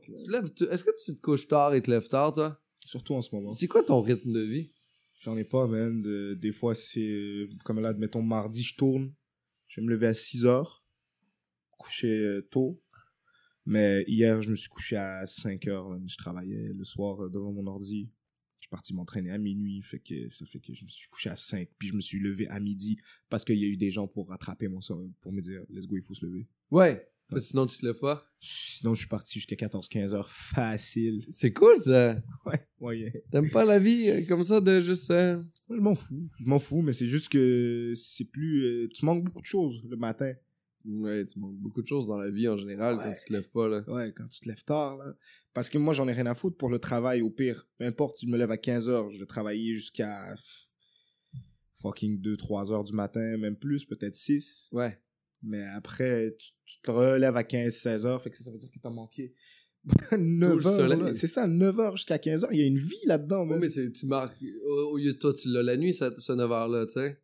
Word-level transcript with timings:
fuck. 0.00 0.08
man. 0.08 0.18
Tu 0.18 0.24
te 0.26 0.32
lèves- 0.32 0.54
tu- 0.54 0.64
Est-ce 0.64 0.84
que 0.84 0.90
tu 1.04 1.14
te 1.16 1.20
couches 1.20 1.48
tard 1.48 1.74
et 1.74 1.82
te 1.82 1.90
lèves 1.90 2.08
tard, 2.08 2.32
toi? 2.32 2.60
Surtout 2.84 3.14
en 3.14 3.22
ce 3.22 3.34
moment. 3.34 3.52
C'est 3.52 3.68
quoi 3.68 3.82
ton 3.82 4.00
rythme 4.00 4.32
de 4.32 4.40
vie? 4.40 4.72
J'en 5.20 5.36
ai 5.36 5.44
pas, 5.44 5.66
man. 5.66 6.00
De- 6.02 6.34
des 6.34 6.52
fois, 6.52 6.74
c'est 6.74 7.00
euh, 7.08 7.48
comme 7.64 7.80
là, 7.80 7.90
admettons, 7.90 8.22
mardi, 8.22 8.62
je 8.62 8.74
tourne. 8.76 9.12
Je 9.68 9.80
vais 9.80 9.86
me 9.86 9.90
lever 9.90 10.06
à 10.08 10.14
6 10.14 10.46
heures. 10.46 10.84
Coucher 11.78 12.08
euh, 12.08 12.42
tôt. 12.50 12.82
Mais 13.66 14.04
hier, 14.08 14.40
je 14.42 14.50
me 14.50 14.56
suis 14.56 14.68
couché 14.70 14.96
à 14.96 15.26
5 15.26 15.66
heures. 15.68 15.88
man. 15.90 16.02
Je 16.08 16.16
travaillais 16.16 16.72
le 16.74 16.84
soir 16.84 17.22
euh, 17.24 17.28
devant 17.30 17.52
mon 17.52 17.66
ordi. 17.66 18.10
Je 18.58 18.64
suis 18.66 18.70
parti 18.70 18.94
m'entraîner 18.94 19.30
à 19.30 19.38
minuit. 19.38 19.80
Fait 19.82 20.00
que 20.00 20.28
ça 20.28 20.44
fait 20.46 20.60
que 20.60 20.74
je 20.74 20.84
me 20.84 20.88
suis 20.90 21.08
couché 21.08 21.30
à 21.30 21.36
5. 21.36 21.68
Puis 21.78 21.88
je 21.88 21.94
me 21.94 22.00
suis 22.00 22.18
levé 22.18 22.46
à 22.48 22.58
midi 22.60 22.98
parce 23.28 23.44
qu'il 23.44 23.56
y 23.56 23.64
a 23.64 23.68
eu 23.68 23.76
des 23.76 23.90
gens 23.90 24.06
pour 24.08 24.28
rattraper 24.28 24.68
mon 24.68 24.80
sommeil. 24.80 25.12
Pour 25.20 25.32
me 25.32 25.40
dire, 25.40 25.62
let's 25.70 25.86
go, 25.86 25.96
il 25.96 26.02
faut 26.02 26.14
se 26.14 26.24
lever. 26.26 26.46
Ouais. 26.70 27.09
Ouais. 27.32 27.40
Sinon, 27.40 27.66
tu 27.66 27.78
te 27.78 27.86
lèves 27.86 27.98
pas? 27.98 28.26
Sinon, 28.40 28.94
je 28.94 29.00
suis 29.00 29.08
parti 29.08 29.34
jusqu'à 29.38 29.54
14-15 29.56 30.14
heures. 30.14 30.30
Facile. 30.30 31.24
C'est 31.30 31.52
cool, 31.52 31.78
ça. 31.78 32.16
Ouais, 32.46 32.66
ouais. 32.80 33.24
T'aimes 33.30 33.50
pas 33.50 33.64
la 33.64 33.78
vie 33.78 34.08
euh, 34.08 34.22
comme 34.26 34.42
ça 34.44 34.60
de 34.60 34.80
juste... 34.80 35.10
euh, 35.10 35.36
Moi, 35.68 35.76
je 35.76 35.82
m'en 35.82 35.94
fous. 35.94 36.28
Je 36.38 36.44
m'en 36.46 36.58
fous, 36.58 36.82
mais 36.82 36.92
c'est 36.92 37.06
juste 37.06 37.28
que 37.28 37.92
c'est 37.94 38.24
plus. 38.24 38.64
euh, 38.64 38.88
tu 38.94 39.04
manques 39.04 39.24
beaucoup 39.24 39.42
de 39.42 39.46
choses 39.46 39.82
le 39.88 39.96
matin. 39.96 40.32
Ouais, 40.86 41.26
tu 41.26 41.38
manques 41.38 41.56
beaucoup 41.58 41.82
de 41.82 41.86
choses 41.86 42.06
dans 42.06 42.16
la 42.16 42.30
vie 42.30 42.48
en 42.48 42.56
général 42.56 42.96
quand 42.96 43.02
Ouais. 43.08 43.14
tu 43.14 43.26
te 43.28 43.32
lèves 43.34 43.50
pas, 43.50 43.68
là. 43.68 43.84
Ouais, 43.86 44.12
quand 44.16 44.26
tu 44.28 44.40
te 44.40 44.48
lèves 44.48 44.64
tard, 44.64 44.96
là. 44.96 45.14
Parce 45.52 45.68
que 45.68 45.76
moi, 45.76 45.92
j'en 45.92 46.08
ai 46.08 46.12
rien 46.12 46.24
à 46.26 46.34
foutre 46.34 46.56
pour 46.56 46.70
le 46.70 46.78
travail, 46.78 47.20
au 47.20 47.28
pire. 47.30 47.68
Peu 47.76 47.84
importe 47.84 48.16
si 48.16 48.26
je 48.26 48.30
me 48.32 48.38
lève 48.38 48.50
à 48.50 48.56
15 48.56 48.88
heures, 48.88 49.10
je 49.10 49.18
vais 49.20 49.26
travailler 49.26 49.74
jusqu'à 49.74 50.34
f- 50.36 50.68
fucking 51.82 52.20
2-3 52.22 52.72
heures 52.72 52.84
du 52.84 52.92
matin, 52.94 53.36
même 53.36 53.56
plus, 53.56 53.84
peut-être 53.84 54.14
6. 54.14 54.68
Ouais. 54.72 54.98
Mais 55.42 55.62
après, 55.74 56.36
tu, 56.38 56.50
tu 56.66 56.80
te 56.82 56.90
relèves 56.90 57.36
à 57.36 57.42
15-16 57.42 58.06
heures, 58.06 58.22
fait 58.22 58.30
que 58.30 58.36
ça, 58.36 58.44
ça 58.44 58.50
veut 58.50 58.58
dire 58.58 58.70
que 58.70 58.78
t'as 58.78 58.90
manqué 58.90 59.34
9 60.12 60.18
le 60.62 60.66
heures. 60.66 61.14
C'est 61.14 61.26
ça, 61.26 61.46
9 61.46 61.80
heures 61.80 61.96
jusqu'à 61.96 62.18
15 62.18 62.44
heures. 62.44 62.52
Il 62.52 62.60
y 62.60 62.62
a 62.62 62.66
une 62.66 62.78
vie 62.78 63.00
là-dedans, 63.06 63.46
man. 63.46 63.58
mais 63.60 63.68
tu 63.90 64.06
marques... 64.06 64.36
Au, 64.66 64.98
lieu 64.98 65.12
de 65.14 65.18
toi, 65.18 65.32
tu 65.32 65.48
l'as 65.48 65.62
la 65.62 65.76
nuit, 65.76 65.94
ce, 65.94 66.04
ce 66.18 66.32
9h-là, 66.32 66.86
tu 66.86 66.92
sais. 66.92 67.18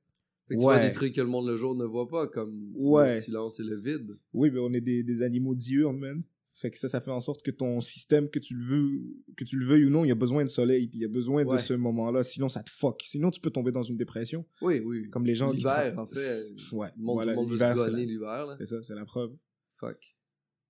Fait 0.48 0.54
que 0.54 0.60
tu 0.60 0.64
vois 0.64 0.78
des 0.78 0.92
trucs 0.92 1.14
que 1.14 1.20
le 1.20 1.26
monde 1.26 1.48
le 1.48 1.56
jour 1.56 1.74
ne 1.74 1.84
voit 1.84 2.08
pas, 2.08 2.28
comme 2.28 2.72
Ouais. 2.76 3.16
le 3.16 3.20
silence 3.20 3.60
et 3.60 3.64
le 3.64 3.78
vide. 3.80 4.16
Oui, 4.32 4.50
mais 4.50 4.60
on 4.60 4.72
est 4.72 4.80
des, 4.80 5.02
des 5.02 5.22
animaux 5.22 5.54
diurnes, 5.54 5.98
man. 5.98 6.22
Fait 6.58 6.70
que 6.70 6.78
ça, 6.78 6.88
ça 6.88 7.02
fait 7.02 7.10
en 7.10 7.20
sorte 7.20 7.42
que 7.42 7.50
ton 7.50 7.82
système, 7.82 8.30
que 8.30 8.38
tu 8.38 8.54
le 8.56 8.64
veux, 8.64 8.90
que 9.36 9.44
tu 9.44 9.58
le 9.58 9.64
veuilles 9.66 9.84
ou 9.84 9.90
non, 9.90 10.06
il 10.06 10.08
y 10.08 10.10
a 10.10 10.14
besoin 10.14 10.42
de 10.42 10.48
soleil, 10.48 10.86
puis 10.88 10.98
il 10.98 11.02
y 11.02 11.04
a 11.04 11.08
besoin 11.08 11.44
Ouais. 11.44 11.56
de 11.56 11.60
ce 11.60 11.74
moment-là. 11.74 12.24
Sinon, 12.24 12.48
ça 12.48 12.62
te 12.62 12.70
fuck. 12.70 13.02
Sinon, 13.04 13.30
tu 13.30 13.40
peux 13.40 13.50
tomber 13.50 13.72
dans 13.72 13.82
une 13.82 13.98
dépression. 13.98 14.46
Oui, 14.62 14.80
oui. 14.82 15.10
Comme 15.10 15.26
les 15.26 15.34
gens 15.34 15.50
L'hiver, 15.52 15.94
en 15.98 16.06
fait. 16.06 16.54
Ouais. 16.72 16.88
Le 16.96 17.02
monde, 17.02 17.16
voilà, 17.16 17.34
tout 17.34 17.40
le 17.40 17.42
monde 17.42 17.50
veut 17.50 17.56
l'hiver, 17.56 17.76
se 17.76 17.84
c'est 17.84 17.90
l'hiver, 18.06 18.56
ça, 18.64 18.82
c'est 18.82 18.94
la 18.94 19.04
preuve. 19.04 19.32
Fuck. 19.74 19.98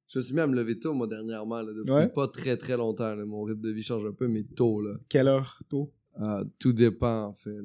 Je 0.08 0.18
me 0.18 0.22
suis 0.24 0.34
mis 0.34 0.40
à 0.40 0.46
me 0.48 0.56
lever 0.56 0.76
tôt, 0.78 0.92
moi, 0.92 1.06
dernièrement, 1.06 1.62
là, 1.62 1.72
depuis 1.72 1.92
Ouais. 1.92 2.08
pas 2.08 2.26
très 2.26 2.56
très 2.56 2.76
longtemps. 2.76 3.14
là. 3.14 3.24
Mon 3.24 3.44
rythme 3.44 3.60
de 3.60 3.70
vie 3.70 3.82
change 3.84 4.04
un 4.04 4.12
peu, 4.12 4.26
mais 4.26 4.42
tôt, 4.42 4.80
là. 4.80 4.96
Quelle 5.08 5.28
heure? 5.28 5.62
Tôt? 5.68 5.92
Ah, 6.16 6.42
tout 6.58 6.72
dépend, 6.72 7.26
en 7.26 7.34
fait. 7.34 7.56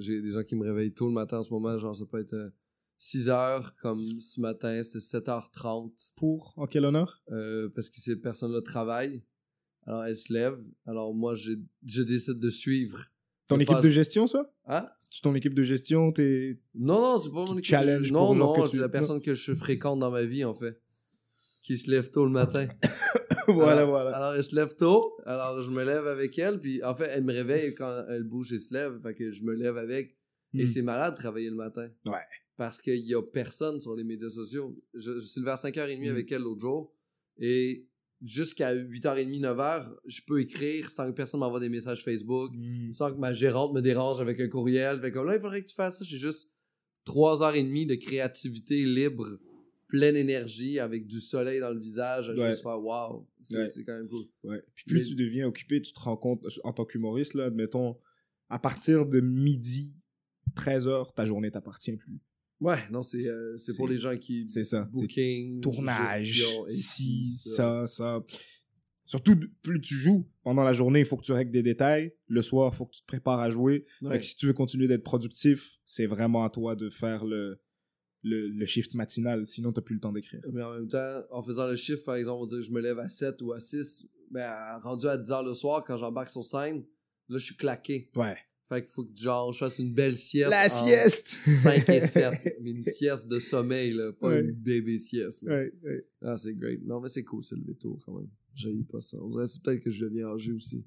J'ai 0.00 0.20
des 0.20 0.32
gens 0.32 0.42
qui 0.42 0.56
me 0.56 0.64
réveillent 0.66 0.92
tôt 0.92 1.06
le 1.06 1.12
matin 1.14 1.38
en 1.38 1.42
ce 1.42 1.50
moment. 1.50 1.78
Genre, 1.78 1.96
ça 1.96 2.04
peut 2.04 2.18
être 2.18 2.36
euh, 3.02 3.18
6 3.18 3.28
heures, 3.28 3.74
comme 3.82 4.20
ce 4.20 4.40
matin, 4.40 4.82
c'est 4.84 4.98
7h30. 4.98 5.92
Pour 6.16 6.54
En 6.56 6.66
quel 6.66 6.84
honneur? 6.84 7.22
Euh, 7.30 7.68
parce 7.74 7.90
que 7.90 8.00
ces 8.00 8.16
personnes-là 8.16 8.62
travaillent. 8.62 9.22
Alors, 9.86 10.04
elles 10.04 10.16
se 10.16 10.32
lèvent. 10.32 10.62
Alors, 10.86 11.12
moi, 11.14 11.34
je, 11.34 11.52
je 11.84 12.02
décide 12.02 12.38
de 12.38 12.50
suivre. 12.50 13.04
Ton 13.48 13.58
équipe 13.58 13.80
de 13.82 13.88
gestion, 13.88 14.26
ça? 14.26 14.44
Hein? 14.66 14.86
C'est 15.02 15.20
ton 15.22 15.34
équipe 15.34 15.54
de 15.54 15.62
gestion, 15.64 16.12
t'es. 16.12 16.60
Non, 16.74 17.00
non, 17.00 17.20
c'est 17.20 17.30
pas 17.30 17.44
mon 17.44 17.52
équipe. 17.54 17.64
challenge 17.64 18.12
Non, 18.12 18.28
pour 18.28 18.36
genre 18.36 18.56
non, 18.56 18.62
que 18.64 18.68
tu- 18.70 18.76
c'est 18.76 18.80
la 18.82 18.88
personne 18.88 19.20
que 19.20 19.34
je 19.34 19.54
fréquente 19.54 19.98
dans 19.98 20.10
ma 20.10 20.22
vie, 20.22 20.44
en 20.44 20.54
fait. 20.54 20.80
Qui 21.62 21.76
se 21.76 21.90
lève 21.90 22.08
tôt 22.10 22.24
le 22.24 22.30
matin. 22.30 22.66
voilà, 23.48 23.78
alors, 23.78 23.90
voilà. 23.90 24.16
Alors, 24.16 24.34
elle 24.34 24.44
se 24.44 24.54
lève 24.54 24.74
tôt. 24.76 25.12
Alors, 25.26 25.60
je 25.62 25.70
me 25.70 25.82
lève 25.84 26.06
avec 26.06 26.38
elle. 26.38 26.60
Puis, 26.60 26.82
en 26.84 26.94
fait, 26.94 27.08
elle 27.12 27.24
me 27.24 27.32
réveille 27.32 27.74
quand 27.74 28.04
elle 28.08 28.22
bouge 28.22 28.52
et 28.52 28.58
se 28.60 28.72
lève. 28.72 29.00
Fait 29.02 29.14
que 29.14 29.30
je 29.32 29.42
me 29.44 29.54
lève 29.54 29.76
avec. 29.76 30.16
Et 30.54 30.62
Hmm. 30.64 30.66
c'est 30.66 30.82
malade 30.82 31.14
de 31.14 31.18
travailler 31.20 31.50
le 31.50 31.56
matin. 31.56 31.88
Ouais. 32.06 32.12
Parce 32.56 32.80
qu'il 32.82 32.96
y 33.06 33.14
a 33.14 33.22
personne 33.22 33.80
sur 33.80 33.96
les 33.96 34.04
médias 34.04 34.28
sociaux. 34.30 34.76
Je, 34.94 35.20
je 35.20 35.20
suis 35.20 35.40
levé 35.40 35.52
à 35.52 35.56
5h30 35.56 36.06
Mm. 36.06 36.10
avec 36.10 36.30
elle 36.32 36.42
l'autre 36.42 36.60
jour. 36.60 36.92
Et 37.38 37.88
jusqu'à 38.20 38.74
8h30, 38.74 39.40
9h, 39.40 39.90
je 40.06 40.20
peux 40.26 40.40
écrire 40.40 40.90
sans 40.90 41.06
que 41.10 41.16
personne 41.16 41.40
m'envoie 41.40 41.60
des 41.60 41.68
messages 41.70 42.04
Facebook. 42.04 42.52
Hmm. 42.54 42.92
Sans 42.92 43.10
que 43.12 43.18
ma 43.18 43.32
gérante 43.32 43.72
me 43.72 43.80
dérange 43.80 44.20
avec 44.20 44.38
un 44.38 44.48
courriel. 44.48 45.00
Fait 45.00 45.10
comme 45.10 45.26
là, 45.26 45.34
il 45.36 45.40
faudrait 45.40 45.62
que 45.62 45.68
tu 45.68 45.74
fasses 45.74 45.98
ça. 45.98 46.04
J'ai 46.04 46.18
juste 46.18 46.52
3h30 47.06 47.86
de 47.86 47.94
créativité 47.96 48.84
libre, 48.84 49.40
pleine 49.88 50.14
énergie, 50.16 50.78
avec 50.78 51.06
du 51.06 51.20
soleil 51.20 51.58
dans 51.60 51.70
le 51.70 51.80
visage. 51.80 52.28
à 52.30 52.34
Ouais. 52.34 52.50
Juste 52.50 52.62
faire 52.62 52.80
wow. 52.80 53.26
C'est 53.42 53.56
Ouais. 53.58 53.84
quand 53.84 53.96
même 53.98 54.08
cool. 54.08 54.24
Ouais. 54.44 54.62
Puis 54.74 54.84
plus 54.86 54.98
Mais- 55.00 55.04
tu 55.06 55.14
deviens 55.16 55.48
occupé, 55.48 55.80
tu 55.80 55.92
te 55.92 56.00
rends 56.00 56.16
compte, 56.16 56.44
en 56.64 56.72
tant 56.72 56.84
qu'humoriste, 56.84 57.34
là, 57.34 57.46
admettons, 57.46 57.96
à 58.50 58.58
partir 58.58 59.06
de 59.06 59.20
midi, 59.20 59.96
13 60.54 60.86
heures, 60.86 61.12
ta 61.14 61.24
journée 61.24 61.50
t'appartient 61.50 61.96
plus. 61.96 62.20
Ouais, 62.62 62.78
non, 62.90 63.02
c'est 63.02 63.26
euh, 63.26 63.56
c'est 63.56 63.76
pour 63.76 63.88
les 63.88 63.98
gens 63.98 64.16
qui. 64.16 64.48
C'est 64.48 64.64
ça. 64.64 64.88
Booking, 64.92 65.60
tournage, 65.60 66.26
gestion, 66.26 66.66
ici, 66.68 67.26
ça, 67.26 67.86
ça. 67.86 68.22
Surtout, 69.04 69.38
plus 69.62 69.80
tu 69.80 69.94
joues 69.94 70.26
pendant 70.42 70.62
la 70.62 70.72
journée, 70.72 71.00
il 71.00 71.04
faut 71.04 71.16
que 71.16 71.24
tu 71.24 71.32
règles 71.32 71.50
des 71.50 71.62
détails. 71.62 72.14
Le 72.28 72.40
soir, 72.40 72.70
il 72.72 72.76
faut 72.76 72.86
que 72.86 72.94
tu 72.94 73.02
te 73.02 73.06
prépares 73.06 73.40
à 73.40 73.50
jouer. 73.50 73.84
Ouais. 74.00 74.12
Fait 74.12 74.18
que 74.20 74.24
si 74.24 74.36
tu 74.36 74.46
veux 74.46 74.52
continuer 74.52 74.86
d'être 74.86 75.02
productif, 75.02 75.80
c'est 75.84 76.06
vraiment 76.06 76.44
à 76.44 76.50
toi 76.50 76.76
de 76.76 76.88
faire 76.88 77.24
le, 77.24 77.60
le, 78.22 78.48
le 78.48 78.66
shift 78.66 78.94
matinal. 78.94 79.44
Sinon, 79.44 79.72
t'as 79.72 79.82
plus 79.82 79.96
le 79.96 80.00
temps 80.00 80.12
d'écrire. 80.12 80.40
Mais 80.52 80.62
en 80.62 80.72
même 80.72 80.88
temps, 80.88 81.20
en 81.30 81.42
faisant 81.42 81.66
le 81.66 81.76
chiffre, 81.76 82.04
par 82.04 82.14
exemple, 82.14 82.42
on 82.42 82.46
dirait 82.46 82.60
que 82.62 82.66
je 82.66 82.72
me 82.72 82.80
lève 82.80 83.00
à 83.00 83.08
7 83.08 83.42
ou 83.42 83.52
à 83.52 83.60
6. 83.60 84.08
Ben, 84.30 84.78
rendu 84.80 85.06
à 85.08 85.18
10h 85.18 85.44
le 85.44 85.52
soir, 85.54 85.84
quand 85.84 85.96
j'embarque 85.98 86.30
sur 86.30 86.44
scène, 86.44 86.84
là, 87.28 87.38
je 87.38 87.44
suis 87.44 87.56
claqué. 87.56 88.08
Ouais. 88.16 88.36
Fait 88.72 88.82
qu'il 88.82 88.90
faut 88.90 89.04
que 89.04 89.14
genre, 89.20 89.52
je 89.52 89.58
fasse 89.58 89.78
une 89.80 89.92
belle 89.92 90.16
sieste. 90.16 90.50
La 90.50 90.64
en 90.64 90.68
sieste! 90.68 91.36
5 91.46 91.88
et 91.90 92.06
7. 92.06 92.56
mais 92.62 92.70
une 92.70 92.82
sieste 92.82 93.28
de 93.28 93.38
sommeil, 93.38 93.92
là, 93.92 94.12
pas 94.14 94.28
Ouais. 94.28 94.40
une 94.40 94.52
bébé 94.52 94.98
sieste. 94.98 95.42
là. 95.42 95.56
Ouais, 95.58 95.72
ouais. 95.84 96.06
Ah, 96.22 96.38
c'est 96.38 96.54
great. 96.54 96.82
Non, 96.86 96.98
mais 96.98 97.10
c'est 97.10 97.22
cool, 97.22 97.44
c'est 97.44 97.54
lever 97.56 97.74
tôt 97.74 97.98
quand 98.06 98.14
même. 98.14 98.30
J'haïs 98.54 98.84
pas 98.84 99.00
ça. 99.00 99.18
On 99.20 99.28
dirait 99.28 99.46
c'est 99.46 99.62
peut-être 99.62 99.82
que 99.82 99.90
je 99.90 100.02
deviens 100.06 100.28
âgé 100.28 100.52
aussi. 100.52 100.86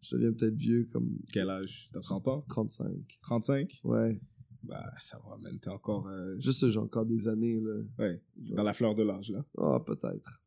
Je 0.00 0.16
deviens 0.16 0.32
peut-être 0.32 0.56
vieux, 0.56 0.88
comme 0.92 1.16
Quel 1.32 1.48
âge? 1.48 1.88
T'as 1.92 2.00
30 2.00 2.26
ans? 2.26 2.44
35. 2.48 2.88
35? 3.22 3.80
Ouais. 3.84 4.20
Bah, 4.64 4.84
ça 4.98 5.20
va, 5.24 5.36
man. 5.38 5.56
T'es 5.60 5.70
encore 5.70 6.08
euh, 6.08 6.34
Juste 6.40 6.68
j'ai 6.70 6.78
encore 6.78 7.06
des 7.06 7.28
années, 7.28 7.60
là. 7.60 7.74
ouais, 8.00 8.20
dans 8.36 8.64
la 8.64 8.72
fleur 8.72 8.96
de 8.96 9.04
l'âge, 9.04 9.30
là. 9.30 9.44
Ah, 9.58 9.78
peut-être. 9.84 10.40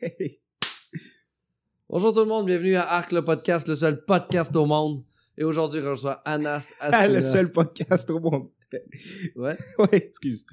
Bonjour 1.88 2.12
tout 2.12 2.20
le 2.20 2.26
monde, 2.26 2.46
bienvenue 2.46 2.76
à 2.76 2.82
Arc 2.84 3.10
le 3.10 3.24
podcast, 3.24 3.66
le 3.66 3.74
seul 3.74 4.04
podcast 4.04 4.54
au 4.54 4.66
monde. 4.66 5.04
Et 5.38 5.44
aujourd'hui, 5.44 5.80
je 5.80 5.86
reçois 5.88 6.20
Anas 6.24 6.72
Ah, 6.80 6.88
Asuna. 6.98 7.08
le 7.16 7.22
seul 7.22 7.50
podcast 7.52 8.10
au 8.10 8.20
monde. 8.20 8.48
Ouais, 9.36 9.54
ouais, 9.78 9.88
excuse. 10.08 10.46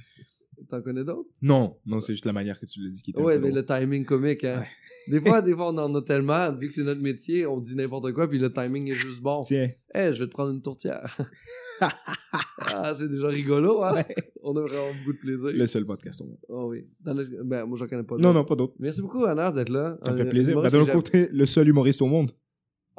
t'en 0.70 0.82
connais 0.82 1.06
d'autres? 1.06 1.30
Non, 1.42 1.78
non, 1.86 2.02
c'est 2.02 2.12
juste 2.14 2.26
la 2.26 2.34
manière 2.34 2.60
que 2.60 2.66
tu 2.66 2.82
l'as 2.84 2.90
dit 2.90 3.02
qui 3.02 3.12
était 3.12 3.22
un 3.22 3.24
Ouais, 3.24 3.36
peu 3.40 3.46
mais 3.46 3.52
drôle. 3.52 3.60
le 3.62 3.66
timing 3.66 4.04
comique, 4.04 4.44
hein. 4.44 4.62
Des 5.08 5.22
fois, 5.22 5.42
des 5.42 5.54
fois, 5.54 5.72
on 5.72 5.78
en 5.78 5.96
a 5.96 6.02
tellement, 6.02 6.52
vu 6.52 6.68
que 6.68 6.74
c'est 6.74 6.84
notre 6.84 7.00
métier, 7.02 7.46
on 7.46 7.60
dit 7.62 7.76
n'importe 7.78 8.12
quoi, 8.12 8.30
puis 8.30 8.38
le 8.38 8.52
timing 8.52 8.92
est 8.92 8.94
juste 8.96 9.22
bon. 9.22 9.42
Tiens. 9.42 9.70
Eh, 9.96 10.14
je 10.14 10.20
vais 10.24 10.26
te 10.28 10.32
prendre 10.32 10.52
une 10.52 10.62
tourtière. 10.62 11.16
ah, 11.80 12.94
c'est 12.96 13.10
déjà 13.10 13.28
rigolo, 13.30 13.84
hein? 13.84 14.04
On 14.44 14.56
a 14.58 14.62
vraiment 14.62 14.92
beaucoup 15.00 15.14
de 15.14 15.18
plaisir. 15.20 15.50
Le 15.54 15.66
seul 15.66 15.86
podcast 15.86 16.22
au 16.22 16.26
monde. 16.26 16.38
Oh 16.50 16.68
oui. 16.70 16.86
Dans 17.02 17.14
le- 17.14 17.44
Ben, 17.46 17.66
moi, 17.66 17.78
j'en 17.78 17.88
connais 17.88 18.04
pas 18.04 18.16
Non, 18.16 18.22
d'autres. 18.22 18.34
non, 18.34 18.44
pas 18.46 18.56
d'autre. 18.56 18.74
Merci 18.80 19.02
beaucoup, 19.02 19.24
Anas, 19.26 19.52
d'être 19.54 19.70
là. 19.72 19.98
Ça 20.04 20.12
me 20.12 20.18
fait 20.18 20.26
plaisir. 20.26 20.50
un 20.58 20.62
humoriste 20.68 20.76
de 20.76 20.80
que 20.84 20.92
l'autre 20.92 21.10
j'aime. 21.14 21.24
côté, 21.24 21.34
le 21.38 21.46
seul 21.46 21.68
humoriste 21.70 22.02
au 22.02 22.08
monde. 22.08 22.32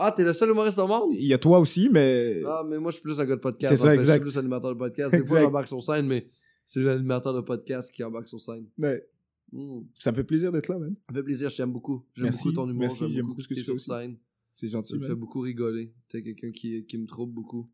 Ah, 0.03 0.13
t'es 0.13 0.25
le 0.25 0.33
seul 0.33 0.49
humoriste 0.51 0.79
au 0.79 0.87
monde? 0.87 1.11
Il 1.13 1.27
y 1.27 1.35
a 1.35 1.39
toi 1.39 1.59
aussi, 1.59 1.91
mais. 1.91 2.43
Ah, 2.47 2.65
mais 2.67 2.79
moi, 2.79 2.91
je 2.91 2.97
suis 2.97 3.03
plus 3.03 3.21
un 3.21 3.27
gars 3.27 3.37
de 3.37 3.41
podcast. 3.41 3.75
C'est 3.75 3.83
ça, 3.83 3.91
fait. 3.91 3.97
exact. 3.97 4.25
Je 4.25 4.29
suis 4.29 4.31
plus 4.31 4.39
animateur 4.39 4.73
de 4.73 4.79
podcast. 4.79 5.11
Des 5.13 5.27
fois, 5.27 5.41
j'embarque 5.41 5.69
sur 5.69 5.83
scène, 5.83 6.07
mais 6.07 6.27
c'est 6.67 6.81
l'animateur 6.81 7.35
de 7.35 7.43
podcast 7.43 7.93
qui 7.93 8.03
embarque 8.03 8.29
sur 8.29 8.41
scène. 8.41 8.67
Ouais. 8.79 9.07
Hmm. 9.53 9.81
Ça 9.99 10.13
me 10.13 10.17
fait 10.17 10.25
plaisir 10.25 10.53
d'être 10.53 10.69
là, 10.69 10.79
man. 10.79 10.95
Ça 10.95 11.15
fait 11.15 11.23
plaisir, 11.23 11.51
je 11.51 11.57
t'aime 11.57 11.73
beaucoup. 11.73 12.07
J'aime 12.17 12.31
beaucoup 12.31 12.53
ton 12.53 12.69
humour, 12.69 12.81
merci, 12.81 12.99
j'aime 13.01 13.11
j'aime 13.11 13.27
beaucoup 13.27 13.41
ce 13.41 13.49
que 13.49 13.55
tu 13.55 13.61
tu 13.61 13.67
fais 13.67 13.79
sur 13.79 13.95
scène. 13.95 14.17
C'est 14.55 14.69
Ça 14.69 14.73
gentil, 14.73 14.99
me 14.99 15.07
fait 15.07 15.15
beaucoup 15.15 15.41
rigoler. 15.41 15.93
T'es 16.09 16.23
quelqu'un 16.23 16.51
qui, 16.51 16.85
qui 16.87 16.99
me 16.99 17.07
trouble 17.07 17.33
beaucoup. 17.33 17.71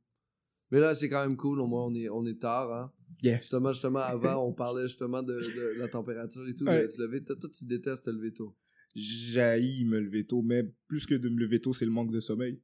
Mais 0.70 0.81
là, 0.81 0.94
c'est 0.94 1.08
quand 1.08 1.23
même 1.23 1.37
cool. 1.37 1.61
Au 1.61 1.67
moins, 1.67 1.87
on 1.87 1.94
est, 1.94 2.08
on 2.08 2.25
est 2.25 2.40
tard, 2.40 2.73
hein. 2.73 2.93
Yeah. 3.23 3.38
Justement, 3.38 3.73
justement, 3.73 4.00
avant, 4.00 4.44
on 4.44 4.52
parlait 4.52 4.88
justement 4.88 5.23
de, 5.23 5.34
de 5.34 5.78
la 5.78 5.88
température 5.88 6.46
et 6.49 6.55
tout. 6.55 6.64
Ouais. 6.64 6.90
se 6.90 7.00
lever? 7.00 7.23
Toi, 7.23 7.37
toi, 7.37 7.49
tu 7.50 7.64
détestes 7.64 8.05
te 8.05 8.11
lever 8.11 8.32
tôt. 8.32 8.55
J'haïs 8.96 9.84
me 9.84 10.00
lever 10.00 10.25
tôt, 10.26 10.40
mais 10.43 10.64
plus 10.88 11.04
que 11.06 11.14
de 11.14 11.28
me 11.28 11.38
lever 11.38 11.60
tôt, 11.60 11.75
c'est 11.75 11.84
le 11.84 11.90
manque 11.90 12.10
de 12.10 12.20
sommeil. 12.20 12.60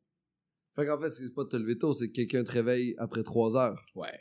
Fait 0.74 0.86
qu'en 0.86 0.98
fait, 0.98 1.10
c'est 1.10 1.28
pas 1.34 1.44
de 1.44 1.50
te 1.50 1.56
lever 1.56 1.76
tôt, 1.76 1.92
c'est 1.92 2.08
que 2.08 2.12
quelqu'un 2.14 2.42
te 2.42 2.50
réveille 2.50 2.94
après 2.96 3.22
3 3.22 3.54
heures. 3.56 3.84
Ouais. 3.94 4.18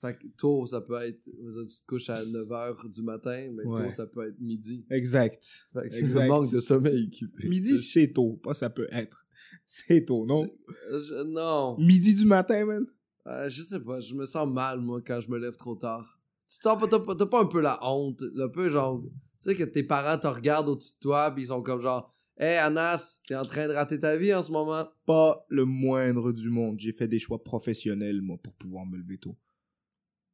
Fait 0.00 0.16
que 0.18 0.26
tôt, 0.38 0.64
ça 0.66 0.80
peut 0.80 1.00
être. 1.02 1.22
tu 1.24 1.32
te 1.32 1.86
couches 1.86 2.08
à 2.08 2.24
9h 2.24 2.88
du 2.90 3.02
matin, 3.02 3.50
mais 3.54 3.64
Ouais. 3.66 3.84
tôt, 3.86 3.90
ça 3.90 4.06
peut 4.06 4.26
être 4.26 4.40
midi. 4.40 4.86
Exact. 4.90 5.44
Fait 5.74 5.88
que 5.88 5.94
c'est 5.94 6.00
Exact. 6.00 6.22
le 6.22 6.28
manque 6.28 6.50
de 6.50 6.60
sommeil 6.60 7.08
qui. 7.10 7.26
Midi, 7.44 7.76
c'est 7.78 8.12
tôt. 8.12 8.40
Pas 8.42 8.54
ça 8.54 8.70
peut 8.70 8.88
être. 8.90 9.26
C'est 9.66 10.04
tôt, 10.06 10.24
non? 10.24 10.44
Euh, 10.90 11.02
je- 11.02 11.22
non. 11.24 11.76
Midi 11.78 12.14
du 12.14 12.24
matin, 12.24 12.64
man? 12.64 12.86
Euh, 13.26 13.50
je 13.50 13.62
sais 13.62 13.80
pas, 13.82 14.00
je 14.00 14.14
me 14.14 14.24
sens 14.24 14.48
mal, 14.50 14.80
moi, 14.80 15.02
quand 15.06 15.20
je 15.20 15.28
me 15.30 15.38
lève 15.38 15.56
trop 15.56 15.74
tard. 15.74 16.18
Tu 16.48 16.58
t'as 16.60 16.76
pas, 16.76 16.86
t'as 16.88 17.26
pas 17.26 17.40
un 17.42 17.46
peu 17.46 17.60
la 17.60 17.78
honte, 17.82 18.22
un 18.38 18.48
peu 18.48 18.70
genre, 18.70 19.02
tu 19.44 19.50
sais 19.50 19.56
que 19.56 19.64
tes 19.64 19.82
parents 19.82 20.18
te 20.18 20.26
regardent 20.26 20.68
au-dessus 20.70 20.94
de 20.94 20.98
toi, 21.00 21.30
pis 21.34 21.42
ils 21.42 21.46
sont 21.48 21.62
comme 21.62 21.80
genre, 21.80 22.10
Hey 22.36 22.56
Anas, 22.56 23.20
t'es 23.28 23.36
en 23.36 23.44
train 23.44 23.68
de 23.68 23.72
rater 23.74 24.00
ta 24.00 24.16
vie 24.16 24.34
en 24.34 24.42
ce 24.42 24.50
moment. 24.50 24.88
Pas 25.06 25.46
le 25.48 25.64
moindre 25.64 26.32
du 26.32 26.50
monde. 26.50 26.80
J'ai 26.80 26.90
fait 26.92 27.06
des 27.06 27.20
choix 27.20 27.44
professionnels, 27.44 28.20
moi, 28.22 28.38
pour 28.42 28.54
pouvoir 28.54 28.84
me 28.86 28.96
lever 28.96 29.18
tôt. 29.18 29.36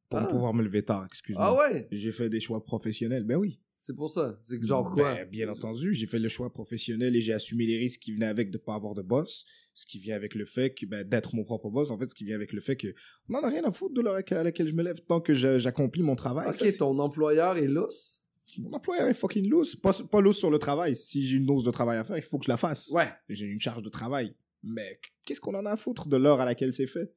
Pour 0.09 0.19
Ah. 0.19 0.25
pouvoir 0.25 0.53
me 0.55 0.63
lever 0.63 0.81
tard, 0.83 1.05
excuse-moi. 1.05 1.45
Ah 1.45 1.71
ouais? 1.71 1.87
J'ai 1.91 2.11
fait 2.11 2.27
des 2.27 2.39
choix 2.39 2.63
professionnels, 2.65 3.23
ben 3.23 3.35
oui. 3.37 3.59
C'est 3.83 3.95
pour 3.95 4.09
ça. 4.09 4.39
C'est 4.43 4.59
que 4.59 4.65
genre 4.65 4.91
quoi? 4.93 5.13
Ben, 5.15 5.27
bien 5.29 5.47
entendu, 5.49 5.93
j'ai 5.93 6.05
fait 6.07 6.19
le 6.19 6.27
choix 6.29 6.51
professionnel 6.51 7.15
et 7.15 7.21
j'ai 7.21 7.33
assumé 7.33 7.65
les 7.65 7.77
risques 7.77 7.99
qui 7.99 8.13
venaient 8.13 8.25
avec 8.27 8.51
de 8.51 8.57
pas 8.57 8.75
avoir 8.75 8.93
de 8.93 9.01
boss, 9.01 9.45
ce 9.73 9.85
qui 9.85 9.97
vient 9.99 10.15
avec 10.15 10.35
le 10.35 10.45
fait 10.45 10.71
que 10.73 10.85
ben, 10.85 11.07
d'être 11.07 11.35
mon 11.35 11.43
propre 11.43 11.69
boss, 11.69 11.89
en 11.91 11.97
fait, 11.97 12.07
ce 12.09 12.13
qui 12.15 12.23
vient 12.23 12.35
avec 12.35 12.51
le 12.53 12.61
fait 12.61 12.75
que 12.75 12.93
on 13.29 13.35
en 13.35 13.43
a 13.43 13.47
rien 13.49 13.63
à 13.63 13.71
foutre 13.71 13.93
de 13.95 14.01
l'heure 14.01 14.21
à 14.31 14.43
laquelle 14.43 14.67
je 14.67 14.73
me 14.75 14.83
lève 14.83 15.01
tant 15.07 15.19
que 15.21 15.33
j'accomplis 15.33 16.03
mon 16.03 16.15
travail. 16.15 16.47
ok, 16.49 16.55
Ça, 16.55 16.71
ton 16.77 16.97
employeur 16.99 17.57
est 17.57 17.67
lousse. 17.67 18.20
Mon 18.59 18.73
employeur 18.73 19.07
est 19.07 19.13
fucking 19.13 19.47
loose, 19.49 19.75
pas, 19.75 19.93
pas 20.11 20.21
loose 20.21 20.37
sur 20.37 20.51
le 20.51 20.59
travail. 20.59 20.95
Si 20.95 21.23
j'ai 21.25 21.37
une 21.37 21.45
dose 21.45 21.63
de 21.63 21.71
travail 21.71 21.97
à 21.97 22.03
faire, 22.03 22.17
il 22.17 22.23
faut 22.23 22.37
que 22.37 22.45
je 22.45 22.51
la 22.51 22.57
fasse. 22.57 22.89
Ouais. 22.91 23.09
J'ai 23.29 23.45
une 23.45 23.59
charge 23.59 23.83
de 23.83 23.89
travail. 23.89 24.35
Mais 24.63 24.99
qu'est-ce 25.25 25.41
qu'on 25.41 25.55
en 25.55 25.65
a 25.65 25.71
à 25.71 25.77
foutre 25.77 26.07
de 26.07 26.17
l'heure 26.17 26.39
à 26.39 26.45
laquelle 26.45 26.73
c'est 26.73 26.87
fait? 26.87 27.13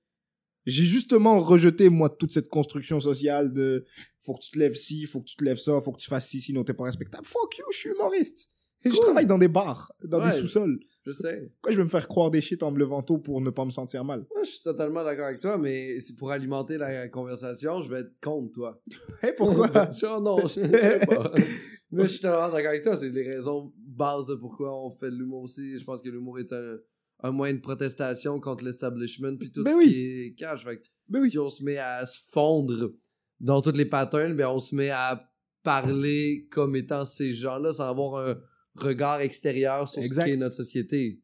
J'ai 0.67 0.85
justement 0.85 1.39
rejeté, 1.41 1.91
moi, 1.91 2.09
toute 2.09 2.33
cette 2.33 2.49
construction 2.49 2.99
sociale 2.99 3.53
de 3.53 3.85
faut 4.21 4.35
que 4.35 4.43
tu 4.43 4.51
te 4.51 4.59
lèves 4.59 4.77
ci, 4.77 5.05
faut 5.05 5.21
que 5.21 5.27
tu 5.27 5.37
te 5.37 5.45
lèves 5.45 5.59
ça, 5.59 5.79
faut 5.81 5.93
que 5.93 6.01
tu 6.01 6.09
fasses 6.09 6.29
ci, 6.29 6.41
sinon 6.41 6.65
t'es 6.65 6.73
pas 6.73 6.85
respectable. 6.85 7.27
Fuck 7.27 7.59
you, 7.59 7.65
je 7.71 7.77
suis 7.77 7.91
humoriste. 7.91 8.49
Et 8.85 8.91
je 8.91 8.97
travaille 9.01 9.27
dans 9.27 9.39
des 9.39 9.49
bars, 9.49 9.93
dans 10.05 10.19
Ouais. 10.19 10.27
des 10.27 10.31
sous-sols. 10.33 10.79
Je 11.07 11.13
sais. 11.13 11.51
Pourquoi 11.55 11.73
je 11.73 11.77
vais 11.77 11.83
me 11.85 11.89
faire 11.89 12.09
croire 12.09 12.31
des 12.31 12.41
shit 12.41 12.63
en 12.63 12.71
me 12.71 12.79
levant 12.79 13.03
tôt 13.03 13.19
pour 13.19 13.41
ne 13.41 13.51
pas 13.51 13.65
me 13.65 13.71
sentir 13.71 14.05
mal? 14.05 14.25
Moi, 14.35 14.43
je 14.45 14.51
suis 14.51 14.63
totalement 14.63 15.05
d'accord 15.05 15.27
avec 15.27 15.41
toi, 15.41 15.59
mais 15.59 16.01
c'est 16.01 16.17
pour 16.17 16.31
alimenter 16.31 16.79
la 16.79 17.09
conversation, 17.09 17.83
je 17.83 17.91
vais 17.91 18.01
être 18.01 18.15
contre 18.23 18.53
toi. 18.53 18.83
Hé, 19.23 19.33
pourquoi? 19.37 19.69
Genre, 19.93 20.21
non, 20.23 20.39
je 20.43 20.47
sais 20.49 21.01
pas. 21.07 21.33
Mais 21.91 22.05
je 22.05 22.09
suis 22.09 22.21
totalement 22.23 22.51
d'accord 22.51 22.71
avec 22.71 22.83
toi. 22.83 22.97
C'est 22.97 23.11
les 23.11 23.23
raisons 23.35 23.73
bases 23.77 24.27
de 24.27 24.35
pourquoi 24.35 24.75
on 24.85 24.91
fait 24.91 25.11
de 25.11 25.17
l'humour 25.17 25.43
aussi. 25.43 25.79
Je 25.79 25.85
pense 25.85 26.03
que 26.03 26.09
l'humour 26.09 26.41
est 26.41 26.53
un, 26.53 26.79
un 27.23 27.31
moyen 27.31 27.55
de 27.55 27.61
protestation 27.61 28.41
contre 28.41 28.65
l'establishment 28.65 29.37
puis 29.37 29.53
tout 29.53 29.63
Ben 29.63 29.73
ce 29.75 29.77
oui. 29.79 29.89
qui 29.93 30.01
est 30.27 30.35
cash. 30.35 30.65
Fait 30.65 30.79
que 30.79 30.83
Ben 31.09 31.21
oui. 31.21 31.31
si 31.31 31.39
on 31.39 31.49
se 31.49 31.63
met 31.63 31.77
à 31.79 32.05
se 32.07 32.19
fondre 32.33 32.93
dans 33.39 33.63
toutes 33.63 33.77
les 33.77 33.85
patterns, 33.85 34.35
ben 34.35 34.49
on 34.49 34.59
se 34.59 34.75
met 34.75 34.91
à 34.91 35.31
parler 35.63 36.49
comme 36.51 36.75
étant 36.77 37.05
ces 37.05 37.33
gens-là 37.33 37.73
sans 37.73 37.89
avoir 37.91 38.27
un 38.29 38.37
regard 38.77 39.21
extérieur 39.21 39.89
sur 39.89 40.03
Exact. 40.03 40.23
ce 40.23 40.27
qu'est 40.31 40.37
notre 40.37 40.55
société. 40.57 41.21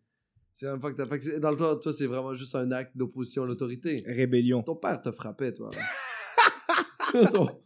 C'est 0.55 0.67
un 0.67 0.75
up. 0.75 0.83
Fait 1.09 1.39
dans 1.41 1.51
le 1.51 1.57
toi, 1.57 1.77
toi 1.81 1.93
c'est 1.93 2.07
vraiment 2.07 2.35
juste 2.35 2.55
un 2.55 2.71
acte 2.73 2.97
d'opposition 2.97 3.45
à 3.45 3.47
l'autorité. 3.47 3.97
Rébellion. 4.07 4.63
Ton 4.63 4.77
père 4.77 5.01
te 5.01 5.11
frappait, 5.11 5.53
toi. 5.53 5.71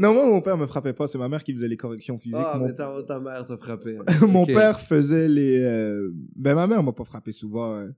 Non, 0.00 0.14
moi, 0.14 0.26
mon 0.26 0.40
père 0.40 0.56
me 0.56 0.66
frappait 0.66 0.92
pas, 0.92 1.08
c'est 1.08 1.18
ma 1.18 1.28
mère 1.28 1.42
qui 1.42 1.52
faisait 1.52 1.66
les 1.66 1.76
corrections 1.76 2.18
physiques. 2.18 2.38
Ah, 2.40 2.56
Mon 2.56 2.66
mais 2.68 2.74
ta, 2.74 3.02
ta 3.02 3.18
mère 3.18 3.44
t'a 3.44 3.56
frappé. 3.56 3.98
mon 4.28 4.42
Ok. 4.42 4.46
père 4.52 4.80
faisait 4.80 5.26
les. 5.26 5.60
euh, 5.60 6.12
Ben, 6.36 6.54
ma 6.54 6.68
mère 6.68 6.82
m'a 6.84 6.92
pas 6.92 7.04
frappé 7.04 7.32
souvent. 7.32 7.74
euh. 7.74 7.88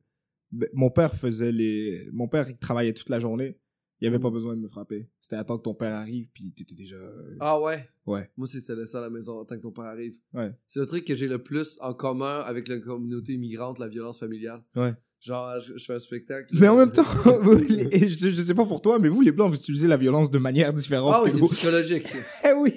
Ben, 0.51 0.69
mon 0.73 0.91
père 0.91 1.15
faisait 1.15 1.53
les. 1.53 2.09
Mon 2.15 2.27
père, 2.27 2.49
il 2.49 2.57
travaillait 2.57 2.95
toute 2.95 3.11
la 3.11 3.19
journée. 3.19 3.59
Il 4.01 4.09
avait 4.09 4.19
Mm. 4.19 4.23
pas 4.23 4.31
besoin 4.31 4.57
de 4.57 4.61
me 4.61 4.69
frapper. 4.69 5.09
C'était 5.21 5.37
attendre 5.37 5.61
que 5.61 5.65
ton 5.65 5.75
père 5.75 5.95
arrive, 5.95 6.29
puis 6.33 6.53
t'étais 6.57 6.75
déjà. 6.75 6.97
Ah 7.41 7.61
ouais? 7.61 7.89
Ouais. 8.07 8.31
Moi 8.37 8.45
aussi, 8.45 8.61
c'était 8.61 8.77
laissé 8.81 8.97
à 8.97 9.01
la 9.03 9.11
maison 9.11 9.45
tant 9.45 9.57
que 9.57 9.63
ton 9.63 9.73
père 9.73 9.85
arrive. 9.85 10.15
Ouais. 10.33 10.53
C'est 10.67 10.81
le 10.81 10.87
truc 10.87 11.05
que 11.05 11.15
j'ai 11.15 11.29
le 11.29 11.43
plus 11.43 11.77
en 11.81 11.93
commun 11.95 12.41
avec 12.41 12.69
la 12.69 12.79
communauté 12.79 13.33
immigrante, 13.35 13.79
la 13.79 13.89
violence 13.89 14.19
familiale. 14.19 14.63
Ouais. 14.75 14.95
Genre, 15.23 15.61
je, 15.61 15.77
je 15.77 15.85
fais 15.85 15.93
un 15.93 15.99
spectacle. 16.01 16.49
Mais 16.59 16.67
en 16.69 16.77
même 16.79 16.91
temps, 16.91 17.03
vous, 17.43 17.57
les- 17.57 17.89
et 17.95 18.09
je, 18.09 18.31
je 18.31 18.41
sais 18.43 18.55
pas 18.55 18.65
pour 18.65 18.81
toi, 18.81 18.99
mais 18.99 19.09
vous, 19.11 19.21
les 19.21 19.33
Blancs, 19.33 19.51
vous 19.51 19.57
utilisez 19.59 19.87
la 19.87 19.99
violence 19.99 20.31
de 20.31 20.39
manière 20.39 20.73
différente. 20.73 21.13
Ah 21.15 21.23
oui, 21.23 21.31
que 21.31 21.37
c'est 21.37 21.45
psychologique. 21.57 22.07
Eh 22.49 22.53
oui! 22.55 22.73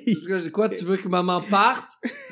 Quoi, 0.51 0.67
tu 0.67 0.83
veux 0.83 0.97
que 0.97 1.07
maman 1.07 1.39
parte? 1.39 1.89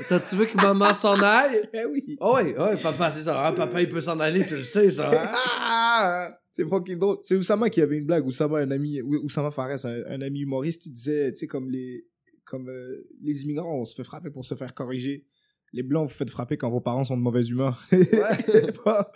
T'as- 0.10 0.20
Tu 0.20 0.36
veux 0.36 0.46
que 0.48 0.58
maman 0.58 0.94
s'en 0.94 1.14
aille? 1.22 1.62
Eh 1.74 1.86
oui! 1.86 2.18
Ah 2.20 2.34
ouais, 2.34 2.60
ouais, 2.60 2.76
papa, 2.84 3.10
c'est 3.16 3.24
ça. 3.24 3.42
Ah, 3.42 3.54
papa, 3.54 3.82
il 3.82 3.88
peut 3.88 4.02
s'en 4.02 4.20
aller, 4.20 4.46
tu 4.46 4.58
le 4.58 4.64
sais, 4.64 4.92
ça. 4.92 5.10
Ah! 5.34 6.28
C'est 6.53 6.68
fucking 6.68 6.98
drôle. 7.00 7.18
C'est 7.21 7.36
Oussama 7.36 7.69
qui 7.69 7.81
avait 7.81 7.98
une 7.98 8.06
blague. 8.06 8.25
Oussama, 8.25 8.59
un 8.59 8.71
ami, 8.71 9.01
Ou- 9.01 9.24
Oussama 9.25 9.51
Fares, 9.51 9.86
un, 9.86 10.03
un 10.07 10.21
ami 10.21 10.42
humoriste, 10.42 10.86
il 10.88 10.92
disait, 10.92 11.31
tu 11.31 11.39
sais, 11.39 11.48
comme 11.48 11.69
les, 11.69 12.06
comme 12.45 12.69
euh, 12.69 13.07
les 13.24 13.44
immigrants, 13.44 13.80
on 13.80 13.86
se 13.86 13.95
fait 13.95 14.03
frapper 14.03 14.30
pour 14.31 14.45
se 14.45 14.56
faire 14.56 14.74
corriger. 14.74 15.25
Les 15.74 15.83
blancs, 15.83 16.09
vous 16.09 16.13
faites 16.13 16.30
frapper 16.30 16.57
quand 16.57 16.69
vos 16.69 16.81
parents 16.81 17.06
sont 17.06 17.15
de 17.15 17.21
mauvaise 17.21 17.50
humeur. 17.50 17.81
c'est 17.89 18.77
pas, 18.83 19.09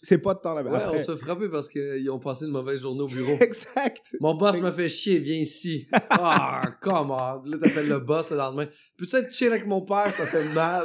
c'est 0.00 0.18
pas 0.18 0.34
de 0.34 0.38
temps 0.38 0.54
là. 0.54 0.62
Ouais, 0.62 0.70
Après- 0.72 1.00
on 1.00 1.02
se 1.02 1.16
fait 1.16 1.18
frapper 1.24 1.48
parce 1.48 1.68
qu'ils 1.68 2.08
ont 2.10 2.20
passé 2.20 2.44
une 2.44 2.52
mauvaise 2.52 2.80
journée 2.80 3.00
au 3.00 3.08
bureau. 3.08 3.36
Exact. 3.40 4.14
Mon 4.20 4.36
boss 4.36 4.60
m'a 4.60 4.70
fait 4.70 4.88
chier, 4.88 5.18
viens 5.18 5.40
ici. 5.40 5.88
Ah, 6.10 6.62
come 6.80 7.10
on. 7.10 7.42
Là, 7.44 7.58
t'appelles 7.60 7.88
le 7.88 7.98
boss 7.98 8.30
le 8.30 8.36
lendemain. 8.36 8.68
Peux-tu 8.96 9.16
être 9.16 9.34
chill 9.34 9.48
avec 9.48 9.66
mon 9.66 9.80
père, 9.84 10.06
ça 10.14 10.26
fait 10.26 10.54
mal. 10.54 10.84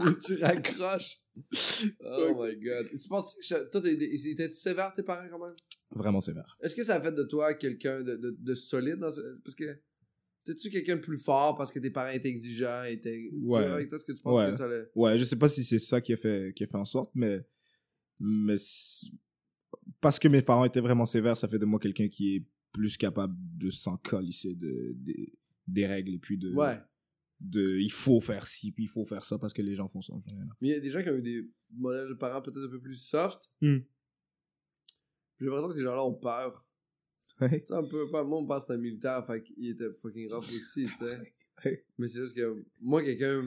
Ou 0.00 0.10
tu 0.10 0.42
raccroches? 0.42 1.18
Oh 2.00 2.32
my 2.42 2.56
god. 2.56 2.88
Tu 2.90 3.08
penses 3.08 3.34
que 3.34 3.42
je- 3.44 3.70
toi, 3.70 3.80
étaient 3.84 4.48
sévères 4.50 4.92
tes 4.94 5.02
parents 5.02 5.28
quand 5.30 5.44
même? 5.44 5.56
Vraiment 5.92 6.20
sévère. 6.20 6.56
Est-ce 6.60 6.74
que 6.74 6.82
ça 6.82 6.96
a 6.96 7.00
fait 7.00 7.12
de 7.12 7.22
toi 7.22 7.54
quelqu'un 7.54 8.02
de, 8.02 8.16
de, 8.16 8.36
de 8.38 8.54
solide 8.54 8.96
dans 8.96 9.12
ce... 9.12 9.20
Parce 9.44 9.54
que. 9.54 9.78
T'es-tu 10.44 10.70
quelqu'un 10.70 10.94
de 10.94 11.00
plus 11.00 11.18
fort 11.18 11.56
parce 11.56 11.72
que 11.72 11.80
tes 11.80 11.90
parents 11.90 12.12
étaient 12.12 12.28
exigeants, 12.28 12.84
étaient. 12.84 13.16
Tu 13.30 13.34
Ouais. 13.34 13.66
vois, 13.66 13.72
avec 13.74 13.88
toi, 13.88 13.98
est-ce 13.98 14.04
que 14.04 14.12
tu 14.12 14.22
penses 14.22 14.38
Ouais. 14.38 14.50
que 14.52 14.56
ça 14.56 14.68
le. 14.68 14.88
Ouais, 14.94 15.18
je 15.18 15.24
sais 15.24 15.38
pas 15.38 15.48
si 15.48 15.64
c'est 15.64 15.80
ça 15.80 16.00
qui 16.00 16.12
a 16.12 16.16
fait, 16.16 16.52
qui 16.54 16.62
a 16.62 16.66
fait 16.68 16.76
en 16.76 16.84
sorte, 16.84 17.10
mais, 17.16 17.44
mais 18.20 18.54
parce 20.00 20.18
que 20.18 20.28
mes 20.28 20.42
parents 20.42 20.64
étaient 20.64 20.80
vraiment 20.80 21.06
sévères, 21.06 21.36
ça 21.36 21.48
fait 21.48 21.58
de 21.58 21.64
moi 21.64 21.80
quelqu'un 21.80 22.08
qui 22.08 22.36
est 22.36 22.44
plus 22.72 22.96
capable 22.96 23.34
de 23.56 23.70
s'en 23.70 23.96
colisser 23.96 24.54
de, 24.54 24.92
des- 24.96 25.32
des 25.66 25.86
règles 25.86 26.14
et 26.14 26.18
puis 26.18 26.38
de, 26.38 26.52
Ouais. 26.52 26.78
De, 27.40 27.78
il 27.78 27.92
faut 27.92 28.20
faire 28.20 28.46
ci, 28.46 28.72
puis 28.72 28.84
il 28.84 28.88
faut 28.88 29.04
faire 29.04 29.24
ça 29.24 29.38
parce 29.38 29.52
que 29.52 29.62
les 29.62 29.74
gens 29.74 29.88
font 29.88 30.02
ça. 30.02 30.14
Mais 30.60 30.68
il 30.68 30.70
y 30.70 30.74
a 30.74 30.80
des 30.80 30.90
gens 30.90 31.02
qui 31.02 31.10
ont 31.10 31.16
eu 31.16 31.22
des 31.22 31.48
modèles 31.70 32.08
de 32.08 32.14
parents 32.14 32.40
peut-être 32.42 32.66
un 32.66 32.70
peu 32.70 32.80
plus 32.80 32.94
soft. 32.94 33.50
Hmm. 33.60 33.78
J'ai 35.38 35.46
l'impression 35.46 35.68
que 35.68 35.74
ces 35.74 35.82
gens-là 35.82 36.02
ont 36.02 36.14
peur. 36.14 36.66
Tu 37.38 37.48
sais, 37.48 37.72
un 37.72 37.84
peu, 37.84 38.10
pas, 38.10 38.24
mon 38.24 38.46
père 38.46 38.62
c'était 38.62 38.74
un 38.74 38.78
militaire, 38.78 39.26
fait 39.26 39.42
qu'il 39.42 39.68
était 39.68 39.92
fucking 40.00 40.32
rough 40.32 40.44
aussi, 40.44 40.86
tu 40.86 40.94
sais. 40.94 41.34
Ouais. 41.64 41.86
Mais 41.96 42.06
c'est 42.06 42.20
juste 42.20 42.36
que 42.36 42.66
moi, 42.82 43.02
quelqu'un 43.02 43.42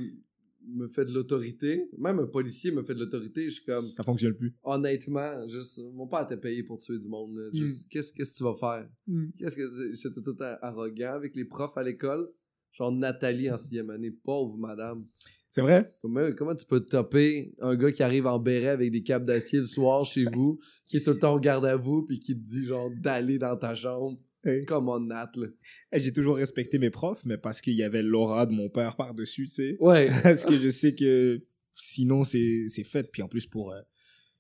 me 0.66 0.88
fait 0.88 1.06
de 1.06 1.14
l'autorité, 1.14 1.90
même 1.98 2.18
un 2.18 2.26
policier 2.26 2.72
me 2.72 2.82
fait 2.82 2.96
de 2.96 3.00
l'autorité, 3.00 3.46
je 3.46 3.56
suis 3.56 3.66
comme, 3.66 3.86
Ça 3.86 4.02
fonctionne 4.02 4.34
plus. 4.34 4.56
honnêtement, 4.64 5.48
juste, 5.48 5.80
mon 5.94 6.08
père 6.08 6.26
t'a 6.26 6.36
payé 6.36 6.64
pour 6.64 6.80
tuer 6.80 6.98
du 6.98 7.08
monde, 7.08 7.36
là. 7.36 7.50
Juste, 7.54 7.88
qu'est-ce, 7.90 8.12
qu'est-ce 8.14 8.34
que 8.34 8.38
tu 8.38 8.44
vas 8.44 8.56
faire? 8.56 8.90
Qu'est-ce 9.38 9.56
que, 9.56 9.94
j'étais 9.94 10.22
tout 10.22 10.36
arrogant 10.40 11.14
avec 11.14 11.36
les 11.36 11.46
profs 11.46 11.78
à 11.78 11.84
l'école. 11.84 12.30
Genre 12.72 12.92
Nathalie 12.92 13.50
en 13.50 13.58
sixième 13.58 13.90
année, 13.90 14.12
pauvre 14.12 14.58
madame. 14.58 15.06
C'est 15.52 15.62
vrai? 15.62 15.92
Comment, 16.02 16.32
comment 16.38 16.56
tu 16.56 16.66
peux 16.66 16.80
topper 16.80 17.56
un 17.60 17.76
gars 17.76 17.92
qui 17.92 18.04
arrive 18.04 18.28
en 18.28 18.38
béret 18.38 18.70
avec 18.70 18.92
des 18.92 19.02
capes 19.02 19.26
d'acier 19.26 19.60
le 19.60 19.66
soir 19.66 20.06
chez 20.06 20.26
vous, 20.34 20.60
qui 20.88 20.98
est 20.98 21.02
tout 21.02 21.12
le 21.12 21.20
temps 21.20 21.34
au 21.34 21.40
garde 21.40 21.66
à 21.66 21.76
vous, 21.76 22.06
puis 22.06 22.20
qui 22.20 22.36
te 22.36 22.48
dit 22.48 22.66
genre 22.66 22.92
d'aller 23.02 23.40
dans 23.40 23.58
ta 23.58 23.74
chambre? 23.74 24.20
Hey. 24.46 24.64
Comme 24.66 24.88
on 24.88 25.02
Nat, 25.02 25.32
là. 25.36 25.48
J'ai 25.92 26.14
toujours 26.14 26.38
respecté 26.38 26.80
mes 26.80 26.90
profs, 26.90 27.26
mais 27.26 27.38
parce 27.38 27.60
qu'il 27.60 27.74
y 27.74 27.84
avait 27.84 28.04
l'aura 28.04 28.46
de 28.46 28.54
mon 28.54 28.70
père 28.70 28.96
par-dessus, 28.96 29.48
tu 29.48 29.54
sais. 29.54 29.78
Ouais. 29.82 30.10
Parce 30.24 30.46
que 30.46 30.58
je 30.58 30.70
sais 30.70 30.96
que 30.96 31.44
sinon, 31.74 32.24
c'est 32.24 32.68
c'est 32.70 32.86
fait. 32.86 33.12
Puis 33.12 33.22
en 33.22 33.28
plus, 33.28 33.46
pour 33.46 33.74
euh, 33.74 33.82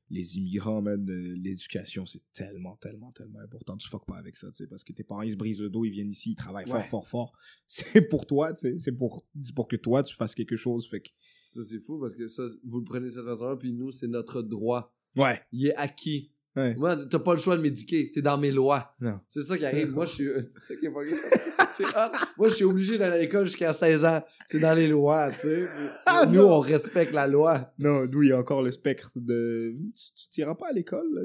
les 0.09 0.37
immigrants, 0.37 0.81
man, 0.81 1.07
euh, 1.09 1.35
l'éducation, 1.35 2.05
c'est 2.05 2.21
tellement, 2.33 2.75
tellement, 2.77 3.11
tellement 3.11 3.39
important. 3.39 3.77
Tu 3.77 3.87
fuck 3.89 4.05
pas 4.05 4.17
avec 4.17 4.35
ça, 4.35 4.47
tu 4.51 4.55
sais, 4.63 4.67
parce 4.67 4.83
que 4.83 4.91
tes 4.93 5.03
parents, 5.03 5.21
ils 5.21 5.31
se 5.31 5.35
brisent 5.35 5.61
le 5.61 5.69
dos, 5.69 5.85
ils 5.85 5.91
viennent 5.91 6.09
ici, 6.09 6.31
ils 6.31 6.35
travaillent 6.35 6.65
Ouais. 6.65 6.81
fort, 6.83 7.05
fort, 7.05 7.07
fort. 7.07 7.31
C'est 7.67 8.01
pour 8.01 8.25
toi, 8.25 8.53
tu 8.53 8.61
sais. 8.61 8.79
C'est 8.79 8.91
pour, 8.91 9.25
pour 9.55 9.67
que 9.67 9.75
toi, 9.75 10.01
tu 10.03 10.15
fasses 10.15 10.35
quelque 10.35 10.55
chose. 10.55 10.87
Fait 10.89 11.01
que... 11.01 11.09
Ça, 11.49 11.63
c'est 11.63 11.79
fou 11.79 11.99
parce 11.99 12.13
que 12.15 12.27
ça, 12.27 12.43
vous 12.63 12.79
le 12.79 12.85
prenez 12.85 13.07
de 13.07 13.11
cette 13.11 13.25
façon-là, 13.25 13.55
puis 13.55 13.73
nous, 13.73 13.91
c'est 13.91 14.07
notre 14.07 14.41
droit. 14.41 14.95
Ouais. 15.15 15.41
Il 15.51 15.65
est 15.65 15.75
acquis. 15.75 16.31
Ouais. 16.55 16.75
Moi, 16.75 16.97
t'as 17.09 17.19
pas 17.19 17.33
le 17.33 17.39
choix 17.39 17.55
de 17.55 17.61
m'éduquer, 17.61 18.07
c'est 18.07 18.21
dans 18.23 18.37
mes 18.37 18.51
lois. 18.51 18.95
Non. 18.99 19.19
C'est 19.29 19.43
ça 19.43 19.57
qui 19.57 19.65
arrive. 19.65 19.91
Moi, 19.91 20.05
je 20.05 20.11
suis. 20.11 20.27
C'est 20.57 20.73
ça 20.73 20.75
qui 20.79 20.87
est 20.87 20.89
pas. 20.91 20.99
C'est. 21.77 21.83
Moi, 22.37 22.49
je 22.49 22.53
suis 22.55 22.63
obligé 22.65 22.97
d'aller 22.97 23.15
à 23.15 23.19
l'école 23.19 23.45
jusqu'à 23.45 23.71
16 23.71 24.03
ans. 24.03 24.21
C'est 24.47 24.59
dans 24.59 24.73
les 24.75 24.87
lois, 24.87 25.29
tu 25.31 25.39
sais. 25.41 25.65
Ah, 26.05 26.25
Nous, 26.25 26.39
non. 26.39 26.53
on 26.55 26.59
respecte 26.59 27.13
la 27.13 27.27
loi. 27.27 27.71
Non, 27.77 28.05
d'où 28.05 28.23
il 28.23 28.29
y 28.29 28.31
a 28.31 28.39
encore 28.39 28.63
le 28.63 28.71
spectre 28.71 29.11
de 29.15 29.75
tu, 29.95 30.13
tu 30.23 30.29
t'iras 30.29 30.55
pas 30.55 30.69
à 30.69 30.73
l'école. 30.73 31.05
là. 31.13 31.21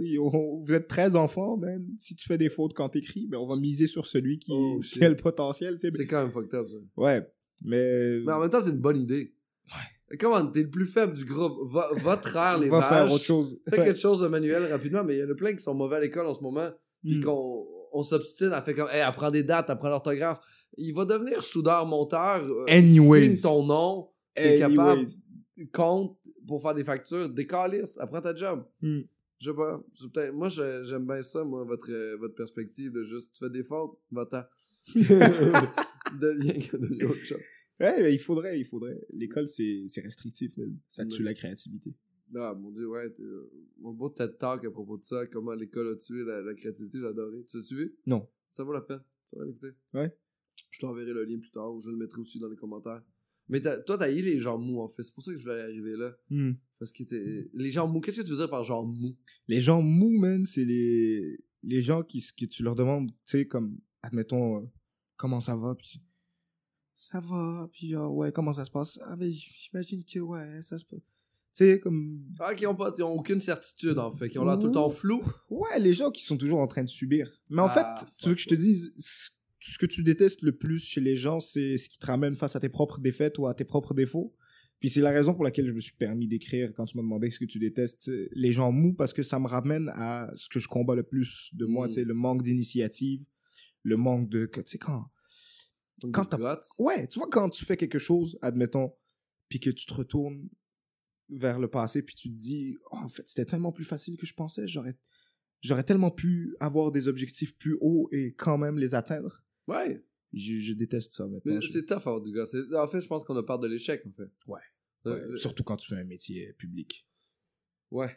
Vous 0.62 0.73
êtes 0.75 0.87
13 0.88 1.16
enfants, 1.16 1.57
man. 1.57 1.85
Si 1.99 2.14
tu 2.14 2.26
fais 2.26 2.38
des 2.38 2.50
fautes 2.50 2.75
quand 2.75 2.90
t'écris, 2.90 3.26
ben 3.26 3.38
on 3.38 3.47
va 3.49 3.57
miser 3.57 3.87
sur 3.87 4.07
celui 4.07 4.38
qui, 4.38 4.52
Oh, 4.54 4.78
qui 4.83 5.02
a 5.04 5.09
le 5.09 5.16
potentiel, 5.16 5.75
tu 5.76 5.90
sais. 5.90 5.97
C'est 5.97 6.07
quand 6.07 6.23
même 6.23 6.31
fucked 6.33 6.54
up, 6.54 6.69
ça. 6.69 6.76
Ouais. 6.97 7.26
Mais. 7.64 8.21
Mais 8.26 8.33
en 8.33 8.40
même 8.40 8.50
temps, 8.50 8.62
c'est 8.62 8.71
une 8.71 8.76
bonne 8.81 9.00
idée. 9.00 9.35
Ouais. 9.69 9.81
Comment, 10.20 10.46
t'es 10.46 10.62
le 10.62 10.70
plus 10.70 10.84
faible 10.87 11.14
du 11.14 11.25
groupe. 11.25 11.58
Va, 11.70 11.88
va 12.02 12.16
traire 12.16 12.58
les 12.58 12.68
va 12.68 12.80
vaches. 12.80 12.88
faire 12.88 13.12
autre 13.12 13.25
chose. 13.25 13.61
Fais 13.68 13.78
Ouais. 13.78 13.84
quelque 13.87 14.00
chose 14.00 14.20
de 14.20 14.28
manuel 14.28 14.64
rapidement, 14.70 15.02
mais 15.02 15.16
il 15.16 15.20
y 15.20 15.25
en 15.25 15.30
a 15.30 15.34
plein 15.34 15.54
qui 15.54 15.62
sont 15.62 15.75
mauvais 15.75 15.96
à 15.96 16.00
l'école 16.00 16.26
en 16.26 16.34
ce 16.34 16.40
moment. 16.42 16.68
Puis 17.02 17.18
Mm. 17.18 17.25
qu'on 17.25 17.66
on 17.96 18.02
s'obstine 18.02 18.52
à 18.52 18.61
faire 18.61 18.75
comme, 18.75 18.88
hey, 18.90 19.00
apprends 19.02 19.30
des 19.30 19.42
dates, 19.44 19.70
apprends 19.70 19.88
l'orthographe. 19.88 20.40
Il 20.76 20.92
va 20.94 21.04
devenir 21.04 21.42
soudeur-monteur. 21.44 22.44
euh, 22.44 22.64
Anyways. 22.68 23.32
signe 23.37 23.42
ton 23.42 23.64
nom. 23.64 24.08
T'es 24.34 24.58
capable. 24.58 25.06
Compte 25.73 26.18
pour 26.46 26.61
faire 26.61 26.75
des 26.75 26.82
factures. 26.84 27.28
Décalisse. 27.28 27.96
Apprends 27.99 28.20
ta 28.20 28.34
job. 28.34 28.64
Mm. 28.82 29.00
Je 29.40 29.50
sais 29.50 29.56
pas. 30.12 30.32
Moi, 30.32 30.49
j'aime 30.49 31.06
bien 31.06 31.23
ça, 31.23 31.44
moi, 31.44 31.64
votre, 31.64 31.90
euh, 31.90 32.16
votre 32.18 32.34
perspective 32.34 32.92
de 32.92 33.02
juste, 33.04 33.32
tu 33.34 33.44
fais 33.44 33.50
des 33.50 33.62
fautes, 33.62 33.96
va-t'en. 34.11 34.42
deviens, 34.94 36.54
deviens 36.73 37.08
autre 37.08 37.25
chose. 37.25 37.38
Ouais, 37.81 38.02
mais 38.02 38.14
il 38.14 38.19
faudrait, 38.19 38.59
il 38.61 38.64
faudrait. 38.64 39.00
L'école, 39.12 39.49
c'est 39.49 39.85
c'est 39.88 40.00
restrictif, 40.00 40.52
mais 40.57 40.66
ça 40.88 41.04
tue 41.07 41.19
Ouais. 41.19 41.25
la 41.25 41.35
créativité. 41.35 41.95
Ah, 42.37 42.54
mon 42.54 42.71
dieu, 42.71 42.88
ouais. 42.88 43.12
euh, 43.21 43.50
Mon 43.78 43.93
beau 43.93 44.09
TED 44.09 44.38
Talk 44.38 44.64
à 44.64 44.71
propos 44.71 44.97
de 44.99 45.04
ça, 45.04 45.26
comment 45.26 45.54
l'école 45.54 45.93
a 45.93 45.97
tué 45.97 46.25
la, 46.25 46.40
la 46.40 46.54
créativité, 46.54 46.99
j'ai 46.99 47.07
adoré. 47.07 47.45
Tu 47.49 47.57
l'as-tu 47.59 47.76
vu? 47.76 47.95
Non. 48.07 48.28
Ça 48.52 48.64
vaut 48.64 48.73
la 48.73 48.81
peine. 48.81 49.02
Ça 49.26 49.37
va 49.38 49.45
l'écouter. 49.45 49.71
Ouais. 49.93 50.16
Je 50.71 50.78
t'enverrai 50.81 51.12
le 51.12 51.25
lien 51.25 51.38
plus 51.38 51.50
tard 51.50 51.73
ou 51.75 51.81
je 51.81 51.90
le 51.90 51.97
mettrai 51.97 52.21
aussi 52.21 52.38
dans 52.40 52.49
les 52.49 52.57
commentaires. 52.57 53.02
Mais 53.49 53.61
t'as- 53.61 53.81
toi, 53.83 53.99
t'as 53.99 54.11
eu 54.11 54.23
les 54.23 54.40
gens 54.40 54.59
mous, 54.59 54.81
en 54.81 54.88
fait. 54.88 55.02
C'est 55.02 55.12
pour 55.14 55.23
ça 55.23 55.31
que 55.33 55.38
je 55.38 55.43
voulais 55.45 55.61
arriver 55.61 55.97
là. 55.97 56.16
Hmm. 56.31 56.52
Parce 56.78 56.93
que 56.93 57.04
t'es... 57.04 57.50
Les 57.52 57.71
gens 57.71 57.87
mous, 57.87 58.00
qu'est-ce 58.00 58.21
que 58.23 58.26
tu 58.26 58.31
veux 58.33 58.38
dire 58.38 58.50
par 58.50 58.64
genre 58.64 58.85
mou? 58.87 59.14
Les 59.49 59.61
gens 59.61 59.83
mous, 59.83 60.11
man, 60.19 60.45
c'est 60.45 60.64
les, 60.64 61.38
les 61.62 61.83
gens 61.83 62.02
qui, 62.02 62.21
que 62.37 62.47
tu 62.47 62.62
leur 62.62 62.75
demandes, 62.75 63.11
tu 63.11 63.16
sais, 63.26 63.47
comme, 63.47 63.78
admettons, 64.02 64.62
euh, 64.62 64.66
comment 65.16 65.40
ça 65.40 65.57
va, 65.57 65.75
puis 65.75 66.00
ça 67.11 67.20
va, 67.20 67.68
puis 67.73 67.94
euh, 67.94 68.06
ouais, 68.06 68.32
comment 68.32 68.52
ça 68.52 68.64
se 68.64 68.70
passe? 68.70 68.99
Ah, 69.04 69.16
ben, 69.16 69.30
j'imagine 69.30 70.02
que, 70.04 70.18
ouais, 70.20 70.62
ça 70.62 70.78
se 70.78 70.84
passe. 70.84 71.00
Tu 71.00 71.64
sais, 71.64 71.78
comme, 71.80 72.25
Ah, 72.40 72.54
qui 72.54 72.66
ont, 72.66 72.75
pas, 72.75 72.90
qui 72.92 73.02
ont 73.02 73.12
aucune 73.12 73.40
certitude, 73.40 73.99
en 73.99 74.11
fait. 74.11 74.28
Qui 74.28 74.38
ont 74.38 74.44
l'air 74.44 74.58
tout 74.58 74.66
le 74.66 74.73
temps 74.73 74.90
flou. 74.90 75.23
ouais, 75.50 75.78
les 75.78 75.94
gens 75.94 76.11
qui 76.11 76.25
sont 76.25 76.37
toujours 76.37 76.58
en 76.58 76.66
train 76.66 76.82
de 76.82 76.88
subir. 76.88 77.30
Mais 77.49 77.62
en 77.62 77.66
Ah, 77.66 77.96
fait, 77.96 78.06
tu 78.18 78.28
veux 78.28 78.34
que 78.34 78.40
je 78.40 78.49
te 78.49 78.54
dise, 78.54 78.92
ce- 78.99 79.78
que 79.78 79.87
tu 79.87 80.02
détestes 80.02 80.42
le 80.42 80.52
plus 80.52 80.84
chez 80.84 81.00
les 81.00 81.16
gens, 81.16 81.40
c'est 81.40 81.78
ce 81.78 81.88
qui 81.88 81.99
te 81.99 82.06
ramène 82.06 82.34
face 82.34 82.54
à 82.56 82.61
tes 82.61 82.68
propres 82.68 82.99
défaites 83.00 83.38
ou 83.38 83.46
à 83.46 83.54
tes 83.54 83.64
propres 83.64 83.94
défauts? 83.94 84.34
Puis 84.80 84.90
c'est 84.90 85.00
la 85.00 85.11
raison 85.11 85.32
pour 85.32 85.44
laquelle 85.44 85.66
je 85.68 85.73
me 85.73 85.80
suis 85.80 85.96
permis 85.96 86.26
d'écrire 86.28 86.73
quand 86.75 86.84
tu 86.87 86.96
m'as 86.96 87.02
demandé 87.02 87.30
ce 87.30 87.38
que 87.38 87.44
tu 87.46 87.58
détestes 87.58 88.11
les 88.32 88.52
gens 88.52 88.70
mous 88.73 88.92
parce 88.92 89.12
que 89.14 89.23
ça 89.23 89.38
me 89.38 89.46
ramène 89.46 89.90
à 89.94 90.30
ce 90.34 90.49
que 90.49 90.58
je 90.61 90.68
combats 90.68 90.94
le 90.96 91.02
plus 91.04 91.50
de 91.54 91.64
moi, 91.66 91.87
Mm. 91.87 91.88
tu 91.88 91.94
sais, 91.94 92.04
le 92.04 92.12
manque 92.14 92.42
d'initiative, 92.42 93.25
le 93.84 93.96
manque 93.96 94.28
de, 94.28 94.44
tu 94.52 94.61
sais, 94.66 94.78
quand, 94.78 95.06
Quand 96.13 96.25
t'as- 96.25 96.39
ouais, 96.79 97.07
tu 97.07 97.19
vois, 97.19 97.29
quand 97.31 97.49
tu 97.51 97.65
fais 97.65 97.77
quelque 97.77 97.99
chose, 97.99 98.39
admettons, 98.43 98.93
puis 99.49 99.61
que 99.61 99.71
tu 99.71 99.87
te 99.87 99.95
retournes 99.95 100.49
vers 101.31 101.59
le 101.59 101.69
passé, 101.69 102.03
puis 102.03 102.15
tu 102.15 102.29
te 102.31 102.35
dis, 102.35 102.77
Oh, 102.91 102.97
en 102.97 103.09
fait, 103.09 103.23
c'était 103.27 103.45
tellement 103.47 103.73
plus 103.73 103.85
facile 103.85 104.17
que 104.17 104.27
je 104.27 104.35
pensais, 104.35 104.67
j'aurais, 104.69 104.99
j'aurais 105.63 105.85
tellement 105.85 106.11
pu 106.11 106.55
avoir 106.61 106.93
des 106.93 107.09
objectifs 107.09 107.57
plus 107.57 107.77
hauts 107.81 108.09
et 108.13 108.35
quand 108.35 108.59
même 108.59 108.79
les 108.79 108.95
atteindre. 108.95 109.43
Ouais. 109.67 110.05
Je, 110.33 110.59
je 110.59 110.73
déteste 110.73 111.13
ça 111.13 111.27
maintenant. 111.27 111.55
Mais 111.55 111.63
Je- 111.63 111.69
c'est 111.71 111.87
tough 111.87 111.99
avoir 111.99 112.21
du 112.21 112.33
gars. 112.33 112.45
En 112.77 112.89
fait, 112.89 113.01
je 113.01 113.07
pense 113.07 113.23
qu'on 113.25 113.37
a 113.37 113.43
peur 113.45 113.59
de 113.61 113.69
l'échec, 113.69 114.05
en 114.07 114.13
fait. 114.13 114.31
Ouais. 114.49 114.61
Euh, 115.07 115.31
Ouais, 115.33 115.39
surtout 115.39 115.63
quand 115.63 115.77
tu 115.77 115.87
fais 115.89 116.01
un 116.01 116.05
métier 116.05 116.53
public. 116.55 117.07
Ouais. 117.91 118.15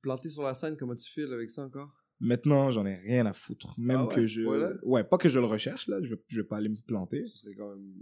Planté 0.00 0.28
sur 0.30 0.42
la 0.42 0.54
scène, 0.54 0.76
comment 0.76 0.94
tu 0.94 1.10
files 1.10 1.32
avec 1.32 1.50
ça 1.50 1.64
encore? 1.64 1.92
Maintenant, 2.20 2.70
j'en 2.70 2.86
ai 2.86 2.94
rien 2.94 3.26
à 3.26 3.32
foutre. 3.32 3.74
Même 3.78 3.96
Ah 3.98 4.06
ouais, 4.06 4.14
que 4.14 4.22
je. 4.26 4.42
point-là? 4.42 4.72
Ouais, 4.82 5.04
pas 5.04 5.18
que 5.18 5.28
je 5.28 5.38
le 5.38 5.46
recherche, 5.46 5.86
là. 5.88 5.98
Je 6.02 6.14
vais, 6.14 6.20
je 6.28 6.40
vais 6.40 6.46
pas 6.46 6.56
aller 6.56 6.68
me 6.70 6.76
planter. 6.86 7.26
Ce 7.26 7.36
serait 7.36 7.54
quand 7.54 7.68
même 7.74 7.94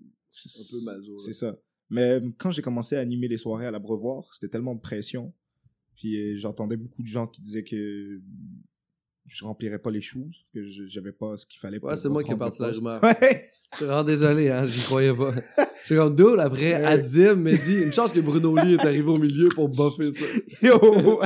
un 0.45 0.71
peu 0.71 0.81
maso. 0.85 1.19
C'est 1.19 1.33
ça. 1.33 1.57
Mais 1.91 2.03
euh, 2.21 2.29
quand 2.39 2.51
j'ai 2.51 2.63
commencé 2.63 2.97
à 2.97 3.01
animer 3.01 3.29
les 3.29 3.39
soirées 3.39 3.67
à 3.67 3.71
l'Abreuvoir, 3.71 4.33
c'était 4.33 4.49
tellement 4.49 4.75
de 4.75 4.81
pression. 4.81 5.35
Puis 5.97 6.17
euh, 6.17 6.37
j'entendais 6.37 6.77
beaucoup 6.77 7.03
de 7.03 7.07
gens 7.09 7.27
qui 7.27 7.41
disaient 7.43 7.65
que 7.65 8.21
je 9.27 9.45
remplirais 9.45 9.79
pas 9.79 9.91
les 9.91 10.01
choses, 10.01 10.47
que 10.53 10.65
j'avais 10.87 11.13
pas 11.13 11.37
ce 11.37 11.47
qu'il 11.47 11.59
fallait 11.59 11.81
pour 11.81 11.89
Ouais, 11.89 11.97
c'est 11.97 12.09
moi 12.09 12.23
qui 12.23 12.33
ai 12.33 12.37
parti 12.37 12.61
la 12.63 12.71
rumeur. 12.71 13.03
Ouais. 13.03 13.51
Je 13.73 13.79
suis 13.79 13.87
vraiment 13.87 14.05
désolé, 14.05 14.51
hein, 14.51 14.67
j'y 14.67 14.83
croyais 14.83 15.13
pas. 15.13 15.35
Je 15.83 15.87
suis 15.87 15.97
comme 15.97 16.15
dude, 16.15 16.39
après, 16.39 16.75
Ouais. 16.75 16.85
Adib 16.85 17.37
m'a 17.39 17.53
dit, 17.53 17.83
une 17.85 17.93
chance 17.93 18.13
que 18.13 18.21
Bruno 18.21 18.57
Lee 18.57 18.75
est 18.75 18.81
arrivé 18.81 19.09
au 19.09 19.19
milieu 19.19 19.49
pour 19.49 19.69
buffer 19.69 20.13
ça. 20.13 20.25
Yo, 20.67 21.21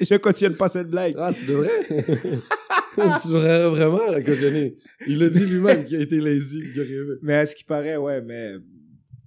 je 0.00 0.16
cautionne 0.16 0.54
pas 0.56 0.68
cette 0.68 0.88
blague. 0.88 1.14
Ah, 1.18 1.32
tu 1.32 1.44
devrais? 1.46 1.70
tu 1.88 3.28
devrais 3.28 3.68
vraiment 3.68 4.10
la 4.10 4.22
cautionner. 4.22 4.76
Il 5.06 5.22
a 5.22 5.28
dit 5.28 5.44
lui-même 5.44 5.84
qu'il 5.84 5.96
a 5.96 6.00
été 6.00 6.18
lazy 6.18 6.62
pis 6.62 6.72
qu'il 6.72 6.80
a 6.80 6.84
rêvé. 6.84 7.14
Mais 7.22 7.34
à 7.34 7.46
ce 7.46 7.54
qui 7.54 7.64
paraît, 7.64 7.96
ouais, 7.96 8.22
mais 8.22 8.54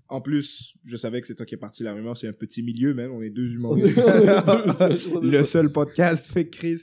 en 0.08 0.22
plus, 0.22 0.74
je 0.86 0.98
savais 0.98 1.22
que 1.22 1.28
c'est 1.28 1.36
toi 1.36 1.46
qui 1.46 1.56
es 1.56 1.58
parti 1.58 1.84
la 1.84 1.94
rumeur, 1.94 2.18
c'est 2.18 2.28
un 2.28 2.34
petit 2.34 2.62
milieu, 2.62 2.94
même. 2.94 3.12
On 3.12 3.22
est 3.22 3.30
deux 3.30 3.54
humoristes. 3.54 3.96
le 5.22 5.44
seul 5.44 5.72
podcast 5.72 6.32
fait 6.32 6.48
Chris. 6.50 6.82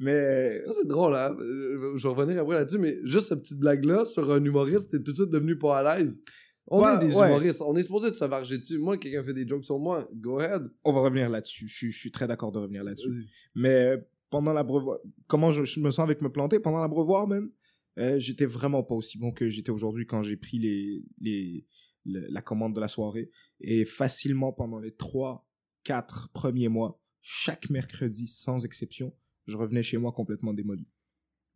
Mais 0.00 0.62
Ça, 0.64 0.72
c'est 0.80 0.88
drôle, 0.88 1.14
hein. 1.14 1.36
Euh, 1.38 1.96
Je 1.96 2.08
vais 2.08 2.14
revenir 2.14 2.40
après 2.42 2.54
là-dessus, 2.56 2.78
mais 2.78 2.96
juste 3.04 3.28
cette 3.28 3.42
petite 3.42 3.58
blague-là 3.60 4.04
sur 4.06 4.30
un 4.32 4.42
humoriste, 4.44 4.90
t'es 4.90 4.98
tout 5.02 5.12
de 5.12 5.16
suite 5.16 5.30
devenu 5.30 5.56
pas 5.58 5.78
à 5.78 5.98
l'aise. 5.98 6.20
On 6.66 6.82
Ouais, 6.82 6.94
est 6.94 7.06
des 7.08 7.14
ouais. 7.14 7.28
humoristes, 7.28 7.60
on 7.62 7.76
est 7.76 7.82
supposé 7.82 8.10
de 8.10 8.16
se 8.16 8.24
varger 8.24 8.58
dessus. 8.58 8.78
Moi, 8.78 8.96
quelqu'un 8.96 9.22
fait 9.24 9.34
des 9.34 9.46
jokes 9.46 9.64
sur 9.64 9.78
moi, 9.78 10.08
go 10.14 10.38
ahead. 10.38 10.62
on 10.84 10.92
va 10.92 11.00
revenir 11.00 11.28
là-dessus. 11.28 11.68
Je, 11.68 11.74
suis- 11.76 11.90
je 11.92 11.98
suis 11.98 12.10
très 12.12 12.26
d'accord 12.26 12.50
de 12.52 12.58
revenir 12.58 12.82
là-dessus. 12.84 13.10
Mais 13.54 13.96
pendant 14.30 14.52
l'abreuvoir, 14.52 14.98
comment 15.26 15.50
je, 15.50 15.64
je 15.64 15.80
me 15.80 15.90
sens 15.90 16.04
avec 16.04 16.22
me 16.22 16.30
planter 16.30 16.60
pendant 16.60 16.80
l'abreuvoir, 16.80 17.26
même, 17.26 17.50
euh, 17.98 18.18
j'étais 18.20 18.46
vraiment 18.46 18.82
pas 18.84 18.94
aussi 18.94 19.18
bon 19.18 19.32
que 19.32 19.48
j'étais 19.48 19.70
aujourd'hui 19.72 20.06
quand 20.06 20.22
j'ai 20.22 20.36
pris 20.36 20.58
les, 20.60 21.02
les, 21.20 21.66
le- 22.06 22.26
la 22.30 22.40
commande 22.40 22.74
de 22.74 22.80
la 22.80 22.88
soirée. 22.88 23.30
Et 23.60 23.84
facilement, 23.84 24.52
pendant 24.52 24.78
les 24.78 24.94
trois, 24.94 25.46
quatre 25.82 26.30
premiers 26.32 26.68
mois, 26.68 27.02
chaque 27.20 27.68
mercredi, 27.68 28.28
sans 28.28 28.64
exception, 28.64 29.12
je 29.50 29.56
revenais 29.58 29.82
chez 29.82 29.98
moi 29.98 30.12
complètement 30.12 30.54
démoli. 30.54 30.86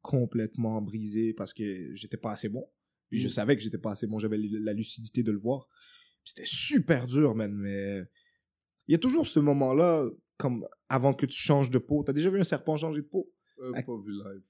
Complètement 0.02 0.82
brisé 0.82 1.32
parce 1.32 1.54
que 1.54 1.94
j'étais 1.94 2.16
pas 2.18 2.32
assez 2.32 2.48
bon. 2.48 2.66
Puis 3.08 3.18
je 3.18 3.26
Mm. 3.26 3.30
savais 3.30 3.56
que 3.56 3.62
j'étais 3.62 3.78
pas 3.78 3.92
assez 3.92 4.06
bon. 4.06 4.18
J'avais 4.18 4.36
la 4.38 4.72
lucidité 4.74 5.22
de 5.22 5.32
le 5.32 5.38
voir. 5.38 5.68
C'était 6.24 6.44
super 6.44 7.06
dur, 7.06 7.34
man, 7.34 7.54
mais 7.54 8.02
il 8.88 8.92
y 8.92 8.94
a 8.94 8.98
toujours 8.98 9.26
ce 9.26 9.40
moment-là, 9.40 10.06
comme 10.36 10.66
avant 10.88 11.14
que 11.14 11.26
tu 11.26 11.36
changes 11.38 11.70
de 11.70 11.78
peau. 11.78 12.02
T'as 12.02 12.12
déjà 12.12 12.28
vu 12.30 12.40
un 12.40 12.44
serpent 12.44 12.76
changer 12.76 13.02
de 13.02 13.06
peau? 13.06 13.30
Euh, 13.60 13.72
pas 13.72 13.96
vu 14.04 14.12
live. 14.12 14.42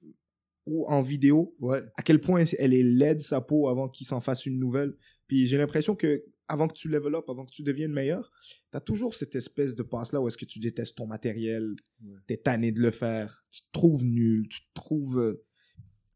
Ou 0.66 0.86
en 0.86 1.02
vidéo? 1.02 1.54
Ouais. 1.60 1.82
À 1.96 2.02
quel 2.02 2.20
point 2.20 2.44
elle 2.58 2.72
est 2.74 2.82
laide, 2.82 3.20
sa 3.20 3.40
peau, 3.40 3.68
avant 3.68 3.88
qu'il 3.88 4.06
s'en 4.06 4.20
fasse 4.20 4.46
une 4.46 4.58
nouvelle? 4.58 4.96
Puis 5.26 5.46
j'ai 5.46 5.56
l'impression 5.58 5.94
que 5.96 6.22
avant 6.48 6.68
que 6.68 6.74
tu 6.74 6.88
level 6.88 7.14
up, 7.14 7.24
avant 7.28 7.46
que 7.46 7.50
tu 7.52 7.62
deviennes 7.62 7.92
meilleur, 7.92 8.30
t'as 8.70 8.80
toujours 8.80 9.14
cette 9.14 9.34
espèce 9.34 9.74
de 9.74 9.82
passe-là 9.82 10.20
où 10.20 10.28
est-ce 10.28 10.36
que 10.36 10.44
tu 10.44 10.58
détestes 10.58 10.96
ton 10.98 11.06
matériel, 11.06 11.74
Ouais. 12.04 12.18
t'es 12.26 12.36
tanné 12.36 12.70
de 12.72 12.80
le 12.80 12.90
faire, 12.90 13.44
tu 13.50 13.62
te 13.62 13.70
trouves 13.72 14.04
nul, 14.04 14.46
tu 14.48 14.60
te 14.60 14.72
trouves... 14.74 15.18
euh, 15.18 15.42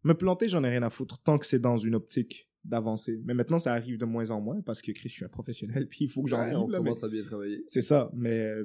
Me 0.04 0.12
planter, 0.14 0.48
j'en 0.48 0.62
ai 0.64 0.68
rien 0.68 0.82
à 0.82 0.90
foutre, 0.90 1.22
tant 1.22 1.38
que 1.38 1.46
c'est 1.46 1.58
dans 1.58 1.76
une 1.78 1.94
optique 1.94 2.48
d'avancer. 2.64 3.20
Mais 3.24 3.34
maintenant, 3.34 3.58
ça 3.58 3.72
arrive 3.72 3.96
de 3.98 4.04
moins 4.04 4.30
en 4.30 4.40
moins, 4.40 4.60
parce 4.60 4.82
que 4.82 4.92
Chris, 4.92 5.08
je 5.08 5.14
suis 5.14 5.24
un 5.24 5.28
professionnel, 5.28 5.86
puis 5.90 6.04
il 6.04 6.08
faut 6.08 6.22
que 6.22 6.28
j'en 6.30 6.38
Ouais, 6.44 6.54
on 6.54 6.68
là, 6.68 6.78
mais- 6.80 6.84
commence 6.90 7.02
à 7.04 7.08
bien 7.08 7.22
travailler. 7.24 7.64
c'est 7.68 7.82
ça, 7.82 8.10
mais 8.14 8.38
euh, 8.42 8.64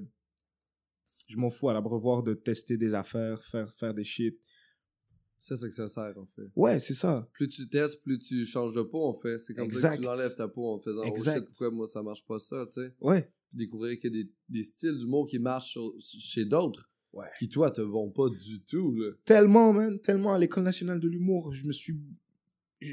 je 1.30 1.38
m'en 1.38 1.50
fous 1.50 1.70
à 1.70 1.74
l'abreuvoir 1.74 2.22
de 2.24 2.34
tester 2.34 2.78
des 2.78 2.94
affaires, 2.94 3.44
faire, 3.44 3.74
faire 3.74 3.94
des 3.94 4.04
shit. 4.04 4.38
C'est 5.46 5.58
ça 5.58 5.68
que 5.68 5.76
ça 5.76 5.90
sert, 5.90 6.18
en 6.18 6.26
fait. 6.26 6.50
Ouais, 6.56 6.80
c'est 6.80 6.94
ça. 6.94 7.28
Plus 7.34 7.50
tu 7.50 7.68
testes, 7.68 8.02
plus 8.02 8.18
tu 8.18 8.46
changes 8.46 8.74
de 8.74 8.82
peau, 8.82 9.04
en 9.04 9.14
fait. 9.14 9.38
C'est 9.40 9.54
comme 9.54 9.70
ça 9.72 9.90
Exact. 9.90 9.98
que 9.98 10.02
tu 10.04 10.08
enlèves 10.08 10.36
ta 10.36 10.48
peau 10.48 10.70
en 10.70 10.80
faisant 10.80 11.04
Exact. 11.04 11.32
Oh 11.32 11.40
shit, 11.42 11.46
pourquoi 11.50 11.72
moi 11.72 11.86
ça 11.88 12.02
marche 12.02 12.26
pas 12.26 12.40
ça, 12.40 12.66
tu 12.74 12.82
sais? 12.82 12.94
Ouais. 13.02 13.30
Puis 13.50 13.58
découvrir 13.58 14.00
qu'il 14.00 14.16
y 14.16 14.20
a 14.22 14.24
des, 14.24 14.32
des 14.48 14.64
styles 14.64 14.98
d'humour 14.98 15.28
qui 15.28 15.40
marchent 15.40 15.72
sur- 15.72 15.94
chez 16.00 16.46
d'autres, 16.46 16.90
Ouais. 17.12 17.28
qui 17.40 17.50
toi 17.50 17.72
te 17.72 17.82
vont 17.82 18.10
pas 18.10 18.30
du 18.30 18.62
tout, 18.64 18.96
là. 18.96 19.12
Tellement, 19.26 19.74
man, 19.74 20.00
tellement 20.00 20.34
à 20.34 20.40
l'École 20.40 20.64
nationale 20.64 21.02
de 21.02 21.10
l'humour, 21.10 21.54
je 21.54 21.66
me 21.68 21.74
suis... 21.74 22.00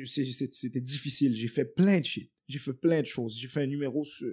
C'était 0.06 0.80
difficile. 0.80 1.34
J'ai 1.34 1.48
fait 1.48 1.64
plein 1.64 2.00
de 2.00 2.04
shit. 2.04 2.30
J'ai 2.48 2.58
fait 2.58 2.72
plein 2.74 3.00
de 3.00 3.06
choses. 3.06 3.38
J'ai 3.38 3.48
fait 3.48 3.62
un 3.62 3.66
numéro 3.66 4.02
sur... 4.04 4.26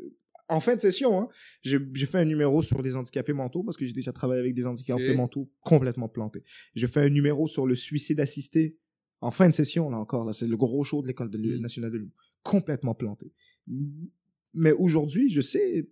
En 0.50 0.60
fin 0.62 0.75
de 0.75 0.82
session, 0.82 1.20
hein, 1.20 1.27
j'ai 1.62 1.77
j'ai 1.94 2.06
fait 2.06 2.20
un 2.20 2.25
numéro 2.25 2.62
sur 2.62 2.82
les 2.82 2.96
handicapés 2.96 3.34
mentaux 3.34 3.63
parce 3.63 3.75
que 3.75 3.86
j'ai 3.86 3.94
déjà 3.94 4.13
travaillé 4.13 4.39
avec 4.39 4.54
des 4.54 4.66
handicapés 4.66 5.13
mentaux 5.13 5.51
complètement 5.62 6.08
plantés. 6.08 6.44
J'ai 6.74 6.88
fait 6.88 7.01
un 7.01 7.10
numéro 7.10 7.48
sur 7.48 7.68
le 7.68 7.75
suicide 7.75 8.20
assisté 8.22 8.77
en 9.20 9.32
fin 9.32 9.50
de 9.50 9.54
session, 9.54 9.89
là 9.89 9.98
encore. 9.98 10.24
Là, 10.25 10.32
c'est 10.32 10.48
le 10.48 10.56
gros 10.56 10.84
show 10.86 11.01
de 11.01 11.08
l'École 11.08 11.30
Mm. 11.30 11.60
nationale 11.60 11.92
de 11.92 11.98
l'humour. 11.98 12.13
Complètement 12.44 12.96
planté. 12.96 13.34
Mais 14.54 14.72
aujourd'hui, 14.72 15.30
je 15.30 15.42
sais 15.42 15.89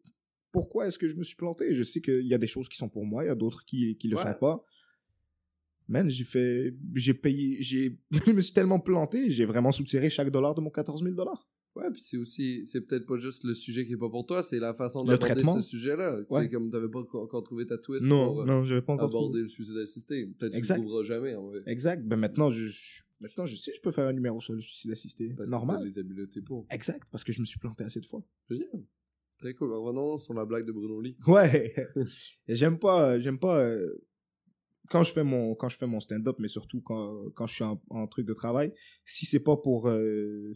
pourquoi 0.53 0.87
est-ce 0.87 0.97
que 0.97 1.07
je 1.09 1.15
me 1.17 1.23
suis 1.23 1.35
planté. 1.35 1.73
Je 1.75 1.83
sais 1.83 1.99
qu'il 1.99 2.25
y 2.25 2.33
a 2.33 2.37
des 2.37 2.47
choses 2.47 2.69
qui 2.69 2.77
sont 2.77 2.87
pour 2.87 3.05
moi, 3.05 3.25
il 3.25 3.27
y 3.27 3.29
a 3.29 3.35
d'autres 3.35 3.65
qui, 3.65 3.97
qui 3.97 4.07
le 4.07 4.15
Ouais. 4.15 4.23
sont 4.23 4.33
pas. 4.39 4.63
Man, 5.87 6.09
j'ai 6.09 6.23
fait, 6.23 6.73
j'ai 6.95 7.13
payé, 7.13 7.57
j'ai, 7.61 7.99
je 8.25 8.31
me 8.31 8.39
suis 8.41 8.53
tellement 8.53 8.79
planté, 8.79 9.29
j'ai 9.31 9.45
vraiment 9.45 9.71
soutiré 9.71 10.09
chaque 10.09 10.31
dollar 10.31 10.55
de 10.55 10.61
mon 10.61 10.69
14 10.71 11.03
000 11.03 11.13
dollars. 11.13 11.47
Ouais, 11.75 11.91
puis 11.91 12.01
c'est 12.01 12.15
aussi, 12.15 12.65
c'est 12.65 12.79
peut-être 12.81 13.05
pas 13.05 13.17
juste 13.17 13.43
le 13.43 13.53
sujet 13.53 13.85
qui 13.85 13.93
est 13.93 13.97
pas 13.97 14.09
pour 14.09 14.25
toi, 14.25 14.41
c'est 14.43 14.59
la 14.59 14.73
façon 14.73 15.03
d'aborder 15.03 15.43
ce 15.43 15.61
sujet-là. 15.61 16.21
Tu 16.23 16.33
Ouais. 16.33 16.43
sais, 16.43 16.49
comme 16.49 16.71
t'avais 16.71 16.87
pas 16.87 16.99
encore 16.99 17.43
trouvé 17.43 17.65
ta 17.67 17.77
twist 17.77 18.05
Non, 18.05 18.27
pour 18.27 18.41
euh, 18.43 18.45
non, 18.45 18.81
pas 18.81 18.93
encore 18.93 19.09
aborder 19.09 19.27
trouvé. 19.31 19.41
le 19.43 19.49
suicide 19.49 19.77
assisté. 19.79 20.25
Peut-être 20.25 20.51
que 20.51 20.55
tu 20.55 20.57
Exact. 20.59 20.77
le 20.77 20.83
trouveras 20.83 21.03
jamais, 21.03 21.35
en 21.35 21.47
vrai. 21.47 21.59
Exact. 21.65 22.01
Ben 22.07 22.15
maintenant, 22.15 22.49
je, 22.49 22.67
je- 22.69 23.03
maintenant, 23.19 23.45
je 23.45 23.57
sais, 23.57 23.73
je 23.75 23.81
peux 23.81 23.91
faire 23.91 24.07
un 24.07 24.13
numéro 24.13 24.39
sur 24.39 24.53
le 24.53 24.61
suicide 24.61 24.91
assisté. 24.91 25.33
Parce 25.35 25.49
que 25.49 25.51
Normal. 25.51 25.79
t'as 25.79 25.85
les 25.85 25.99
habiletés 25.99 26.41
pour. 26.41 26.65
Exact, 26.71 27.03
parce 27.11 27.25
que 27.25 27.33
je 27.33 27.41
me 27.41 27.45
suis 27.45 27.59
planté 27.59 27.83
assez 27.83 27.99
de 27.99 28.05
fois. 28.05 28.23
Génial. 28.49 28.85
Très 29.37 29.53
cool. 29.53 29.73
Revenons 29.73 30.17
sur 30.17 30.33
la 30.33 30.45
blague 30.45 30.65
de 30.65 30.71
Bruno 30.71 31.01
Lee. 31.01 31.17
Ouais. 31.27 31.75
J'aime 32.47 32.79
pas, 32.79 33.19
j'aime 33.19 33.37
pas 33.37 33.59
euh, 33.59 33.85
quand 34.89 35.03
je 35.03 35.11
fais 35.11 35.25
mon, 35.25 35.55
quand 35.55 35.67
je 35.67 35.75
fais 35.75 35.87
mon 35.87 35.99
stand-up, 35.99 36.37
mais 36.39 36.47
surtout 36.47 36.79
quand, 36.79 37.31
quand 37.35 37.47
je 37.47 37.55
suis 37.55 37.63
en, 37.65 37.81
en 37.89 38.07
truc 38.07 38.25
de 38.25 38.33
travail. 38.33 38.71
Si 39.03 39.25
c'est 39.25 39.41
pas 39.41 39.57
pour 39.57 39.89
euh, 39.89 40.53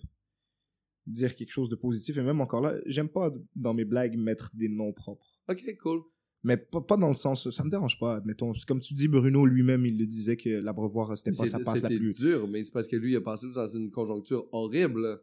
dire 1.10 1.36
quelque 1.36 1.52
chose 1.52 1.70
de 1.70 1.76
positif, 1.76 2.18
et 2.18 2.22
même 2.22 2.42
encore 2.42 2.62
là, 2.62 2.76
j'aime 2.86 3.10
pas 3.10 3.32
dans 3.56 3.74
mes 3.74 3.86
blagues 3.86 4.18
mettre 4.18 4.52
des 4.56 4.70
noms 4.70 4.94
propres. 4.94 5.26
Ok, 5.50 5.64
cool. 5.82 6.02
Mais 6.44 6.56
pas, 6.56 6.80
pas 6.80 6.96
dans 6.96 7.10
le 7.10 7.16
sens, 7.16 7.50
ça 7.50 7.64
me 7.66 7.70
dérange 7.70 8.00
pas, 8.00 8.16
admettons. 8.16 8.54
Comme 8.66 8.80
tu 8.80 8.94
dis, 8.94 9.08
Bruno 9.10 9.46
lui-même, 9.46 9.86
il 9.86 9.98
le 10.00 10.06
disait 10.06 10.38
que 10.38 10.50
l'abreuvoir, 10.50 11.18
c'était 11.18 11.32
pas 11.32 11.48
sa 11.48 11.60
passe 11.60 11.82
la 11.82 11.90
C'était 11.90 11.98
plus. 12.00 12.14
dur, 12.18 12.48
mais 12.48 12.64
c'est 12.64 12.72
parce 12.72 12.88
que 12.88 12.96
lui, 12.96 13.12
il 13.12 13.16
a 13.18 13.22
passé 13.22 13.48
dans 13.54 13.68
une 13.68 13.92
conjoncture 13.92 14.48
horrible. 14.54 15.20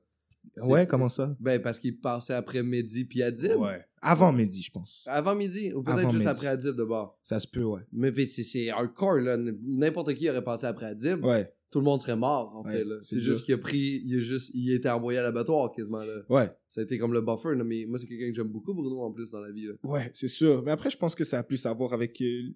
Ouais, 0.63 0.87
comment 0.87 1.09
ça? 1.09 1.35
Ben, 1.41 1.61
parce 1.61 1.79
qu'il 1.79 1.99
passait 1.99 2.35
après 2.35 2.63
Mehdi 2.63 3.05
puis 3.05 3.23
Adib. 3.23 3.57
Ouais. 3.59 3.85
Avant 4.01 4.33
midi, 4.33 4.63
je 4.63 4.71
pense. 4.71 5.05
Avant 5.07 5.35
midi, 5.35 5.73
ou 5.73 5.83
peut-être 5.83 6.11
juste 6.13 6.27
après 6.27 6.47
Adib 6.49 6.77
de 6.77 6.85
bord. 6.85 7.19
Ça 7.23 7.41
se 7.41 7.49
peut, 7.49 7.65
ouais. 7.65 7.81
Mais 7.93 8.13
c'est- 8.29 8.71
hardcore, 8.71 9.15
là. 9.21 9.37
N'importe 9.37 10.15
qui 10.15 10.29
aurait 10.31 10.45
passé 10.45 10.67
après 10.67 10.87
Adib. 10.87 11.25
Ouais. 11.25 11.51
Tout 11.77 11.81
le 11.81 11.85
monde 11.85 12.01
serait 12.01 12.17
mort, 12.17 12.57
en 12.57 12.65
Ouais, 12.65 12.73
fait, 12.73 12.85
c'est 13.03 13.17
C'est 13.17 13.21
juste 13.21 13.45
qu'il 13.45 13.53
a 13.53 13.59
pris, 13.59 14.01
il 14.07 14.17
a 14.17 14.21
juste, 14.21 14.51
il 14.55 14.73
été 14.73 14.89
envoyé 14.89 15.19
à 15.19 15.23
l'abattoir, 15.23 15.71
quasiment, 15.73 15.99
là. 15.99 16.23
Ouais. 16.31 16.51
Ça 16.71 16.81
a 16.81 16.85
été 16.85 16.97
comme 16.97 17.13
le 17.13 17.21
buffer, 17.21 17.55
là. 17.55 17.65
Mais 17.65 17.85
moi, 17.87 17.99
c'est 17.99 18.07
quelqu'un 18.07 18.29
que 18.31 18.35
j'aime 18.35 18.49
beaucoup, 18.49 18.73
Bruno, 18.73 19.03
en 19.03 19.13
plus, 19.13 19.31
dans 19.31 19.41
la 19.43 19.53
vie, 19.53 19.67
là. 19.67 19.75
Ouais, 19.83 20.11
c'est 20.15 20.27
sûr. 20.29 20.63
Mais 20.63 20.71
après, 20.71 20.91
je 20.91 20.97
pense 20.97 21.15
que 21.15 21.23
ça 21.25 21.39
a 21.39 21.43
plus 21.43 21.67
à 21.67 21.75
voir 21.75 21.93
avec. 21.93 22.19
euh, 22.23 22.55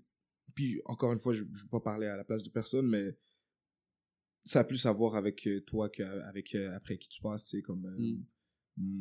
Puis, 0.55 0.81
encore 0.87 1.13
une 1.13 1.19
fois, 1.19 1.35
je 1.35 1.43
ne 1.43 1.49
veux 1.49 1.69
pas 1.71 1.81
parler 1.81 2.07
à 2.07 2.17
la 2.17 2.25
place 2.25 2.43
de 2.43 2.49
personne, 2.49 2.87
mais 2.89 3.15
ça 4.45 4.61
a 4.61 4.65
plus 4.65 4.87
à 4.87 4.93
voir 4.93 5.15
avec 5.17 5.47
euh, 5.47 5.61
toi 5.67 5.91
qu'avec 5.91 6.55
euh, 6.55 6.75
après 6.75 6.97
qui 6.97 7.11
tu 7.11 7.21
passes. 7.21 7.47
Sais, 7.51 7.61
comme. 7.61 7.85
euh, 7.85 7.99
Mm. 7.99 8.25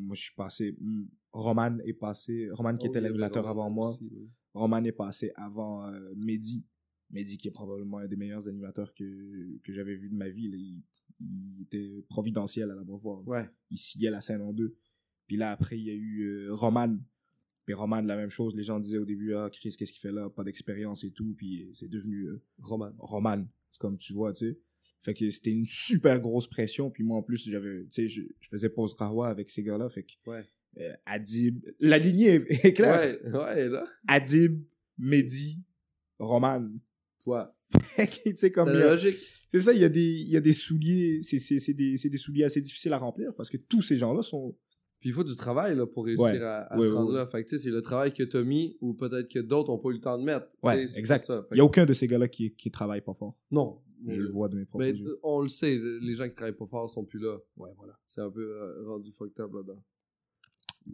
Moi, 0.07 0.15
je 0.17 0.21
suis 0.23 0.35
passé. 0.35 0.75
mm, 0.81 1.03
Roman 1.31 1.77
est 1.85 1.93
passé. 1.93 2.49
Roman 2.51 2.75
qui 2.75 2.88
Oh, 2.88 2.89
était 2.89 2.99
l'animateur 2.99 3.43
Roman 3.45 3.51
avant 3.61 3.69
moi. 3.69 3.89
aussi. 3.91 4.11
Roman 4.53 4.83
est 4.83 4.91
passé 4.91 5.31
avant 5.35 5.88
euh, 5.88 6.11
Mehdi. 6.17 6.65
Mehdi, 7.11 7.37
qui 7.37 7.47
est 7.47 7.51
probablement 7.51 7.97
un 7.99 8.07
des 8.07 8.15
meilleurs 8.15 8.47
animateurs 8.47 8.93
que, 8.93 9.57
que 9.63 9.73
j'avais 9.73 9.95
vu 9.95 10.09
de 10.09 10.15
ma 10.15 10.29
vie. 10.29 10.49
là. 10.49 10.57
Il, 10.57 10.81
il 11.21 11.61
était 11.63 12.05
providentiel 12.07 12.71
à 12.71 12.75
l'abreuvoir. 12.75 13.27
Ouais. 13.27 13.49
Il 13.71 13.77
sciait 13.77 14.09
la 14.09 14.21
scène 14.21 14.41
en 14.41 14.53
deux. 14.53 14.77
Puis 15.27 15.35
là, 15.37 15.51
après, 15.51 15.77
il 15.77 15.83
y 15.85 15.89
a 15.89 15.93
eu 15.93 16.21
euh, 16.21 16.53
Roman. 16.53 16.97
Mais 17.67 17.73
Roman, 17.73 18.01
la 18.01 18.15
même 18.15 18.29
chose. 18.29 18.55
Les 18.55 18.63
gens 18.63 18.79
disaient 18.79 18.97
au 18.99 19.05
début, 19.05 19.33
ah, 19.35 19.49
Chris, 19.51 19.75
qu'est-ce 19.77 19.91
qu'il 19.91 20.01
fait 20.01 20.11
là? 20.13 20.29
Pas 20.29 20.43
d'expérience 20.43 21.03
et 21.03 21.11
tout. 21.11 21.33
Puis 21.37 21.63
euh, 21.63 21.69
c'est 21.73 21.89
devenu 21.89 22.27
euh, 22.29 22.41
Roman. 22.59 22.91
Roman, 22.99 23.45
comme 23.79 23.97
tu 23.97 24.13
vois, 24.13 24.31
tu 24.33 24.47
sais. 24.51 24.59
Fait 25.01 25.13
que 25.13 25.29
c'était 25.29 25.51
une 25.51 25.65
super 25.65 26.19
grosse 26.19 26.47
pression. 26.47 26.89
Puis 26.89 27.03
moi, 27.03 27.17
en 27.17 27.23
plus, 27.23 27.49
j'avais, 27.49 27.83
tu 27.83 27.89
sais, 27.91 28.07
je, 28.07 28.21
je 28.39 28.49
faisais 28.49 28.69
pause 28.69 28.93
Rawa 28.93 29.29
avec 29.29 29.49
ces 29.49 29.61
gars-là. 29.63 29.87
Fait 29.89 30.03
que 30.03 30.13
Ouais. 30.25 30.45
euh, 30.77 30.93
Adib, 31.05 31.63
la 31.79 31.97
lignée 31.97 32.35
est, 32.35 32.65
est 32.65 32.73
claire. 32.73 33.17
Ouais, 33.25 33.31
ouais, 33.37 33.69
là. 33.69 33.85
Adib, 34.07 34.63
Mehdi, 34.97 35.61
Roman. 36.17 36.69
Toi. 37.23 37.49
Tu 38.23 38.35
sais, 38.38 38.51
comme 38.51 38.69
C'est 38.69 38.81
logique. 38.83 39.15
c'est 39.51 39.59
ça, 39.59 39.73
il 39.73 39.79
y 39.79 39.83
a 39.83 39.89
des, 39.89 40.01
il 40.21 40.29
y 40.29 40.38
a 40.38 40.41
des 40.41 40.53
souliers, 40.53 41.21
c'est, 41.21 41.73
des, 41.73 41.95
des 41.97 42.17
souliers 42.17 42.43
assez 42.45 42.61
difficiles 42.61 42.93
à 42.93 42.97
remplir 42.97 43.33
parce 43.35 43.49
que 43.49 43.57
tous 43.57 43.81
ces 43.81 43.97
gens-là 43.97 44.21
sont, 44.21 44.55
Puis 44.99 45.09
il 45.09 45.13
faut 45.13 45.23
du 45.23 45.35
travail, 45.35 45.75
là, 45.75 45.85
pour 45.85 46.05
réussir 46.05 46.23
Ouais. 46.25 46.41
à, 46.41 46.61
à 46.63 46.77
Ouais, 46.77 46.88
se 46.88 46.91
rendre 46.91 47.11
ouais. 47.11 47.17
là. 47.17 47.27
Fait 47.27 47.43
que, 47.43 47.57
c'est 47.57 47.69
le 47.69 47.81
travail 47.81 48.13
que 48.13 48.23
t'as 48.23 48.43
mis, 48.43 48.77
ou 48.81 48.93
peut-être 48.93 49.27
que 49.31 49.39
d'autres 49.39 49.69
ont 49.69 49.77
pas 49.79 49.89
eu 49.89 49.93
le 49.93 49.99
temps 50.01 50.17
de 50.17 50.23
mettre. 50.23 50.47
Ouais, 50.63 50.83
exact. 50.95 51.31
Il 51.51 51.57
y 51.57 51.61
a 51.61 51.65
aucun 51.65 51.85
de 51.85 51.93
ces 51.93 52.07
gars-là 52.07 52.27
qui, 52.27 52.53
qui 52.55 52.71
travaille 52.71 53.01
pas 53.01 53.13
fort. 53.13 53.38
Non. 53.51 53.81
Je 54.07 54.21
le 54.21 54.31
vois 54.31 54.47
de 54.47 54.55
mes 54.55 54.65
propres 54.65 54.85
Mais 54.85 54.93
yeux. 54.93 55.05
euh, 55.07 55.19
on 55.23 55.41
le 55.41 55.49
sait, 55.49 55.77
les 56.01 56.15
gens 56.15 56.27
qui 56.29 56.33
travaillent 56.33 56.55
pas 56.55 56.65
fort 56.67 56.89
sont 56.89 57.03
plus 57.03 57.19
là. 57.19 57.38
Ouais, 57.57 57.69
voilà. 57.77 57.99
C'est 58.07 58.21
un 58.21 58.29
peu 58.31 58.39
euh, 58.41 58.85
rendu 58.88 59.11
fucked 59.11 59.38
up 59.41 59.51
là-dedans. 59.53 59.83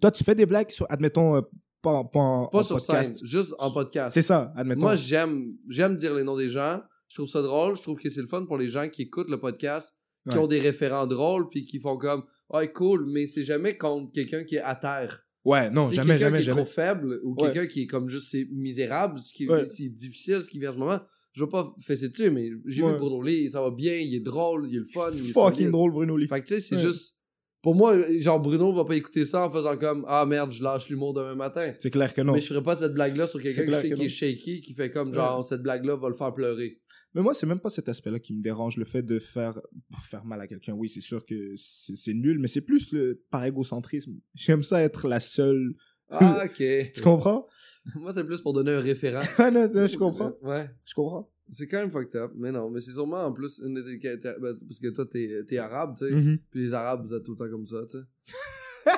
Toi, 0.01 0.11
tu 0.11 0.23
fais 0.23 0.33
des 0.33 0.47
blagues 0.47 0.71
sur, 0.71 0.87
admettons, 0.91 1.35
euh, 1.35 1.41
pas, 1.85 1.91
en- 1.91 2.05
pas, 2.05 2.19
en- 2.19 2.47
Pas 2.47 2.59
en 2.59 2.63
sur 2.63 2.75
podcast. 2.77 3.15
scène, 3.17 3.27
juste 3.27 3.53
en 3.59 3.71
podcast. 3.71 4.13
C'est 4.13 4.21
ça, 4.21 4.51
admettons. 4.57 4.81
Moi, 4.81 4.95
j'aime 4.95 5.53
j'aime 5.69 5.95
dire 5.95 6.13
les 6.13 6.23
noms 6.23 6.35
des 6.37 6.49
gens. 6.49 6.81
Je 7.07 7.15
trouve 7.15 7.29
ça 7.29 7.41
drôle. 7.41 7.77
Je 7.77 7.81
trouve 7.81 7.97
que 7.97 8.09
c'est 8.09 8.21
le 8.21 8.27
fun 8.27 8.45
pour 8.45 8.57
les 8.57 8.67
gens 8.67 8.89
qui 8.89 9.03
écoutent 9.03 9.29
le 9.29 9.39
podcast, 9.39 9.95
qui 10.29 10.35
Ouais. 10.37 10.43
ont 10.43 10.47
des 10.47 10.59
référents 10.59 11.07
drôles, 11.07 11.47
puis 11.49 11.65
qui 11.65 11.79
font 11.79 11.97
comme 11.97 12.23
«Ah, 12.53 12.65
cool», 12.67 13.05
mais 13.13 13.27
c'est 13.27 13.43
jamais 13.43 13.77
contre 13.77 14.11
quelqu'un 14.11 14.43
qui 14.43 14.55
est 14.55 14.61
à 14.61 14.75
terre. 14.75 15.21
ouais, 15.45 15.69
non, 15.69 15.85
Tu 15.85 15.89
sais, 15.91 15.95
jamais, 15.97 16.15
quelqu'un 16.15 16.25
jamais, 16.25 16.41
qui 16.43 16.49
est 16.49 16.53
trop 16.53 16.65
faible 16.65 17.19
ou 17.23 17.35
Ouais. 17.39 17.51
quelqu'un 17.51 17.67
qui 17.67 17.81
est 17.83 17.87
comme 17.87 18.09
juste 18.09 18.29
c'est 18.31 18.47
misérable, 18.51 19.19
ce 19.19 19.31
qui 19.31 19.47
Ouais. 19.47 19.63
c'est 19.65 19.89
difficile, 19.89 20.41
ce 20.43 20.49
qui 20.49 20.57
vient 20.59 20.71
en 20.71 20.73
ce 20.73 20.79
moment. 20.79 20.99
Je 21.33 21.43
veux 21.43 21.49
pas 21.49 21.71
fesser 21.81 22.09
dessus, 22.09 22.31
mais 22.31 22.49
j'ai 22.65 22.81
vu 22.81 22.93
Bruno 22.97 23.21
Lee, 23.21 23.51
ça 23.51 23.61
va 23.61 23.69
bien, 23.69 23.93
il 23.93 24.15
est 24.15 24.21
drôle, 24.21 24.67
il 24.69 24.75
est 24.77 24.79
le 24.79 24.85
fun, 24.85 25.11
il 25.13 25.19
est 25.29 25.33
Fucking 25.33 25.55
solide. 25.57 25.71
drôle, 25.71 25.91
Bruno 25.91 26.17
Lee. 26.17 26.27
Fait 26.27 26.41
que 26.41 26.47
tu 26.47 26.55
sais, 26.55 26.59
c'est 26.61 26.79
juste. 26.79 27.19
Pour 27.65 27.73
moi, 27.73 27.97
genre 28.19 28.39
Bruno 28.39 28.71
va 28.73 28.85
pas 28.85 28.95
écouter 28.95 29.25
ça 29.25 29.47
en 29.47 29.49
faisant 29.49 29.75
comme 29.75 30.05
Ah 30.07 30.23
merde, 30.27 30.51
je 30.51 30.61
lâche 30.61 30.87
l'humour 30.87 31.15
demain 31.15 31.33
matin. 31.33 31.73
C'est 31.79 31.89
clair 31.89 32.13
que 32.13 32.21
non. 32.21 32.33
Mais 32.33 32.39
je 32.39 32.45
ferais 32.45 32.61
pas 32.61 32.75
cette 32.75 32.93
blague-là 32.93 33.25
sur 33.25 33.41
quelqu'un 33.41 33.65
que 33.65 33.89
que 33.89 33.93
qui 33.95 34.03
est 34.03 34.09
shaky, 34.09 34.61
qui 34.61 34.75
fait 34.75 34.91
comme 34.91 35.11
genre 35.11 35.43
cette 35.43 35.63
blague-là 35.63 35.95
va 35.95 36.09
le 36.09 36.13
faire 36.13 36.31
pleurer. 36.31 36.79
Mais 37.15 37.23
moi, 37.23 37.33
c'est 37.33 37.47
même 37.47 37.59
pas 37.59 37.71
cet 37.71 37.89
aspect-là 37.89 38.19
qui 38.19 38.35
me 38.35 38.43
dérange, 38.43 38.77
le 38.77 38.85
fait 38.85 39.01
de 39.01 39.17
faire, 39.17 39.59
faire 40.03 40.23
mal 40.25 40.41
à 40.41 40.47
quelqu'un. 40.47 40.73
Oui, 40.73 40.89
c'est 40.89 41.01
sûr 41.01 41.25
que 41.25 41.55
c'est 41.55 41.95
c'est 41.95 42.13
nul, 42.13 42.37
mais 42.37 42.47
c'est 42.47 42.61
plus 42.61 42.91
le 42.91 43.23
par 43.31 43.43
égocentrisme. 43.43 44.13
J'aime 44.35 44.61
ça 44.61 44.83
être 44.83 45.07
la 45.07 45.19
seule. 45.19 45.73
Ah, 46.09 46.43
ok. 46.45 46.57
Tu 46.93 47.01
comprends? 47.01 47.47
moi, 47.95 48.11
c'est 48.13 48.25
plus 48.25 48.41
pour 48.41 48.53
donner 48.53 48.73
un 48.73 48.79
référent. 48.79 49.23
Ah 49.39 49.49
non, 49.49 49.67
non, 49.73 49.87
je 49.87 49.97
comprends. 49.97 50.33
Ouais. 50.43 50.69
Je 50.85 50.93
comprends. 50.93 51.31
C'est 51.51 51.67
quand 51.67 51.77
même 51.77 51.91
fucked 51.91 52.15
up. 52.15 52.31
Mais 52.35 52.51
non, 52.51 52.69
mais 52.71 52.79
c'est 52.81 52.91
sûrement 52.91 53.23
en 53.23 53.31
plus 53.31 53.61
une 53.63 53.75
de 53.75 53.81
tes 53.83 53.99
qualités- 53.99 54.33
ben, 54.41 54.55
Parce 54.67 54.79
que 54.79 54.87
toi, 54.89 55.05
t'es 55.05 55.29
es 55.49 55.57
arabe, 55.57 55.95
tu 55.97 56.07
sais. 56.07 56.15
Mhm. 56.15 56.39
Puis 56.49 56.61
les 56.63 56.73
arabes, 56.73 57.05
vous 57.05 57.13
êtes 57.13 57.23
tout 57.23 57.31
le 57.31 57.37
temps 57.37 57.49
comme 57.49 57.65
ça, 57.67 57.77
tu 57.89 57.97
sais. 57.99 58.03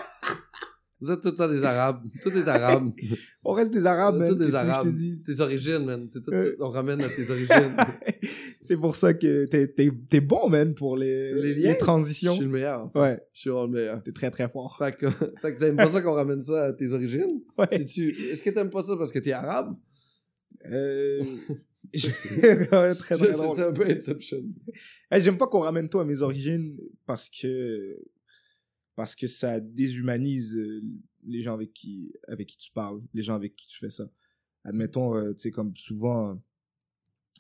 vous 1.00 1.12
êtes 1.12 1.22
tout 1.22 1.28
le 1.28 1.36
temps 1.36 1.48
des 1.50 1.64
arabes. 1.64 2.04
Tout 2.24 2.30
est 2.36 2.48
arabe. 2.48 2.92
On 3.44 3.52
reste 3.52 3.72
des 3.72 3.86
arabes, 3.86 4.16
Tout 4.16 4.36
man. 4.36 4.38
des 4.48 4.56
arabes. 4.56 4.86
Je 4.88 4.92
dis? 4.92 5.24
Tes 5.26 5.40
origines, 5.42 5.86
man. 5.86 6.08
C'est 6.10 6.24
tout, 6.24 6.32
Euh. 6.32 6.56
On 6.60 6.70
ramène 6.70 7.02
à 7.02 7.10
tes 7.10 7.30
origines. 7.30 7.76
c'est 8.62 8.78
pour 8.78 8.96
ça 8.96 9.14
que 9.14 9.46
t'es, 9.46 9.68
t'es, 9.68 9.92
t'es 10.10 10.22
bon, 10.22 10.50
man, 10.50 10.74
pour 10.74 10.98
les, 10.98 11.34
Les 11.34 11.54
liens? 11.54 11.74
Je 11.74 11.80
transitions. 11.80 12.34
suis 12.34 12.46
le 12.46 12.50
meilleur. 12.50 12.90
Ouais, 12.96 13.22
Je 13.34 13.42
suis 13.42 13.50
vraiment 13.50 13.68
le 13.68 13.74
meilleur. 13.80 14.02
t'es 14.04 14.12
très 14.14 14.32
très 14.32 14.50
fort. 14.50 14.78
Fait 14.78 14.96
que, 14.96 15.06
que 15.08 15.60
t'aimes 15.60 15.76
pas 15.76 15.90
ça 15.90 16.02
qu'on 16.02 16.14
ramène 16.14 16.42
ça 16.42 16.64
à 16.66 16.74
tes 16.74 16.92
origines? 16.94 17.42
Ouais. 17.58 17.68
Est-ce 17.72 18.42
que 18.42 18.50
t'aimes 18.50 18.70
pas 18.72 18.82
ça 18.84 18.96
parce 18.98 19.12
que 19.12 19.20
t'es 19.20 19.34
arabe? 19.34 19.76
Euh... 20.72 21.24
ouais, 21.94 22.96
très 22.96 23.18
très 23.18 23.32
drôle. 23.32 23.56
C'est 23.56 23.64
un 23.64 23.74
peu 23.74 23.90
Inception. 23.90 24.44
J'aime 25.12 25.38
pas 25.38 25.48
qu'on 25.48 25.60
ramène 25.60 25.90
toi 25.90 26.02
à 26.02 26.06
mes 26.06 26.22
origines 26.22 26.78
parce 27.06 27.30
que 27.30 27.98
parce 28.96 29.16
que 29.16 29.28
ça 29.28 29.60
déshumanise 29.60 30.56
euh, 30.56 30.82
les 31.24 31.42
gens 31.42 31.54
avec 31.54 31.74
qui 31.74 32.14
avec 32.28 32.48
qui 32.48 32.58
tu 32.58 32.72
parles, 32.72 33.02
les 33.14 33.24
gens 33.24 33.36
avec 33.36 33.56
qui 33.56 33.68
tu 33.68 33.78
fais 33.78 33.90
ça. 33.90 34.10
Admettons, 34.64 35.16
euh, 35.16 35.34
tu 35.34 35.42
sais 35.42 35.52
comme 35.52 35.76
souvent 35.76 36.42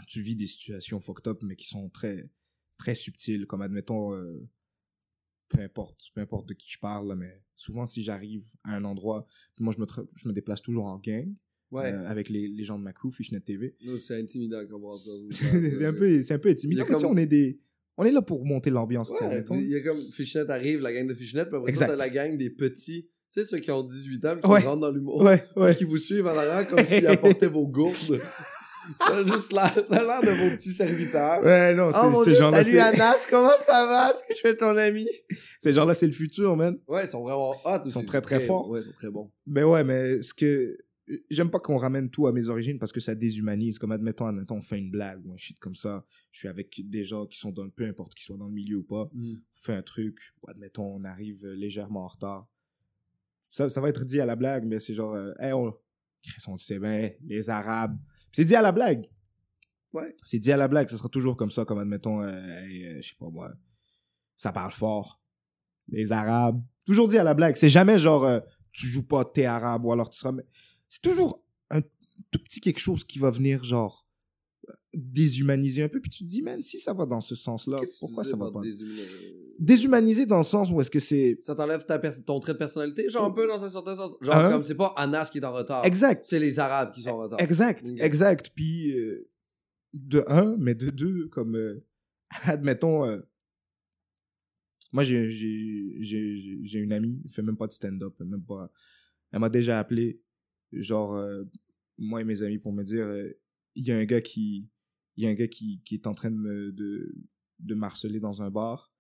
tu 0.08 0.22
vis 0.22 0.36
des 0.36 0.48
situations 0.48 1.00
fucked 1.00 1.28
up 1.28 1.42
mais 1.42 1.56
qui 1.56 1.68
sont 1.68 1.90
très 1.90 2.30
très 2.78 2.96
subtiles, 2.96 3.48
comme 3.48 3.62
admettons 3.62 4.14
euh, 4.14 4.48
peu 5.50 5.62
importe 5.62 6.10
peu 6.14 6.22
importe 6.22 6.48
de 6.48 6.54
qui 6.54 6.72
je 6.72 6.80
parle, 6.80 7.16
mais 7.16 7.42
souvent 7.56 7.86
si 7.86 8.04
j'arrive 8.04 8.46
à 8.64 8.76
un 8.76 8.84
endroit, 8.84 9.26
moi 9.58 9.74
je 9.76 9.82
me 9.82 9.88
je 10.16 10.28
me 10.28 10.34
déplace 10.34 10.62
toujours 10.62 10.86
en 10.86 11.00
gang 11.00 11.36
Ouais. 11.72 11.92
euh, 11.92 12.08
avec 12.10 12.30
les, 12.30 12.48
les 12.48 12.64
gens 12.64 12.78
de 12.80 12.84
ma 12.84 12.94
crew, 12.94 13.12
Fishnet 13.12 13.42
TV. 13.42 13.76
C'est 14.00 14.18
intimidant 14.20 14.60
voit 14.80 14.96
ça. 14.98 15.12
c'est 15.32 15.86
un 15.86 15.94
peu 15.94 16.22
c'est 16.22 16.34
un 16.34 16.40
peu 16.40 16.50
intimidant, 16.50 16.86
comme- 16.86 17.06
on 17.06 17.18
est 17.18 17.26
des 17.26 17.60
on 17.98 18.06
est 18.06 18.12
là 18.12 18.22
pour 18.22 18.46
monter 18.46 18.70
l'ambiance, 18.70 19.10
Ouais, 19.10 19.24
admettons. 19.26 19.56
il 19.56 19.70
y 19.70 19.76
a 19.76 19.82
comme 19.82 20.00
Fishnet 20.12 20.50
arrive, 20.50 20.82
la 20.82 20.94
gang 20.94 21.08
de 21.08 21.14
Fishnet, 21.16 21.46
puis 21.48 21.56
après 21.58 21.74
ça, 21.74 21.88
t'as 21.88 21.96
la 21.96 22.10
gang 22.10 22.38
des 22.38 22.50
petits. 22.52 23.10
Tu 23.34 23.42
sais, 23.42 23.46
ceux 23.46 23.58
qui 23.60 23.72
ont 23.72 23.84
18 23.84 24.26
ans, 24.26 24.38
qui 24.42 24.48
Ouais. 24.50 24.60
rentrent 24.62 24.82
dans 24.82 24.92
l'humour. 24.92 25.22
Ouais, 25.22 25.44
ouais. 25.58 25.76
Qui 25.76 25.84
vous 25.84 25.98
suivent 25.98 26.28
en 26.28 26.38
arrière 26.38 26.68
comme 26.70 26.86
s'ils 26.86 27.06
apportaient 27.08 27.48
vos 27.48 27.68
gourdes. 27.68 27.96
Juste 29.28 29.52
l'air 29.52 29.74
de 29.76 30.30
vos 30.50 30.56
petits 30.56 30.72
serviteurs. 30.72 31.44
Ouais, 31.44 31.74
non, 31.74 31.92
c'est 31.92 31.98
Oh 32.04 32.10
mon 32.10 32.24
ces 32.24 32.30
dieu, 32.32 32.40
gens-là, 32.40 32.64
salut 32.64 32.78
c'est 32.78 32.82
Anas, 32.82 33.28
comment 33.30 33.50
ça 33.66 33.86
va? 33.86 34.12
Est-ce 34.14 34.24
que 34.26 34.34
je 34.36 34.40
fais 34.42 34.56
ton 34.56 34.78
ami? 34.78 35.06
ces 35.60 35.74
gens-là, 35.74 35.94
c'est 35.94 36.08
le 36.08 36.14
futur, 36.14 36.56
man. 36.56 36.78
Ouais, 36.88 37.04
ils 37.04 37.10
sont 37.10 37.22
vraiment 37.24 37.50
hot 37.66 37.82
aussi. 37.84 37.92
sont 37.92 38.06
très, 38.06 38.22
très 38.22 38.40
forts. 38.40 38.70
Ouais, 38.70 38.80
ils 38.80 38.86
sont 38.86 38.94
très 38.98 39.10
bons. 39.10 39.30
Mais 39.46 39.64
ouais, 39.64 39.84
mais 39.84 40.22
ce 40.24 40.34
que 40.34 40.78
j'aime 41.30 41.50
pas 41.50 41.60
qu'on 41.60 41.78
ramène 41.78 42.10
tout 42.10 42.28
à 42.28 42.32
mes 42.32 42.50
origines 42.50 42.80
parce 42.80 42.92
que 42.92 43.00
ça 43.00 43.16
déshumanise. 43.16 43.80
Comme 43.80 43.92
admettons, 43.92 44.26
admettons, 44.26 44.58
on 44.58 44.62
fait 44.62 44.78
une 44.78 44.92
blague 44.92 45.26
ou 45.26 45.34
un 45.34 45.38
shit 45.38 45.60
comme 45.60 45.76
ça. 45.76 46.06
Je 46.32 46.40
suis 46.40 46.48
avec 46.48 46.82
des 46.90 47.04
gens 47.04 47.26
qui 47.26 47.40
sont 47.40 47.52
dans 47.52 47.70
peu 47.70 47.86
importe 47.86 48.14
qu'ils 48.14 48.26
soient 48.26 48.38
dans 48.38 48.48
le 48.48 48.54
milieu 48.54 48.78
ou 48.78 48.84
pas. 48.84 49.10
Mm. 49.14 49.36
On 49.36 49.60
fait 49.60 49.74
un 49.74 49.82
truc. 49.82 50.20
Ou 50.42 50.50
admettons, 50.50 50.96
on 50.96 51.04
arrive 51.04 51.46
légèrement 51.48 52.04
en 52.04 52.08
retard. 52.08 52.48
Ça, 53.50 53.70
ça 53.70 53.82
va 53.82 53.90
être 53.90 54.06
dit 54.06 54.20
à 54.20 54.26
la 54.26 54.36
blague, 54.36 54.66
mais 54.66 54.80
c'est 54.80 54.94
genre, 54.94 55.14
euh, 55.14 55.34
hey, 55.40 55.54
on, 55.54 55.74
on 56.48 56.54
le 56.54 56.60
sait 56.60 56.80
bien, 56.80 57.12
les 57.26 57.50
Arabes. 57.50 57.98
C'est 58.32 58.44
dit 58.44 58.56
à 58.56 58.62
la 58.62 58.72
blague. 58.72 59.10
Ouais. 59.94 60.16
C'est 60.24 60.40
dit 60.40 60.52
à 60.52 60.58
la 60.58 60.68
blague. 60.68 60.90
Ça 60.90 60.98
sera 60.98 61.10
toujours 61.10 61.38
comme 61.38 61.52
ça, 61.52 61.66
comme 61.66 61.80
admettons, 61.80 62.22
euh, 62.22 62.62
hey, 62.66 62.86
euh, 62.86 63.02
je 63.02 63.10
sais 63.10 63.16
pas 63.20 63.30
moi, 63.30 63.52
ça 64.36 64.52
parle 64.52 64.72
fort. 64.72 65.22
Les 65.90 66.12
Arabes. 66.12 66.62
Toujours 66.86 67.08
dit 67.08 67.18
à 67.18 67.24
la 67.24 67.34
blague. 67.34 67.56
C'est 67.56 67.70
jamais 67.70 67.98
genre, 67.98 68.26
euh, 68.26 68.40
tu 68.72 68.88
joues 68.88 69.08
pas, 69.08 69.26
t'es 69.26 69.46
arabe, 69.46 69.86
ou 69.86 69.92
alors 69.92 70.10
tu 70.10 70.20
seras. 70.20 70.34
C'est 70.90 71.02
toujours 71.02 71.44
un 71.70 71.82
tout 71.82 72.40
petit 72.44 72.62
quelque 72.62 72.80
chose 72.80 73.04
qui 73.04 73.20
va 73.20 73.30
venir, 73.32 73.64
genre, 73.64 74.06
euh, 74.70 74.74
déshumaniser 74.94 75.84
un 75.84 75.90
peu. 75.90 76.00
Puis 76.02 76.10
tu 76.10 76.24
te 76.24 76.30
dis, 76.30 76.42
man, 76.42 76.62
si 76.62 76.80
ça 76.80 76.94
va 76.94 77.06
dans 77.06 77.22
ce 77.22 77.36
sens-là, 77.36 77.80
pourquoi 78.00 78.24
ça 78.24 78.36
va 78.36 78.52
pas? 78.52 78.62
déshumaniser? 79.60 80.26
Dans 80.26 80.38
le 80.40 80.44
sens 80.44 80.70
où 80.72 80.80
est-ce 80.82 80.92
que 80.92 81.00
c'est. 81.00 81.40
Ça 81.42 81.56
t'enlève 81.56 81.86
ta 81.86 82.00
ton 82.00 82.40
trait 82.40 82.54
de 82.54 82.58
personnalité, 82.58 83.10
genre 83.10 83.26
un 83.26 83.32
peu 83.32 83.48
dans 83.48 83.64
un 83.64 83.70
certain 83.70 83.96
sens? 83.96 84.16
Genre 84.22 84.36
Hein? 84.36 84.52
comme 84.52 84.64
c'est 84.64 84.76
pas 84.76 84.94
Anas 84.98 85.30
qui 85.32 85.40
est 85.40 85.46
en 85.46 85.54
retard. 85.54 85.86
Exact. 85.86 86.26
C'est 86.28 86.40
les 86.40 86.60
Arabes 86.60 86.94
qui 86.94 87.02
sont 87.02 87.10
en 87.10 87.18
retard. 87.18 87.40
Exact, 87.40 87.86
exact. 87.98 88.52
Puis, 88.56 88.98
euh, 88.98 89.30
de 89.94 90.24
un, 90.28 90.56
mais 90.58 90.76
de 90.76 90.90
deux, 90.90 91.28
comme, 91.30 91.56
euh, 91.56 91.84
admettons, 92.44 93.06
euh, 93.06 93.20
moi, 94.92 95.04
j'ai 95.04 95.20
une 96.74 96.94
amie, 96.94 97.22
elle 97.26 97.32
fait 97.32 97.42
même 97.42 97.58
pas 97.58 97.68
de 97.68 97.74
stand-up, 97.74 98.16
même 98.20 98.44
pas. 98.44 98.72
Elle 99.32 99.40
m'a 99.40 99.50
déjà 99.50 99.80
appelé, 99.80 100.22
genre, 100.72 101.16
euh, 101.16 101.44
moi 101.98 102.22
et 102.22 102.24
mes 102.24 102.42
amis, 102.42 102.60
pour 102.60 102.74
me 102.74 102.84
dire, 102.84 103.06
euh, 103.06 103.32
il 103.76 103.86
y 103.88 103.92
a 103.92 103.98
un 103.98 104.06
gars 104.06 104.22
qui, 104.22 104.70
il 105.16 105.24
y 105.24 105.28
a 105.28 105.30
un 105.30 105.34
gars 105.34 105.48
qui, 105.48 105.82
qui 105.86 105.96
est 105.96 106.08
en 106.08 106.14
train 106.14 106.32
de 106.32 106.38
me, 106.38 106.72
de, 106.72 107.16
de 107.60 107.76
m'harceler 107.76 108.20
dans 108.20 108.42
un 108.42 108.50
bar. 108.52 108.92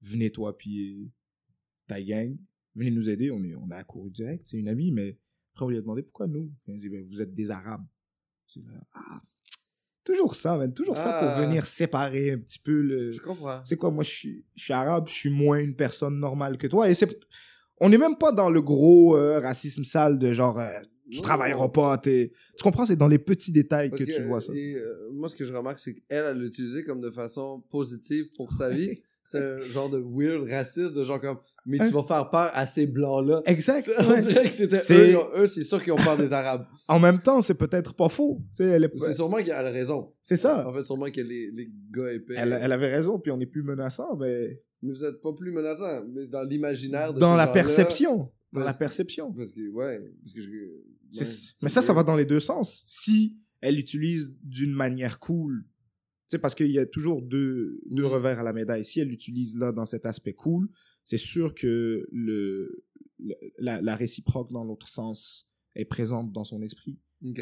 Venez, 0.00 0.30
toi, 0.30 0.56
puis, 0.56 1.10
ta 1.86 2.02
gang, 2.02 2.36
venez 2.74 2.90
nous 2.90 3.08
aider. 3.08 3.30
On, 3.30 3.42
est, 3.44 3.54
on 3.54 3.70
a 3.70 3.76
accouru 3.76 4.10
direct, 4.10 4.46
c'est 4.46 4.58
une 4.58 4.68
amie, 4.68 4.92
mais 4.92 5.18
après, 5.52 5.66
on 5.66 5.68
lui 5.68 5.78
a 5.78 5.80
demandé 5.80 6.02
pourquoi 6.02 6.26
nous? 6.26 6.52
Il 6.66 6.74
a 6.74 6.78
dit, 6.78 6.88
ben, 6.88 7.04
vous 7.04 7.22
êtes 7.22 7.32
des 7.32 7.50
Arabes. 7.50 7.86
Là, 8.56 8.80
ah, 8.94 9.20
toujours 10.04 10.36
ça, 10.36 10.56
man, 10.56 10.72
toujours 10.72 10.96
ça 10.96 11.18
pour 11.18 11.28
Ah. 11.28 11.44
venir 11.44 11.66
séparer 11.66 12.30
un 12.30 12.38
petit 12.38 12.60
peu 12.60 12.80
le. 12.82 13.10
Je 13.10 13.20
comprends. 13.20 13.60
C'est 13.64 13.76
quoi, 13.76 13.90
moi, 13.90 14.04
je 14.04 14.10
suis, 14.10 14.44
je 14.54 14.64
suis 14.64 14.72
arabe, 14.72 15.08
je 15.08 15.12
suis 15.12 15.30
moins 15.30 15.58
une 15.58 15.74
personne 15.74 16.20
normale 16.20 16.56
que 16.56 16.68
toi. 16.68 16.88
Et 16.88 16.94
c'est, 16.94 17.18
on 17.80 17.88
n'est 17.88 17.98
même 17.98 18.16
pas 18.16 18.30
dans 18.30 18.50
le 18.50 18.62
gros 18.62 19.16
euh, 19.16 19.40
racisme 19.40 19.82
sale 19.82 20.18
de 20.18 20.32
genre, 20.32 20.60
euh, 20.60 20.70
tu 21.10 21.20
travailleras 21.20 21.68
pas. 21.68 21.98
Tu 21.98 22.30
comprends, 22.62 22.86
c'est 22.86 22.96
dans 22.96 23.08
les 23.08 23.18
petits 23.18 23.52
détails 23.52 23.90
que, 23.90 24.04
tu 24.04 24.22
vois 24.22 24.40
ça. 24.40 24.52
et, 24.54 24.74
euh, 24.76 25.10
moi, 25.12 25.28
ce 25.28 25.36
que 25.36 25.44
je 25.44 25.52
remarque, 25.52 25.78
c'est 25.78 25.94
qu'elle, 25.94 26.24
elle 26.24 26.38
l'a 26.38 26.44
utilisé 26.44 26.84
comme 26.84 27.00
de 27.00 27.10
façon 27.10 27.62
positive 27.70 28.26
pour 28.36 28.52
sa 28.52 28.70
vie. 28.70 29.00
c'est 29.24 29.38
un 29.38 29.58
genre 29.58 29.88
de 29.90 29.98
weird 30.04 30.48
raciste, 30.50 30.94
de 30.94 31.02
genre 31.02 31.20
comme, 31.20 31.38
mais 31.66 31.78
tu 31.78 31.84
Hein? 31.84 31.90
vas 31.92 32.02
faire 32.02 32.28
peur 32.30 32.50
à 32.52 32.66
ces 32.66 32.86
blancs-là. 32.86 33.42
Exact. 33.46 33.90
On 33.98 34.10
ouais. 34.10 34.20
dirait 34.20 34.44
que 34.44 34.54
c'était 34.54 34.80
C'est- 34.80 35.14
eux, 35.36 35.46
c'est 35.46 35.64
sûr 35.64 35.82
qu'ils 35.82 35.94
ont 35.94 35.96
peur 35.96 36.16
des 36.18 36.32
Arabes. 36.32 36.66
En 36.88 37.00
même 37.00 37.18
temps, 37.20 37.40
c'est 37.40 37.54
peut-être 37.54 37.94
pas 37.94 38.10
faux. 38.10 38.38
Tu 38.54 38.62
elle 38.64 38.84
est- 38.84 38.92
C'est 39.00 39.14
sûrement 39.14 39.38
qu'elle 39.38 39.52
a 39.52 39.62
raison. 39.70 40.12
C'est 40.22 40.36
ça. 40.36 40.68
En 40.68 40.74
fait, 40.74 40.82
sûrement 40.82 41.10
que 41.10 41.22
les, 41.22 41.50
les 41.50 41.68
gars 41.90 42.12
épais. 42.12 42.34
Elle, 42.36 42.58
elle 42.60 42.72
avait 42.72 42.94
raison, 42.94 43.18
puis 43.18 43.32
on 43.32 43.40
est 43.40 43.46
plus 43.46 43.62
menaçant, 43.62 44.14
mais 44.16 44.60
Mais 44.82 44.92
vous 44.92 45.02
êtes 45.06 45.22
pas 45.22 45.32
plus 45.32 45.50
menaçant. 45.52 46.04
Mais 46.14 46.26
dans 46.26 46.42
l'imaginaire 46.42 47.14
de 47.14 47.18
dans 47.20 47.36
la 47.36 47.46
perception. 47.46 48.30
Dans 48.60 48.64
la 48.64 48.72
perception. 48.74 49.32
Parce 49.32 49.52
que, 49.52 49.68
ouais. 49.68 50.12
Parce 50.22 50.32
que 50.34 50.40
je. 50.40 50.48
C'est- 51.12 51.24
ouais, 51.24 51.54
mais 51.62 51.68
ça, 51.68 51.82
ça 51.82 51.92
va 51.92 52.02
dans 52.04 52.16
les 52.16 52.24
deux 52.26 52.40
sens. 52.40 52.82
Si 52.86 53.36
elle 53.60 53.76
l'utilise 53.76 54.34
d'une 54.42 54.72
manière 54.72 55.18
cool, 55.20 55.64
tu 55.64 55.70
sais, 56.28 56.38
parce 56.38 56.54
qu'il 56.54 56.70
y 56.70 56.78
a 56.78 56.86
toujours 56.86 57.22
deux, 57.22 57.80
deux 57.90 58.02
Mhm. 58.04 58.08
revers 58.08 58.38
à 58.40 58.42
la 58.42 58.52
médaille. 58.52 58.84
Si 58.84 59.00
elle 59.00 59.08
l'utilise 59.08 59.56
là 59.58 59.72
dans 59.72 59.86
cet 59.86 60.06
aspect 60.06 60.32
cool, 60.34 60.68
c'est 61.04 61.18
sûr 61.18 61.54
que 61.54 62.06
le, 62.10 62.84
le- 63.18 63.34
la, 63.58 63.80
la 63.82 63.94
réciproque 63.96 64.50
dans 64.52 64.64
l'autre 64.64 64.88
sens 64.88 65.48
est 65.74 65.84
présente 65.84 66.32
dans 66.32 66.44
son 66.44 66.62
esprit. 66.62 66.98
Ok. 67.24 67.40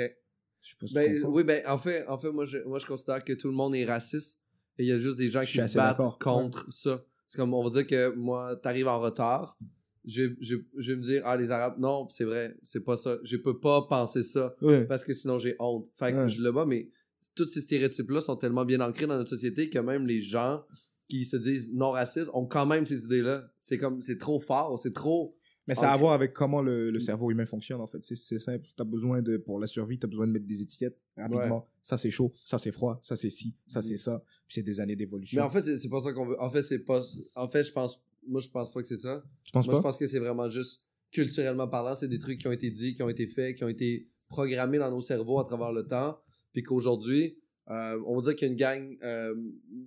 Je 0.63 0.71
sais 0.71 0.77
pas 0.79 0.87
si 0.87 0.95
Ben, 0.95 1.25
oui, 1.25 1.43
ben, 1.45 1.63
en 1.67 1.79
fait, 1.79 2.07
en 2.07 2.19
fait 2.19 2.31
moi, 2.31 2.45
je, 2.47 2.59
moi, 2.59 2.79
je 2.79 2.87
considère 2.87 3.25
que 3.25 3.33
tout 3.33 3.49
le 3.49 3.55
monde 3.55 3.75
est 3.75 3.85
raciste. 3.85 4.41
Et 4.79 4.85
il 4.85 4.89
y 4.89 4.93
a 4.93 4.99
juste 4.99 5.17
des 5.19 5.31
gens 5.31 5.45
qui 5.45 5.59
se 5.59 5.77
battent 5.77 5.99
contre 6.21 6.73
ça. 6.73 7.05
C'est 7.27 7.37
comme, 7.39 7.53
on 7.55 7.63
va 7.65 7.71
dire 7.71 7.87
que 7.87 8.15
moi, 8.15 8.57
t'arrives 8.57 8.89
en 8.89 9.01
retard. 9.01 9.59
Je, 10.05 10.35
je, 10.41 10.57
je 10.79 10.93
vais 10.93 10.97
me 10.99 11.03
dire, 11.03 11.23
ah, 11.25 11.37
les 11.37 11.51
Arabes, 11.51 11.79
non, 11.79 12.09
c'est 12.11 12.25
vrai, 12.25 12.57
c'est 12.63 12.81
pas 12.85 12.97
ça. 12.97 13.19
Je 13.23 13.37
peux 13.37 13.59
pas 13.61 13.83
penser 13.89 14.23
ça 14.23 14.55
Ouais. 14.61 14.85
parce 14.85 15.05
que 15.05 15.15
sinon 15.15 15.39
j'ai 15.39 15.55
honte. 15.61 15.87
Fait 15.95 16.13
que 16.13 16.17
Ouais. 16.25 16.29
je 16.29 16.43
le 16.43 16.51
bats, 16.51 16.67
mais 16.67 16.91
tous 17.35 17.47
ces 17.47 17.61
stéréotypes-là 17.61 18.21
sont 18.21 18.37
tellement 18.37 18.65
bien 18.65 18.81
ancrés 18.81 19.07
dans 19.07 19.17
notre 19.17 19.31
société 19.31 19.71
que 19.71 19.79
même 19.79 20.07
les 20.07 20.21
gens 20.21 20.65
qui 21.09 21.25
se 21.25 21.37
disent 21.37 21.71
non 21.73 21.91
racistes 21.91 22.31
ont 22.35 22.47
quand 22.47 22.67
même 22.67 22.85
ces 22.87 23.05
idées-là. 23.05 23.45
C'est 23.61 23.79
comme, 23.79 24.03
c'est 24.03 24.19
trop 24.19 24.41
fort, 24.41 24.79
c'est 24.81 24.93
trop. 24.93 25.37
Mais 25.69 25.77
ça 25.77 25.91
a 25.91 25.95
à 25.95 25.97
voir 25.97 26.13
avec 26.15 26.33
comment 26.33 26.61
le, 26.61 26.91
le 26.91 26.99
cerveau 26.99 27.31
humain 27.31 27.47
fonctionne, 27.47 27.81
en 27.81 27.87
fait. 27.87 28.03
C'est- 28.03 28.39
simple. 28.41 28.67
T'as 28.77 28.83
besoin 28.83 29.23
de, 29.23 29.37
pour 29.37 29.61
la 29.61 29.69
survie, 29.69 29.97
t'as 29.97 30.09
besoin 30.09 30.27
de 30.27 30.33
mettre 30.33 30.47
des 30.47 30.61
étiquettes 30.61 30.99
rapidement. 31.17 31.69
Ça, 31.85 31.97
c'est 31.97 32.11
chaud. 32.11 32.33
Ça, 32.45 32.59
c'est 32.59 32.73
froid. 32.73 32.99
Ça, 33.05 33.15
c'est 33.17 33.31
ci. 33.31 33.55
Ça, 33.69 33.79
Mhm. 33.79 33.83
c'est 33.85 33.97
ça. 33.99 34.25
Puis 34.49 34.55
c'est 34.55 34.63
des 34.65 34.81
années 34.81 34.97
d'évolution. 34.97 35.41
Mais 35.41 35.47
en 35.47 35.51
fait, 35.51 35.63
c'est 35.63 35.79
c'est 35.79 35.89
pas 35.89 36.01
ça 36.01 36.13
qu'on 36.13 36.27
veut. 36.27 36.41
En 36.41 36.51
fait, 36.51 36.65
c'est 36.65 36.81
pas. 36.81 37.01
En 37.37 37.49
fait, 37.49 37.63
je 37.63 37.71
pense. 37.73 38.05
Moi, 38.27 38.41
je 38.41 38.49
pense 38.49 38.71
pas 38.73 38.81
que 38.83 38.89
c'est 38.89 38.99
ça. 38.99 39.23
tu 39.45 39.53
penses 39.53 39.67
Moi, 39.67 39.75
je 39.75 39.79
pas? 39.79 39.83
pense 39.89 39.99
que 39.99 40.07
c'est 40.07 40.19
vraiment 40.19 40.49
juste 40.51 40.85
culturellement 41.11 41.69
parlant, 41.69 41.95
c'est 41.97 42.09
des 42.09 42.19
trucs 42.19 42.39
qui 42.39 42.49
ont 42.49 42.53
été 42.53 42.71
dits, 42.71 42.95
qui 42.95 43.03
ont 43.03 43.09
été 43.09 43.27
faits, 43.27 43.57
qui 43.57 43.65
ont 43.65 43.69
été 43.69 44.09
programmés 44.29 44.79
dans 44.79 44.91
nos 44.91 45.03
cerveaux 45.03 45.39
à 45.39 45.45
travers 45.45 45.73
le 45.73 45.87
temps. 45.87 46.19
Puis 46.53 46.63
qu'aujourd'hui, 46.63 47.39
euh, 47.71 48.01
on 48.07 48.17
va 48.17 48.23
dire 48.23 48.37
qu'il 48.37 48.49
y 48.49 48.51
a 48.51 48.53
une 48.53 48.59
gang 48.59 48.97
euh, 49.03 49.35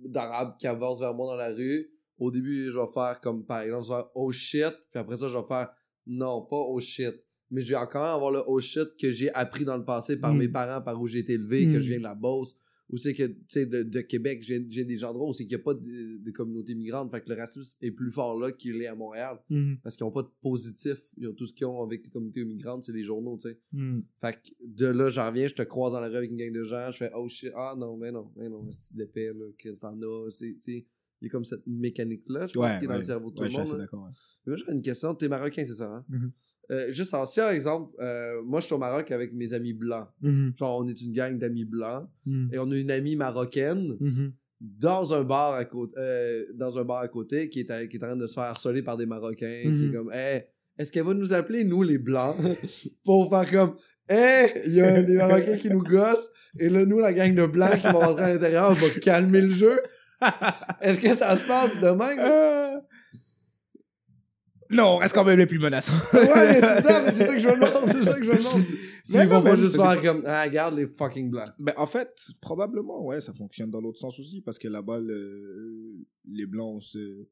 d'Arabes 0.04 0.56
qui 0.58 0.66
avance 0.66 1.00
vers 1.00 1.14
moi 1.14 1.26
dans 1.32 1.36
la 1.36 1.52
rue. 1.54 1.90
Au 2.18 2.30
début, 2.30 2.70
je 2.70 2.78
vais 2.78 2.86
faire 2.94 3.20
comme 3.20 3.44
par 3.44 3.60
exemple, 3.62 3.84
je 3.84 3.88
vais 3.90 3.96
faire 3.96 4.10
oh 4.14 4.32
shit. 4.32 4.72
Puis 4.90 5.00
après 5.00 5.16
ça, 5.18 5.28
je 5.28 5.36
vais 5.36 5.44
faire 5.46 5.70
non, 6.06 6.42
pas 6.42 6.56
oh 6.56 6.80
shit. 6.80 7.14
Mais 7.50 7.62
je 7.62 7.70
vais 7.70 7.76
encore 7.76 8.04
avoir 8.04 8.30
le 8.30 8.42
oh 8.46 8.60
shit 8.60 8.88
que 9.00 9.10
j'ai 9.10 9.32
appris 9.34 9.64
dans 9.64 9.76
le 9.76 9.84
passé 9.84 10.16
par 10.18 10.32
Mm. 10.34 10.38
mes 10.38 10.48
parents, 10.48 10.82
par 10.82 11.00
où 11.00 11.06
j'ai 11.06 11.18
été 11.20 11.34
élevé, 11.34 11.66
que 11.66 11.80
je 11.80 11.88
viens 11.90 11.98
de 11.98 12.02
la 12.04 12.14
Beauce. 12.14 12.54
Ou 12.90 12.96
c'est 12.98 13.14
que, 13.14 13.24
tu 13.24 13.36
sais, 13.48 13.66
de, 13.66 13.82
de 13.82 14.00
Québec, 14.00 14.42
j'ai 14.44 14.60
des 14.84 15.04
endroits 15.04 15.28
où 15.28 15.32
c'est 15.32 15.42
qu'il 15.44 15.56
n'y 15.56 15.60
a 15.60 15.64
pas 15.64 15.74
de, 15.74 16.18
de 16.18 16.30
communauté 16.30 16.74
migrante. 16.76 17.10
Fait 17.10 17.20
que 17.20 17.28
le 17.28 17.34
racisme 17.34 17.76
est 17.80 17.90
plus 17.90 18.12
fort 18.12 18.38
là 18.38 18.52
qu'il 18.52 18.80
est 18.80 18.86
à 18.86 18.94
Montréal 18.94 19.40
Mhm. 19.50 19.78
parce 19.82 19.96
qu'ils 19.96 20.04
n'ont 20.06 20.12
pas 20.12 20.22
de 20.22 20.28
positif. 20.40 20.96
Ils 21.16 21.26
ont 21.28 21.32
tout 21.34 21.46
ce 21.46 21.52
qu'ils 21.52 21.66
ont 21.66 21.82
avec 21.82 22.04
les 22.04 22.10
communautés 22.10 22.44
migrantes, 22.44 22.84
c'est 22.84 22.92
les 22.92 23.02
journaux, 23.02 23.36
tu 23.42 23.48
sais. 23.48 23.58
Mhm. 23.72 24.04
Fait 24.20 24.34
que 24.34 24.48
de 24.64 24.86
là, 24.86 25.10
j'en 25.10 25.26
reviens, 25.26 25.48
je 25.48 25.54
te 25.54 25.62
croise 25.62 25.94
dans 25.94 26.00
la 26.00 26.08
rue 26.08 26.16
avec 26.16 26.30
une 26.30 26.36
gang 26.36 26.52
de 26.52 26.62
gens, 26.62 26.92
je 26.92 26.98
fais 26.98 27.10
oh 27.16 27.28
shit, 27.28 27.50
ah 27.56 27.74
non, 27.76 27.96
mais 27.96 28.12
non, 28.12 28.30
mais 28.36 28.48
non, 28.48 28.64
c'est 28.70 28.94
d'épais, 28.96 29.32
là, 29.32 29.46
Chris 29.58 29.74
t'en 29.80 30.00
as, 30.00 30.30
tu 30.38 30.56
sais. 30.60 30.86
Il 31.22 31.24
y 31.24 31.28
a 31.28 31.30
comme 31.30 31.44
cette 31.46 31.66
mécanique-là, 31.66 32.46
je 32.46 32.52
pense, 32.54 32.62
Ouais, 32.62 32.78
qui 32.78 32.84
est 32.84 32.88
dans 32.88 32.92
ouais. 32.92 32.98
le 32.98 33.04
cerveau 33.04 33.30
de 33.30 33.34
tout 33.36 33.40
Ouais, 33.42 33.48
le 33.48 33.54
je 33.54 33.60
suis 33.62 33.70
monde. 33.70 33.78
d'accord. 33.80 34.00
Moi, 34.46 34.56
j'aurais 34.58 34.74
une 34.74 34.82
question. 34.82 35.14
T'es 35.14 35.28
marocain, 35.28 35.64
c'est 35.66 35.74
ça, 35.74 35.90
hein? 35.90 36.04
Mhm. 36.10 36.30
Euh, 36.70 36.90
juste 36.92 37.14
en 37.14 37.26
si, 37.26 37.40
par 37.40 37.50
exemple, 37.50 37.94
euh, 38.00 38.42
moi, 38.44 38.60
je 38.60 38.66
suis 38.66 38.74
au 38.74 38.78
Maroc 38.78 39.10
avec 39.10 39.32
mes 39.32 39.52
amis 39.52 39.72
blancs. 39.72 40.08
Mhm. 40.22 40.52
Genre, 40.58 40.78
on 40.80 40.88
est 40.88 41.00
une 41.00 41.12
gang 41.12 41.38
d'amis 41.38 41.64
blancs. 41.64 42.08
Mhm. 42.26 42.50
Et 42.52 42.58
on 42.58 42.70
a 42.70 42.76
une 42.76 42.90
amie 42.90 43.16
marocaine 43.16 43.96
Mhm. 44.00 44.32
dans 44.60 45.14
un 45.14 45.22
bar 45.22 45.54
à 45.54 45.64
côté, 45.64 45.92
euh, 45.98 46.44
dans 46.54 46.78
un 46.78 46.84
bar 46.84 46.98
à 46.98 47.08
côté 47.08 47.48
qui 47.48 47.60
est, 47.60 47.70
à- 47.70 47.86
qui 47.86 47.96
est 47.96 48.04
en 48.04 48.08
train 48.08 48.16
de 48.16 48.26
se 48.26 48.34
faire 48.34 48.44
harceler 48.44 48.82
par 48.82 48.96
des 48.96 49.06
Marocains. 49.06 49.62
Qui 49.62 49.86
est 49.86 49.92
comme, 49.92 50.10
hey, 50.12 50.44
est-ce 50.78 50.90
qu'elle 50.92 51.04
va 51.04 51.14
nous 51.14 51.32
appeler, 51.32 51.64
nous, 51.64 51.82
les 51.82 51.98
Blancs, 51.98 52.36
pour 53.04 53.28
faire 53.30 53.50
comme, 53.50 53.76
hey, 54.08 54.50
il 54.66 54.74
y 54.74 54.80
a 54.80 55.02
des 55.02 55.14
Marocains 55.16 55.56
qui 55.56 55.70
nous 55.70 55.82
gossent, 55.82 56.30
et 56.58 56.68
là, 56.68 56.84
nous, 56.84 56.98
la 56.98 57.12
gang 57.12 57.34
de 57.34 57.46
Blancs 57.46 57.80
qui 57.80 57.86
vont 57.92 58.00
rentrer 58.00 58.22
à 58.24 58.28
l'intérieur, 58.34 58.70
on 58.70 58.72
va 58.74 58.88
calmer 59.00 59.40
le 59.42 59.54
jeu. 59.54 59.78
Est-ce 60.80 61.00
que 61.00 61.14
ça 61.14 61.36
se 61.36 61.46
passe 61.46 61.74
de 61.80 61.88
même? 61.90 62.18
Euh, 62.18 62.65
Non, 64.70 64.84
on 64.94 64.96
reste 64.96 65.14
quand 65.14 65.24
même 65.24 65.38
les 65.38 65.46
plus 65.46 65.58
menaçants. 65.58 65.92
Ouais, 66.12 66.22
mais 66.34 66.54
c'est 66.60 66.82
ça, 66.82 67.02
mais 67.04 67.12
c'est 67.12 67.26
ça 67.26 67.34
que 67.34 67.40
je 67.40 67.48
me 67.48 67.54
demande, 67.54 67.90
c'est 67.90 68.04
ça 68.04 68.18
que 68.18 68.24
je 68.24 68.30
me 68.32 68.36
demande. 68.38 68.62
S'ils 69.04 69.18
Mais 69.18 69.26
vont 69.26 69.42
pas 69.42 69.56
juste 69.56 69.76
faire 69.76 70.02
comme, 70.02 70.22
ah, 70.26 70.44
regarde 70.44 70.76
les 70.76 70.86
fucking 70.86 71.30
Blancs. 71.30 71.48
Ben, 71.58 71.74
en 71.76 71.86
fait, 71.86 72.10
probablement, 72.40 73.04
ouais, 73.04 73.20
ça 73.20 73.32
fonctionne 73.32 73.70
dans 73.70 73.80
l'autre 73.80 73.98
sens 73.98 74.18
aussi, 74.18 74.40
parce 74.40 74.58
que 74.58 74.68
là-bas, 74.68 74.98
le- 75.00 75.96
les 76.28 76.46
Blancs, 76.46 76.76
ont 76.76 76.80
ce- 76.80 77.26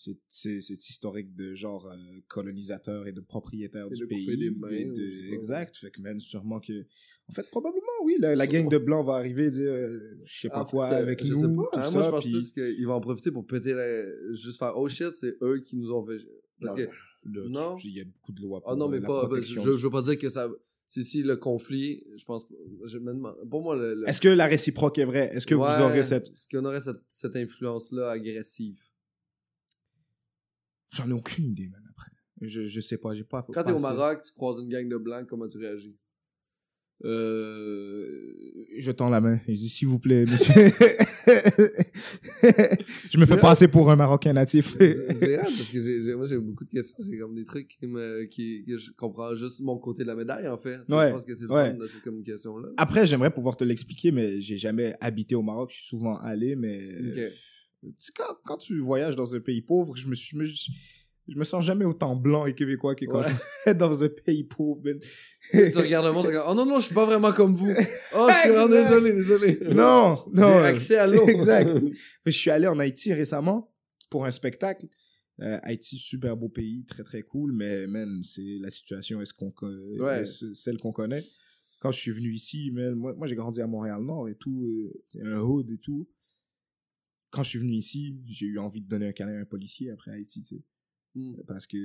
c'est 0.00 0.16
c'est- 0.28 0.60
c'est 0.60 0.88
historique 0.90 1.34
de 1.34 1.54
genre 1.56 1.86
euh, 1.90 1.96
colonisateur 2.28 3.08
et 3.08 3.12
de 3.12 3.20
propriétaire 3.20 3.86
Et 3.90 3.94
du 3.94 4.00
de 4.02 4.04
couper 4.04 4.26
pays. 4.26 4.36
des 4.36 4.50
mains, 4.50 4.68
et 4.70 4.84
de- 4.84 5.32
exact. 5.34 5.76
Fait 5.76 5.90
que, 5.90 6.00
man, 6.00 6.20
sûrement 6.20 6.60
que. 6.60 6.84
En 7.28 7.32
fait, 7.32 7.48
probablement, 7.50 7.82
oui, 8.04 8.14
la, 8.20 8.36
la 8.36 8.46
gang 8.46 8.68
de 8.70 8.78
Blancs 8.78 9.04
va 9.06 9.14
arriver 9.14 9.46
et 9.46 9.50
dire, 9.50 9.70
euh, 9.72 9.98
je 10.24 10.40
sais 10.40 10.48
pas 10.48 10.60
En 10.62 10.64
quoi, 10.66 10.86
avec 10.88 11.24
je 11.24 11.32
nous. 11.32 11.40
sais 11.40 11.48
pas, 11.48 11.62
tout 11.72 11.78
hein, 11.80 11.84
ça, 11.84 11.90
moi, 11.90 12.02
je 12.04 12.10
pense 12.10 12.24
puis- 12.24 12.32
plus 12.32 12.52
qu'ils 12.52 12.86
vont 12.86 12.94
en 12.94 13.00
profiter 13.00 13.30
pour 13.32 13.44
péter 13.46 13.72
la... 13.72 14.04
Juste 14.36 14.58
faire, 14.58 14.74
oh 14.76 14.88
shit, 14.88 15.12
c'est 15.18 15.36
eux 15.42 15.60
qui 15.64 15.76
nous 15.76 15.90
ont 15.92 16.06
fait... 16.06 16.18
Parce 16.60 16.76
Non, 16.78 16.84
que... 16.86 16.90
là, 16.90 17.48
Non. 17.48 17.76
Il 17.84 17.90
y 17.96 18.00
a 18.00 18.04
beaucoup 18.04 18.32
de 18.32 18.40
lois 18.40 18.60
pour 18.60 18.70
Ah 18.72 18.76
non, 18.76 18.86
euh, 18.86 18.90
mais 18.92 19.00
la 19.00 19.06
pas. 19.06 19.26
ben, 19.28 19.42
je, 19.42 19.60
je 19.60 19.68
veux 19.70 19.90
pas 19.90 20.02
dire 20.02 20.18
que 20.18 20.30
ça. 20.30 20.48
C'est 20.90 21.02
si 21.02 21.22
le 21.22 21.36
conflit, 21.36 22.02
je 22.16 22.24
pense. 22.24 22.46
Je 22.86 22.96
me 22.98 23.12
demande. 23.12 23.36
Pour 23.50 23.62
moi, 23.62 23.76
le. 23.76 23.94
le- 23.94 24.08
Est-ce 24.08 24.20
que 24.22 24.28
la 24.28 24.46
réciproque 24.46 24.96
est 24.98 25.04
vraie? 25.04 25.28
Est-ce 25.34 25.46
que 25.46 25.54
Ouais, 25.54 25.68
vous 25.76 25.82
aurez 25.82 26.02
cette... 26.02 26.28
Est-ce 26.30 26.48
qu'on 26.48 26.64
aurait 26.64 26.80
cette, 26.80 27.02
cette 27.08 27.36
influence-là 27.36 28.10
agressive? 28.10 28.80
J'en 30.92 31.08
ai 31.10 31.12
aucune 31.12 31.44
idée, 31.50 31.68
man, 31.68 31.82
après. 31.90 32.10
Je, 32.40 32.64
je 32.66 32.80
sais 32.80 32.96
pas, 32.98 33.14
j'ai 33.14 33.24
pas... 33.24 33.46
Quand 33.52 33.64
t'es 33.64 33.72
au. 33.72 33.78
Maroc, 33.80 34.22
tu 34.24 34.32
croises 34.32 34.60
une 34.62 34.68
gang 34.68 34.88
de 34.88 34.96
blancs, 34.96 35.26
comment 35.28 35.46
tu 35.48 35.58
réagis? 35.58 35.98
Euh, 37.04 38.64
je 38.78 38.90
tends 38.90 39.08
la 39.08 39.20
main. 39.20 39.38
Je 39.46 39.52
dis, 39.52 39.68
s'il 39.68 39.86
vous 39.88 40.00
plaît, 40.00 40.24
monsieur. 40.24 40.52
je 43.10 43.18
me 43.18 43.26
fais 43.26 43.36
passer 43.36 43.68
pour 43.68 43.90
un 43.90 43.96
Marocain 43.96 44.32
natif. 44.32 44.74
C'est 44.78 45.36
rare 45.36 45.44
parce 45.44 45.70
que 45.70 46.14
moi 46.16 46.26
j'ai 46.26 46.38
beaucoup 46.38 46.64
de 46.64 46.70
questions. 46.70 46.96
C'est 46.98 47.18
comme 47.18 47.34
des 47.34 47.44
trucs 47.44 47.68
qui 47.68 47.86
me, 47.86 48.24
qui, 48.24 48.64
que 48.64 48.78
je 48.78 48.90
comprends 48.92 49.36
juste 49.36 49.60
mon 49.60 49.78
côté 49.78 50.02
de 50.02 50.08
la 50.08 50.16
médaille 50.16 50.48
en 50.48 50.58
fait. 50.58 50.78
Ouais, 50.88 51.08
Je 51.08 51.12
pense 51.12 51.24
que 51.24 51.34
c'est 51.36 51.44
le 51.44 51.52
ouais. 51.52 51.72
de 51.72 51.86
cette 51.86 52.02
communication-là. 52.02 52.70
Après, 52.76 53.06
j'aimerais 53.06 53.30
pouvoir 53.32 53.56
te 53.56 53.64
l'expliquer, 53.64 54.10
mais 54.10 54.40
j'ai 54.40 54.58
jamais 54.58 54.94
habité 55.00 55.36
au 55.36 55.42
Maroc. 55.42 55.70
Je 55.70 55.76
suis 55.76 55.86
souvent 55.86 56.16
allé, 56.18 56.56
mais... 56.56 56.88
Ok. 56.88 57.32
Tu 57.80 57.94
sais, 57.98 58.12
quand, 58.16 58.34
quand 58.44 58.56
tu 58.56 58.76
voyages 58.80 59.14
dans 59.14 59.36
un 59.36 59.40
pays 59.40 59.62
pauvre, 59.62 59.96
je 59.96 60.08
me, 60.08 60.14
suis, 60.16 60.36
je 60.36 60.42
me, 60.42 60.44
je 61.28 61.38
me 61.38 61.44
sens 61.44 61.64
jamais 61.64 61.84
autant 61.84 62.16
blanc 62.16 62.46
et 62.46 62.54
québécois 62.54 62.94
que 62.94 63.04
quand 63.06 63.20
Ouais. 63.20 63.32
je 63.66 63.72
dans 63.78 64.02
un 64.04 64.08
pays 64.08 64.44
pauvre. 64.44 64.82
tu 65.52 65.58
regardes 65.78 66.06
le 66.06 66.12
monde, 66.12 66.24
tu 66.24 66.28
regardes, 66.28 66.46
oh 66.50 66.54
non, 66.54 66.64
non, 66.66 66.78
je 66.78 66.86
suis 66.86 66.94
pas 66.94 67.04
vraiment 67.04 67.32
comme 67.32 67.54
vous. 67.54 67.70
Oh, 68.16 68.26
je 68.28 68.34
suis 68.40 68.48
vraiment 68.50 68.68
désolé, 68.68 69.12
désolé. 69.12 69.58
Non, 69.74 70.16
non. 70.32 70.58
J'ai 70.60 70.64
accès 70.66 70.96
à 70.96 71.06
l'eau. 71.06 71.26
Exact. 71.28 71.70
Je 72.26 72.30
suis 72.30 72.50
allé 72.50 72.66
en 72.66 72.78
Haïti 72.78 73.12
récemment 73.12 73.72
pour 74.10 74.24
un 74.24 74.30
spectacle. 74.30 74.86
Euh, 75.40 75.58
Haïti, 75.62 75.98
super 75.98 76.36
beau 76.36 76.48
pays, 76.48 76.84
très 76.86 77.04
très 77.04 77.22
cool, 77.22 77.52
mais 77.52 77.86
man, 77.86 78.22
c'est 78.24 78.58
la 78.60 78.70
situation 78.70 79.20
est-ce 79.20 79.32
qu'on 79.34 79.52
Ouais. 80.00 80.24
celle 80.24 80.78
qu'on 80.78 80.92
connaît? 80.92 81.24
Quand 81.80 81.92
je 81.92 81.98
suis 82.00 82.10
venu 82.10 82.32
ici, 82.32 82.72
man, 82.72 82.94
moi, 82.96 83.14
moi 83.14 83.26
j'ai 83.28 83.36
grandi 83.36 83.60
à 83.60 83.66
Montréal-Nord 83.68 84.28
et 84.28 84.34
tout, 84.34 84.64
euh, 85.14 85.36
un 85.36 85.40
hood 85.40 85.70
et 85.70 85.78
tout. 85.78 86.08
Quand 87.30 87.42
je 87.44 87.50
suis 87.50 87.58
venu 87.60 87.74
ici, 87.74 88.18
j'ai 88.26 88.46
eu 88.46 88.58
envie 88.58 88.80
de 88.80 88.88
donner 88.88 89.06
un 89.06 89.12
câlin 89.12 89.36
à 89.36 89.40
un 89.40 89.44
policier 89.44 89.90
après 89.90 90.10
Haïti, 90.10 90.42
tu 90.42 90.56
sais. 90.56 90.62
Mm. 91.14 91.34
Parce 91.46 91.66
que 91.66 91.76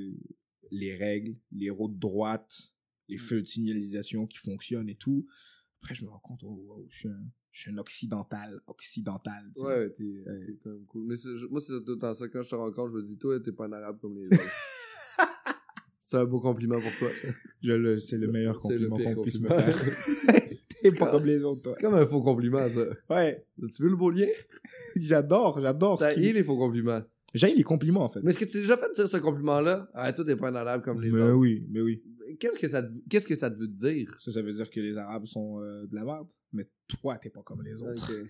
les 0.72 0.96
règles, 0.96 1.36
les 1.52 1.70
routes 1.70 1.98
droites, 2.00 2.72
les 3.10 3.18
feux 3.18 3.42
de 3.42 3.48
signalisation 3.48 4.26
qui 4.28 4.38
fonctionnent 4.38 4.90
et 4.90 4.96
tout. 4.96 5.26
Après, 5.82 5.96
je 5.96 6.04
me 6.06 6.10
rends 6.10 6.20
compte, 6.20 6.42
oh, 6.44 6.64
wow, 6.68 6.86
je 6.90 6.98
suis 6.98 7.10
un, 7.10 7.24
je 7.52 7.62
suis 7.62 7.72
un 7.72 7.78
occidental, 7.78 8.62
occidental. 8.68 9.52
tu. 9.56 9.62
Ouais, 9.66 9.90
t'es 9.92 10.04
Ouais. 10.04 10.58
quand 10.64 10.70
même 10.70 10.86
cool. 10.86 11.06
Mais 11.08 11.16
moi, 11.50 11.60
c'est 11.60 11.84
tout 11.84 12.00
ça. 12.00 12.28
Quand 12.30 12.42
je 12.44 12.50
te 12.50 12.56
rencontre, 12.56 12.92
je 12.92 12.98
me 12.98 13.04
dis, 13.04 13.18
toi, 13.18 13.40
t'es 13.40 13.52
pas 13.52 13.66
un 13.66 13.74
arabe 13.74 14.00
comme 14.00 14.16
les 14.16 14.28
autres. 14.32 14.44
c'est 16.00 16.18
un 16.18 16.26
beau 16.26 16.40
compliment 16.40 16.80
pour 16.80 16.92
toi. 17.00 17.10
Je 17.62 17.98
c'est 17.98 18.18
le 18.18 18.28
meilleur 18.32 18.58
compliment 18.58 18.98
qu'on 18.98 19.22
puisse 19.24 19.40
me 19.42 19.48
faire. 19.50 19.78
T'es 20.82 20.92
pas 20.96 21.12
comme 21.12 21.26
les 21.26 21.44
autres, 21.46 21.62
toi. 21.64 21.74
C'est 21.74 21.82
comme 21.82 21.94
un 21.96 22.06
faux 22.06 22.22
compliment, 22.22 22.68
ça. 22.70 22.86
Ouais, 23.10 23.46
Tu 23.74 23.84
veux 23.84 23.90
le 23.90 23.96
beau 23.96 24.10
lien? 24.10 24.28
j'adore, 24.98 25.60
j'adore. 25.62 25.98
T'as 25.98 26.14
qui- 26.14 26.34
les 26.34 26.44
faux 26.44 26.58
compliments. 26.58 27.02
J'ai 27.34 27.54
les 27.56 27.64
compliments, 27.64 28.04
en 28.06 28.10
fait. 28.10 28.20
Mais 28.24 28.30
est-ce 28.32 28.40
que 28.40 28.46
tu 28.46 28.58
as 28.58 28.62
déjà 28.62 28.78
fait 28.78 28.92
dire 28.94 29.08
ce 29.10 29.18
compliment-là? 29.18 29.90
Ah, 29.94 30.14
toi, 30.14 30.24
t'es 30.24 30.36
pas 30.36 30.50
un 30.50 30.56
arabe 30.56 30.84
comme 30.84 31.02
les 31.02 31.10
mais 31.12 31.20
autres. 31.22 31.34
oui, 31.36 31.66
mais 31.70 31.82
oui. 31.82 32.04
Qu'est-ce 32.40 32.60
que 32.60 32.68
ça, 32.68 32.82
te- 32.84 32.92
qu'est-ce 33.10 33.28
que 33.28 33.36
ça 33.36 33.50
te 33.50 33.58
veut 33.60 33.68
dire? 33.68 34.16
Ça, 34.20 34.32
ça 34.32 34.42
veut 34.42 34.52
dire 34.54 34.70
que 34.70 34.80
les 34.80 34.96
Arabes 34.98 35.26
sont 35.26 35.60
euh, 35.62 35.86
de 35.88 35.96
la 35.96 36.04
merde. 36.06 36.30
Mais 36.52 36.70
toi, 36.88 37.18
t'es 37.18 37.30
pas 37.30 37.42
comme 37.44 37.62
les 37.64 37.82
autres. 37.82 38.12
Ok. 38.12 38.28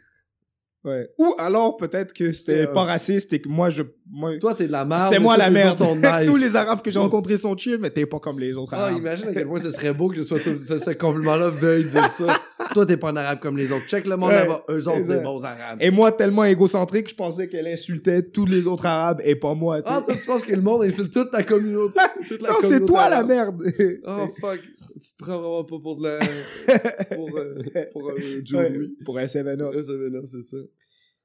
Ouais. 0.85 1.09
Ou 1.17 1.33
alors, 1.37 1.77
peut-être 1.77 2.11
que 2.13 2.33
c'était 2.33 2.65
euh, 2.67 2.73
pas 2.73 2.83
raciste 2.83 3.31
et 3.33 3.39
que 3.41 3.47
moi, 3.47 3.69
je. 3.69 3.83
Moi, 4.11 4.37
Toi, 4.37 4.53
t'es 4.53 4.67
de 4.67 4.71
la 4.73 4.83
merde. 4.83 5.01
c'était 5.01 5.19
moi 5.19 5.37
la 5.37 5.49
merde. 5.49 5.79
nice. 5.81 6.25
Tous 6.29 6.35
les 6.37 6.55
Arabes 6.57 6.81
que 6.81 6.91
j'ai 6.91 6.99
Oh. 6.99 7.03
rencontrés 7.03 7.37
sont 7.37 7.55
chill, 7.57 7.77
mais 7.79 7.89
t'es 7.89 8.05
pas 8.05 8.19
comme 8.19 8.37
les 8.37 8.57
autres 8.57 8.73
Ah, 8.75 8.81
Arabes. 8.87 8.97
imagine 8.97 9.29
à 9.29 9.33
quel 9.33 9.47
point 9.47 9.61
ce 9.61 9.71
serait 9.71 9.93
beau 9.93 10.09
que 10.09 10.17
ce 10.17 10.23
soit 10.23 10.39
tout, 10.39 10.57
ce, 10.67 10.77
ce 10.79 10.89
compliment-là 10.99 11.49
veuille 11.49 11.85
dire 11.85 12.09
ça. 12.11 12.37
Toi, 12.73 12.85
t'es 12.85 12.97
pas 12.97 13.09
un 13.11 13.15
arabe 13.15 13.39
comme 13.39 13.57
les 13.57 13.71
autres. 13.71 13.87
Check 13.87 14.05
le 14.07 14.17
monde 14.17 14.29
Ouais, 14.29 14.35
là-bas. 14.35 14.63
Eux 14.69 14.87
autres, 14.89 15.03
c'est 15.05 15.23
bons 15.23 15.43
arabes. 15.45 15.77
Et 15.79 15.89
moi, 15.89 16.11
tellement 16.11 16.43
égocentrique, 16.43 17.09
je 17.09 17.15
pensais 17.15 17.47
qu'elle 17.47 17.67
insultait 17.67 18.21
tous 18.21 18.45
les 18.45 18.67
autres 18.67 18.85
Arabes 18.85 19.21
et 19.23 19.35
pas 19.35 19.53
moi. 19.53 19.81
tu 19.81 19.87
sais. 19.87 19.95
Ah, 19.97 20.01
toi, 20.05 20.13
tu 20.19 20.25
penses 20.27 20.43
que 20.43 20.53
le 20.53 20.61
monde 20.61 20.83
insulte 20.83 21.13
toute 21.13 21.31
ta 21.31 21.43
communauté? 21.43 21.99
Toute 22.27 22.41
la 22.41 22.49
non, 22.49 22.55
c'est 22.61 22.85
toi 22.85 23.09
la 23.09 23.23
merde. 23.23 23.63
Oh, 24.05 24.27
fuck. 24.39 24.59
Tu 24.93 25.11
te 25.13 25.17
prends 25.23 25.39
vraiment 25.39 25.63
pas 25.63 25.79
pour 25.79 25.95
de 25.95 26.03
la. 26.03 26.19
pour, 27.15 27.37
euh, 27.37 27.55
pour 27.91 28.09
euh, 28.09 28.15
Joe 28.43 28.59
Ouais, 28.61 28.69
Louis. 28.69 28.97
pour 29.05 29.17
un 29.17 29.25
7-up. 29.25 29.73
Ouais, 29.73 29.83
ça 29.83 29.93
m'énerve, 29.93 30.25
c'est 30.25 30.41
ça. 30.41 30.57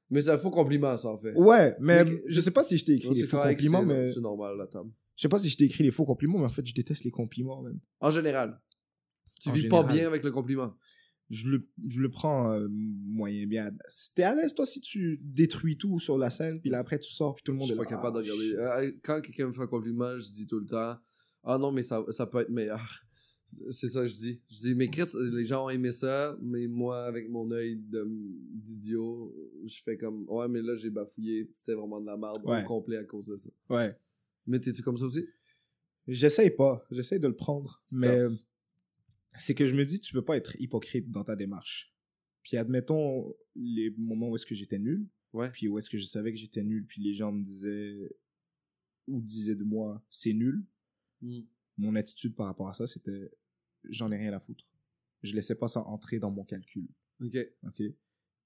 Mais 0.09 0.21
c'est 0.23 0.31
un 0.31 0.37
faux 0.39 0.49
compliment, 0.49 0.97
ça, 0.97 1.09
en 1.09 1.17
fait. 1.17 1.33
Ouais, 1.35 1.75
mais, 1.79 2.03
Mais 2.03 2.23
je 2.27 2.41
sais 2.41 2.51
pas 2.51 2.63
si 2.63 2.77
je 2.77 2.85
t'ai 2.85 2.93
écrit 2.93 3.09
Non, 3.09 3.13
les 3.13 3.23
faux 3.27 3.39
compliments, 3.41 3.83
mais 3.85 4.11
C'est 4.11 4.21
normal, 4.21 4.57
la 4.57 4.65
table. 4.67 4.89
je 5.15 5.21
sais 5.21 5.29
pas 5.29 5.37
si 5.39 5.49
je 5.49 5.57
t'ai 5.57 5.65
écrit 5.65 5.83
les 5.83 5.91
faux 5.91 6.05
compliments, 6.05 6.39
mais 6.39 6.45
en 6.45 6.49
fait, 6.49 6.65
je 6.65 6.73
déteste 6.73 7.03
les 7.03 7.11
compliments, 7.11 7.61
man. 7.61 7.79
En 7.99 8.09
général. 8.11 8.59
Tu 9.41 9.49
En 9.49 9.53
vis 9.53 9.67
pas 9.67 9.77
général. 9.77 9.95
bien 9.97 10.07
avec 10.07 10.23
le 10.23 10.31
compliment. 10.31 10.73
Je 11.29 11.47
le, 11.47 11.69
je 11.87 11.99
le 12.01 12.09
prends 12.09 12.51
euh, 12.53 12.67
moyen 12.71 13.45
bien. 13.45 13.69
T'es 14.15 14.23
à 14.23 14.33
l'aise, 14.33 14.55
toi, 14.55 14.65
si 14.65 14.81
tu 14.81 15.19
détruis 15.21 15.77
tout 15.77 15.99
sur 15.99 16.17
la 16.17 16.31
scène, 16.31 16.59
puis 16.59 16.71
là, 16.71 16.79
après, 16.79 16.97
tu 16.97 17.11
sors, 17.11 17.35
puis 17.35 17.43
tout 17.43 17.51
le 17.51 17.57
Je 17.57 17.59
monde 17.59 17.67
suis 17.67 17.73
est 17.75 17.77
pas 17.77 17.83
là, 17.83 17.89
capable 17.89 18.17
de 18.23 18.27
ah, 18.27 18.33
regarder. 18.33 18.87
Euh, 18.87 18.91
Quand 19.03 19.21
quelqu'un 19.21 19.45
me 19.47 19.53
fait 19.53 19.61
un 19.61 19.67
compliment, 19.67 20.17
je 20.17 20.31
dis 20.31 20.47
tout 20.47 20.59
le 20.59 20.65
temps 20.65 20.95
Ah 21.43 21.59
non, 21.59 21.71
mais 21.71 21.83
ça, 21.83 22.03
ça 22.09 22.25
peut 22.25 22.39
être 22.39 22.49
meilleur. 22.49 23.03
C'est 23.71 23.89
ça 23.89 24.01
que 24.01 24.07
je 24.07 24.15
dis. 24.15 24.41
Je 24.49 24.57
dis, 24.59 24.75
mais 24.75 24.89
Chris, 24.89 25.09
les 25.33 25.45
gens 25.45 25.65
ont 25.65 25.69
aimé 25.69 25.91
ça, 25.91 26.37
mais 26.41 26.67
moi, 26.67 27.05
avec 27.05 27.29
mon 27.29 27.49
œil 27.51 27.77
d'idiot, 27.77 29.33
je 29.65 29.81
fais 29.83 29.97
comme 29.97 30.25
Ouais, 30.29 30.47
mais 30.47 30.61
là, 30.61 30.75
j'ai 30.75 30.89
bafouillé. 30.89 31.51
C'était 31.55 31.73
vraiment 31.73 31.99
de 31.99 32.05
la 32.05 32.17
merde 32.17 32.43
Ouais. 32.45 32.61
au 32.63 32.65
complet 32.65 32.97
à 32.97 33.03
cause 33.03 33.27
de 33.27 33.37
ça. 33.37 33.49
Ouais. 33.69 33.95
Mais 34.45 34.59
t'es-tu 34.59 34.81
comme 34.83 34.97
ça 34.97 35.05
aussi? 35.05 35.25
J'essaye 36.07 36.51
pas. 36.51 36.85
J'essaye 36.91 37.19
de 37.19 37.27
le 37.27 37.35
prendre. 37.35 37.83
Mais 37.91 38.19
c'est 39.39 39.55
que 39.55 39.67
je 39.67 39.73
me 39.75 39.85
dis, 39.85 39.99
tu 39.99 40.13
peux 40.13 40.23
pas 40.23 40.37
être 40.37 40.55
hypocrite 40.59 41.09
dans 41.11 41.23
ta 41.23 41.35
démarche. 41.35 41.93
Puis 42.43 42.57
admettons 42.57 43.33
les 43.55 43.91
moments 43.97 44.29
où 44.29 44.35
est-ce 44.35 44.45
que 44.45 44.55
j'étais 44.55 44.79
nul, 44.79 45.07
Ouais. 45.33 45.49
puis 45.51 45.67
où 45.67 45.77
est-ce 45.77 45.89
que 45.89 45.97
je 45.97 46.05
savais 46.05 46.31
que 46.31 46.37
j'étais 46.37 46.63
nul, 46.63 46.85
puis 46.87 47.01
les 47.01 47.13
gens 47.13 47.31
me 47.31 47.43
disaient 47.43 48.15
ou 49.07 49.21
disaient 49.21 49.55
de 49.55 49.63
moi, 49.63 50.03
c'est 50.09 50.33
nul. 50.33 50.63
Hmm. 51.21 51.41
Mon 51.79 51.95
attitude 51.95 52.35
par 52.35 52.45
rapport 52.47 52.69
à 52.69 52.73
ça, 52.73 52.85
c'était 52.87 53.31
j'en 53.89 54.11
ai 54.11 54.17
rien 54.17 54.33
à 54.33 54.39
foutre. 54.39 54.65
Je 55.23 55.33
laissais 55.33 55.55
pas 55.55 55.67
ça 55.67 55.81
entrer 55.81 56.19
dans 56.19 56.31
mon 56.31 56.43
calcul. 56.43 56.87
Ok. 57.21 57.37
OK? 57.67 57.81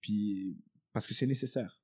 Puis, 0.01 0.57
parce 0.91 1.07
que 1.07 1.13
c'est 1.13 1.27
nécessaire. 1.27 1.79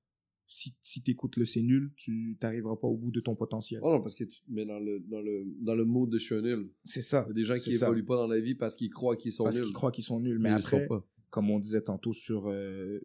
Si, 0.47 0.75
si 0.81 1.03
t'écoutes 1.03 1.37
le 1.37 1.45
c'est 1.45 1.61
nul, 1.61 1.91
tu 1.95 2.37
t'arriveras 2.39 2.75
pas 2.75 2.87
au 2.87 2.97
bout 2.97 3.11
de 3.11 3.19
ton 3.19 3.35
potentiel. 3.35 3.81
Oh 3.83 3.91
non, 3.91 4.01
parce 4.01 4.15
que 4.15 4.23
tu 4.23 4.41
te 4.41 4.51
mets 4.51 4.65
dans 4.65 4.79
le, 4.79 4.99
dans 5.01 5.21
le, 5.21 5.45
dans 5.61 5.75
le 5.75 5.85
mode 5.85 6.09
de 6.09 6.17
je 6.17 6.25
suis 6.25 6.41
nul. 6.41 6.71
C'est 6.85 7.03
ça. 7.03 7.23
Il 7.27 7.29
y 7.29 7.31
a 7.31 7.33
des 7.33 7.45
gens 7.45 7.57
qui 7.59 7.71
ça. 7.71 7.85
évoluent 7.85 8.05
pas 8.05 8.15
dans 8.15 8.27
la 8.27 8.39
vie 8.39 8.55
parce 8.55 8.75
qu'ils 8.75 8.89
croient 8.89 9.15
qu'ils 9.15 9.31
sont 9.31 9.43
Parce 9.43 9.57
nuls. 9.57 9.65
qu'ils 9.65 9.73
croient 9.73 9.91
qu'ils 9.91 10.03
sont 10.03 10.19
nuls. 10.19 10.39
Mais 10.39 10.49
ils 10.49 10.53
le 10.53 10.57
après, 10.59 10.87
comme 11.29 11.51
on 11.51 11.59
disait 11.59 11.81
tantôt 11.83 12.13
sur, 12.13 12.47
euh, 12.47 12.99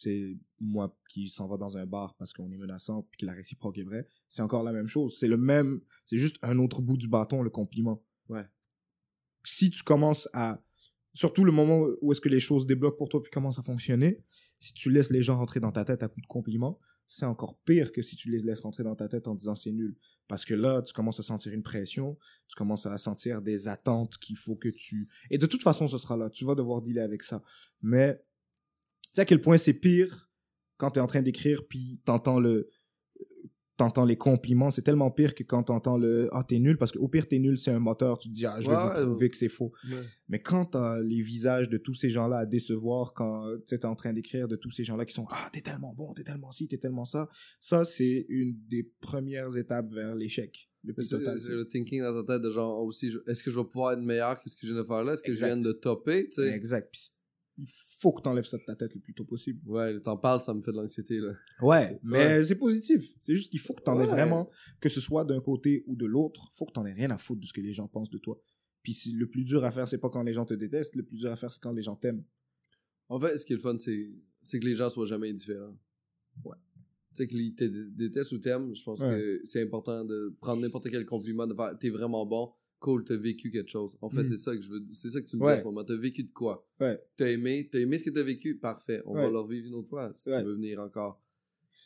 c'est 0.00 0.38
moi 0.60 0.96
qui 1.10 1.28
s'en 1.28 1.46
va 1.46 1.56
dans 1.56 1.76
un 1.76 1.86
bar 1.86 2.14
parce 2.16 2.32
qu'on 2.32 2.50
est 2.50 2.56
menaçant 2.56 3.02
puis 3.10 3.18
que 3.18 3.26
la 3.26 3.32
réciproque 3.32 3.76
est 3.78 3.84
vraie, 3.84 4.06
c'est 4.28 4.42
encore 4.42 4.62
la 4.62 4.72
même 4.72 4.86
chose. 4.86 5.18
C'est 5.18 5.28
le 5.28 5.36
même, 5.36 5.80
c'est 6.04 6.16
juste 6.16 6.38
un 6.42 6.58
autre 6.58 6.80
bout 6.80 6.96
du 6.96 7.08
bâton, 7.08 7.42
le 7.42 7.50
compliment. 7.50 8.02
Ouais. 8.28 8.46
Si 9.44 9.70
tu 9.70 9.82
commences 9.82 10.28
à, 10.32 10.62
surtout 11.12 11.44
le 11.44 11.52
moment 11.52 11.86
où 12.00 12.12
est-ce 12.12 12.20
que 12.20 12.28
les 12.28 12.40
choses 12.40 12.66
débloquent 12.66 12.96
pour 12.96 13.08
toi 13.08 13.20
puis 13.20 13.30
commencent 13.30 13.58
à 13.58 13.62
fonctionner, 13.62 14.22
si 14.58 14.72
tu 14.74 14.90
laisses 14.90 15.10
les 15.10 15.22
gens 15.22 15.36
rentrer 15.36 15.60
dans 15.60 15.72
ta 15.72 15.84
tête 15.84 16.02
à 16.02 16.08
coup 16.08 16.20
de 16.20 16.26
compliments, 16.26 16.78
c'est 17.06 17.26
encore 17.26 17.58
pire 17.64 17.90
que 17.92 18.02
si 18.02 18.14
tu 18.14 18.30
les 18.30 18.38
laisses 18.38 18.60
rentrer 18.60 18.84
dans 18.84 18.94
ta 18.94 19.08
tête 19.08 19.26
en 19.26 19.34
disant 19.34 19.56
c'est 19.56 19.72
nul. 19.72 19.96
Parce 20.28 20.44
que 20.44 20.54
là, 20.54 20.80
tu 20.80 20.92
commences 20.92 21.18
à 21.18 21.24
sentir 21.24 21.52
une 21.52 21.62
pression, 21.62 22.16
tu 22.46 22.54
commences 22.54 22.86
à 22.86 22.96
sentir 22.98 23.42
des 23.42 23.66
attentes 23.66 24.16
qu'il 24.18 24.36
faut 24.36 24.54
que 24.54 24.68
tu... 24.68 25.08
Et 25.28 25.36
de 25.36 25.46
toute 25.46 25.62
façon, 25.62 25.88
ce 25.88 25.98
sera 25.98 26.16
là. 26.16 26.30
Tu 26.30 26.44
vas 26.44 26.54
devoir 26.54 26.80
dealer 26.80 27.02
avec 27.02 27.24
ça. 27.24 27.42
Mais 27.82 28.22
sais 29.14 29.22
à 29.22 29.24
quel 29.24 29.40
point 29.40 29.56
c'est 29.56 29.74
pire 29.74 30.30
quand 30.76 30.92
tu 30.92 30.98
es 30.98 31.02
en 31.02 31.06
train 31.06 31.22
d'écrire 31.22 31.66
puis 31.68 32.00
t'entends 32.04 32.40
le 32.40 32.68
t'entends 33.76 34.04
les 34.04 34.16
compliments, 34.16 34.70
c'est 34.70 34.82
tellement 34.82 35.10
pire 35.10 35.34
que 35.34 35.42
quand 35.42 35.62
t'entends 35.62 35.96
le 35.96 36.28
ah 36.32 36.44
t'es 36.46 36.58
nul 36.58 36.76
parce 36.76 36.92
qu'au 36.92 37.08
pire 37.08 37.26
t'es 37.26 37.38
nul, 37.38 37.58
c'est 37.58 37.70
un 37.70 37.78
moteur, 37.78 38.18
tu 38.18 38.28
te 38.28 38.34
dis 38.34 38.44
ah 38.44 38.60
je 38.60 38.68
vais 38.68 38.76
Ouais, 38.76 38.82
vous 38.82 38.88
ouais, 38.90 39.06
prouver 39.06 39.30
que 39.30 39.38
c'est 39.38 39.48
faux. 39.48 39.72
Ouais. 39.90 40.02
Mais 40.28 40.38
quand 40.42 40.66
t'as 40.66 41.00
les 41.00 41.22
visages 41.22 41.70
de 41.70 41.78
tous 41.78 41.94
ces 41.94 42.10
gens-là 42.10 42.38
à 42.40 42.46
décevoir, 42.46 43.14
quand 43.14 43.46
tu 43.66 43.78
t'es 43.78 43.86
en 43.86 43.94
train 43.96 44.12
d'écrire 44.12 44.48
de 44.48 44.56
tous 44.56 44.70
ces 44.70 44.84
gens-là 44.84 45.06
qui 45.06 45.14
sont 45.14 45.26
ah 45.30 45.48
t'es 45.50 45.62
tellement 45.62 45.94
bon, 45.94 46.12
t'es 46.12 46.24
tellement 46.24 46.52
ci, 46.52 46.68
t'es 46.68 46.76
tellement 46.76 47.06
ça, 47.06 47.26
ça 47.58 47.86
c'est 47.86 48.26
une 48.28 48.54
des 48.68 48.82
premières 49.00 49.56
étapes 49.56 49.88
vers 49.94 50.14
l'échec 50.14 50.68
le 50.84 50.92
plus 50.92 51.08
total. 51.08 51.40
c'est 51.42 51.52
le 51.52 51.66
thinking 51.66 52.02
dans 52.02 52.22
ta 52.24 52.34
tête 52.34 52.42
de 52.42 52.50
genre 52.50 52.82
aussi, 52.84 53.10
je- 53.10 53.18
est-ce 53.30 53.42
que 53.42 53.50
je 53.50 53.58
vais 53.58 53.64
pouvoir 53.66 53.92
être 53.94 54.00
meilleur 54.02 54.38
que 54.42 54.48
ce 54.50 54.56
que 54.56 54.66
je 54.66 54.72
viens 54.74 54.82
de 54.82 54.86
faire 54.86 55.04
là? 55.04 55.14
Est-ce 55.14 55.22
que 55.22 55.30
Exact. 55.30 55.46
je 55.48 55.52
viens 55.54 55.62
de 55.62 55.72
topper? 55.72 56.28
Tu 56.28 56.34
sais? 56.42 56.48
Exact. 56.54 57.12
Il 57.58 57.66
faut 57.68 58.12
que 58.12 58.22
t'enlèves 58.22 58.44
ça 58.46 58.56
de 58.58 58.64
ta 58.64 58.74
tête 58.74 58.94
le 58.94 59.00
plus 59.00 59.12
tôt 59.14 59.24
possible. 59.24 59.60
Ouais, 59.68 60.00
t'en 60.00 60.16
parles, 60.16 60.40
ça 60.40 60.54
me 60.54 60.62
fait 60.62 60.72
de 60.72 60.76
l'anxiété 60.76 61.18
là. 61.18 61.32
Ouais, 61.60 61.98
mais 62.02 62.42
c'est 62.44 62.54
positif. 62.58 63.12
C'est 63.20 63.34
juste 63.34 63.50
qu'il 63.50 63.60
faut 63.60 63.74
que 63.74 63.82
t'en 63.82 63.98
aies 63.98 64.04
Ouais. 64.04 64.06
vraiment, 64.10 64.48
que 64.80 64.88
ce 64.88 65.00
soit 65.00 65.24
d'un 65.24 65.40
côté 65.40 65.84
ou 65.86 65.96
de 65.96 66.06
l'autre, 66.06 66.50
faut 66.54 66.64
que 66.66 66.72
t'en 66.72 66.86
aies 66.86 66.92
rien 66.92 67.10
à 67.10 67.18
foutre 67.18 67.40
de 67.42 67.46
ce 67.46 67.52
que 67.52 67.60
les 67.60 67.72
gens 67.72 67.88
pensent 67.88 68.10
de 68.10 68.18
toi. 68.18 68.40
Puis 68.82 68.96
le 69.14 69.26
plus 69.28 69.44
dur 69.44 69.62
à 69.64 69.70
faire, 69.70 69.86
c'est 69.86 70.00
pas 70.00 70.08
quand 70.08 70.22
les 70.22 70.32
gens 70.32 70.46
te 70.46 70.54
détestent, 70.54 70.96
le 70.96 71.02
plus 71.02 71.18
dur 71.18 71.30
à 71.30 71.36
faire, 71.36 71.52
c'est 71.52 71.60
quand 71.60 71.72
les 71.72 71.82
gens 71.82 71.96
t'aiment. 71.96 72.24
En 73.08 73.20
fait, 73.20 73.36
ce 73.36 73.44
qui 73.44 73.52
est 73.52 73.56
le 73.56 73.62
fun, 73.62 73.76
c'est 73.78 74.10
c'est 74.42 74.58
que 74.58 74.66
les 74.66 74.74
gens 74.76 74.88
soient 74.88 75.04
jamais 75.04 75.28
indifférents. 75.28 75.76
Ouais. 76.44 76.56
Tu 77.14 77.16
sais, 77.16 77.26
qu'ils 77.28 77.54
te 77.54 77.64
détestent 77.64 78.32
ou 78.32 78.38
t'aiment, 78.38 78.74
je 78.74 78.82
pense 78.82 79.00
Ouais. 79.02 79.10
que 79.10 79.40
c'est 79.44 79.60
important 79.60 80.04
de 80.04 80.34
prendre 80.40 80.62
n'importe 80.62 80.88
quel 80.90 81.04
compliment, 81.04 81.46
de 81.46 81.54
faire 81.54 81.76
t'es 81.78 81.90
vraiment 81.90 82.24
bon, 82.24 82.52
cool, 82.80 83.04
t'as 83.04 83.16
vécu 83.16 83.50
quelque 83.50 83.70
chose. 83.70 83.96
En 84.00 84.10
fait, 84.10 84.22
Mm. 84.22 84.24
c'est 84.24 84.36
ça 84.38 84.56
que 84.56 84.62
je 84.62 84.70
veux, 84.70 84.84
c'est 84.92 85.10
ça 85.10 85.20
que 85.20 85.26
tu 85.26 85.36
me 85.36 85.42
Ouais. 85.44 85.52
dis 85.52 85.58
en 85.58 85.60
ce 85.60 85.64
moment. 85.64 85.84
T'as 85.84 85.96
vécu 85.96 86.24
de 86.24 86.30
quoi? 86.32 86.66
Ouais. 86.80 87.00
T'as 87.16 87.28
aimé, 87.30 87.68
t'as 87.70 87.78
aimé 87.78 87.96
ce 87.98 88.04
que 88.04 88.10
t'as 88.10 88.22
vécu? 88.24 88.56
Parfait. 88.56 89.02
On 89.06 89.14
va 89.14 89.30
le 89.30 89.38
revivre 89.38 89.68
une 89.68 89.74
autre 89.74 89.88
fois 89.88 90.12
si 90.12 90.24
tu 90.24 90.30
veux 90.30 90.54
venir 90.54 90.80
encore. 90.80 91.22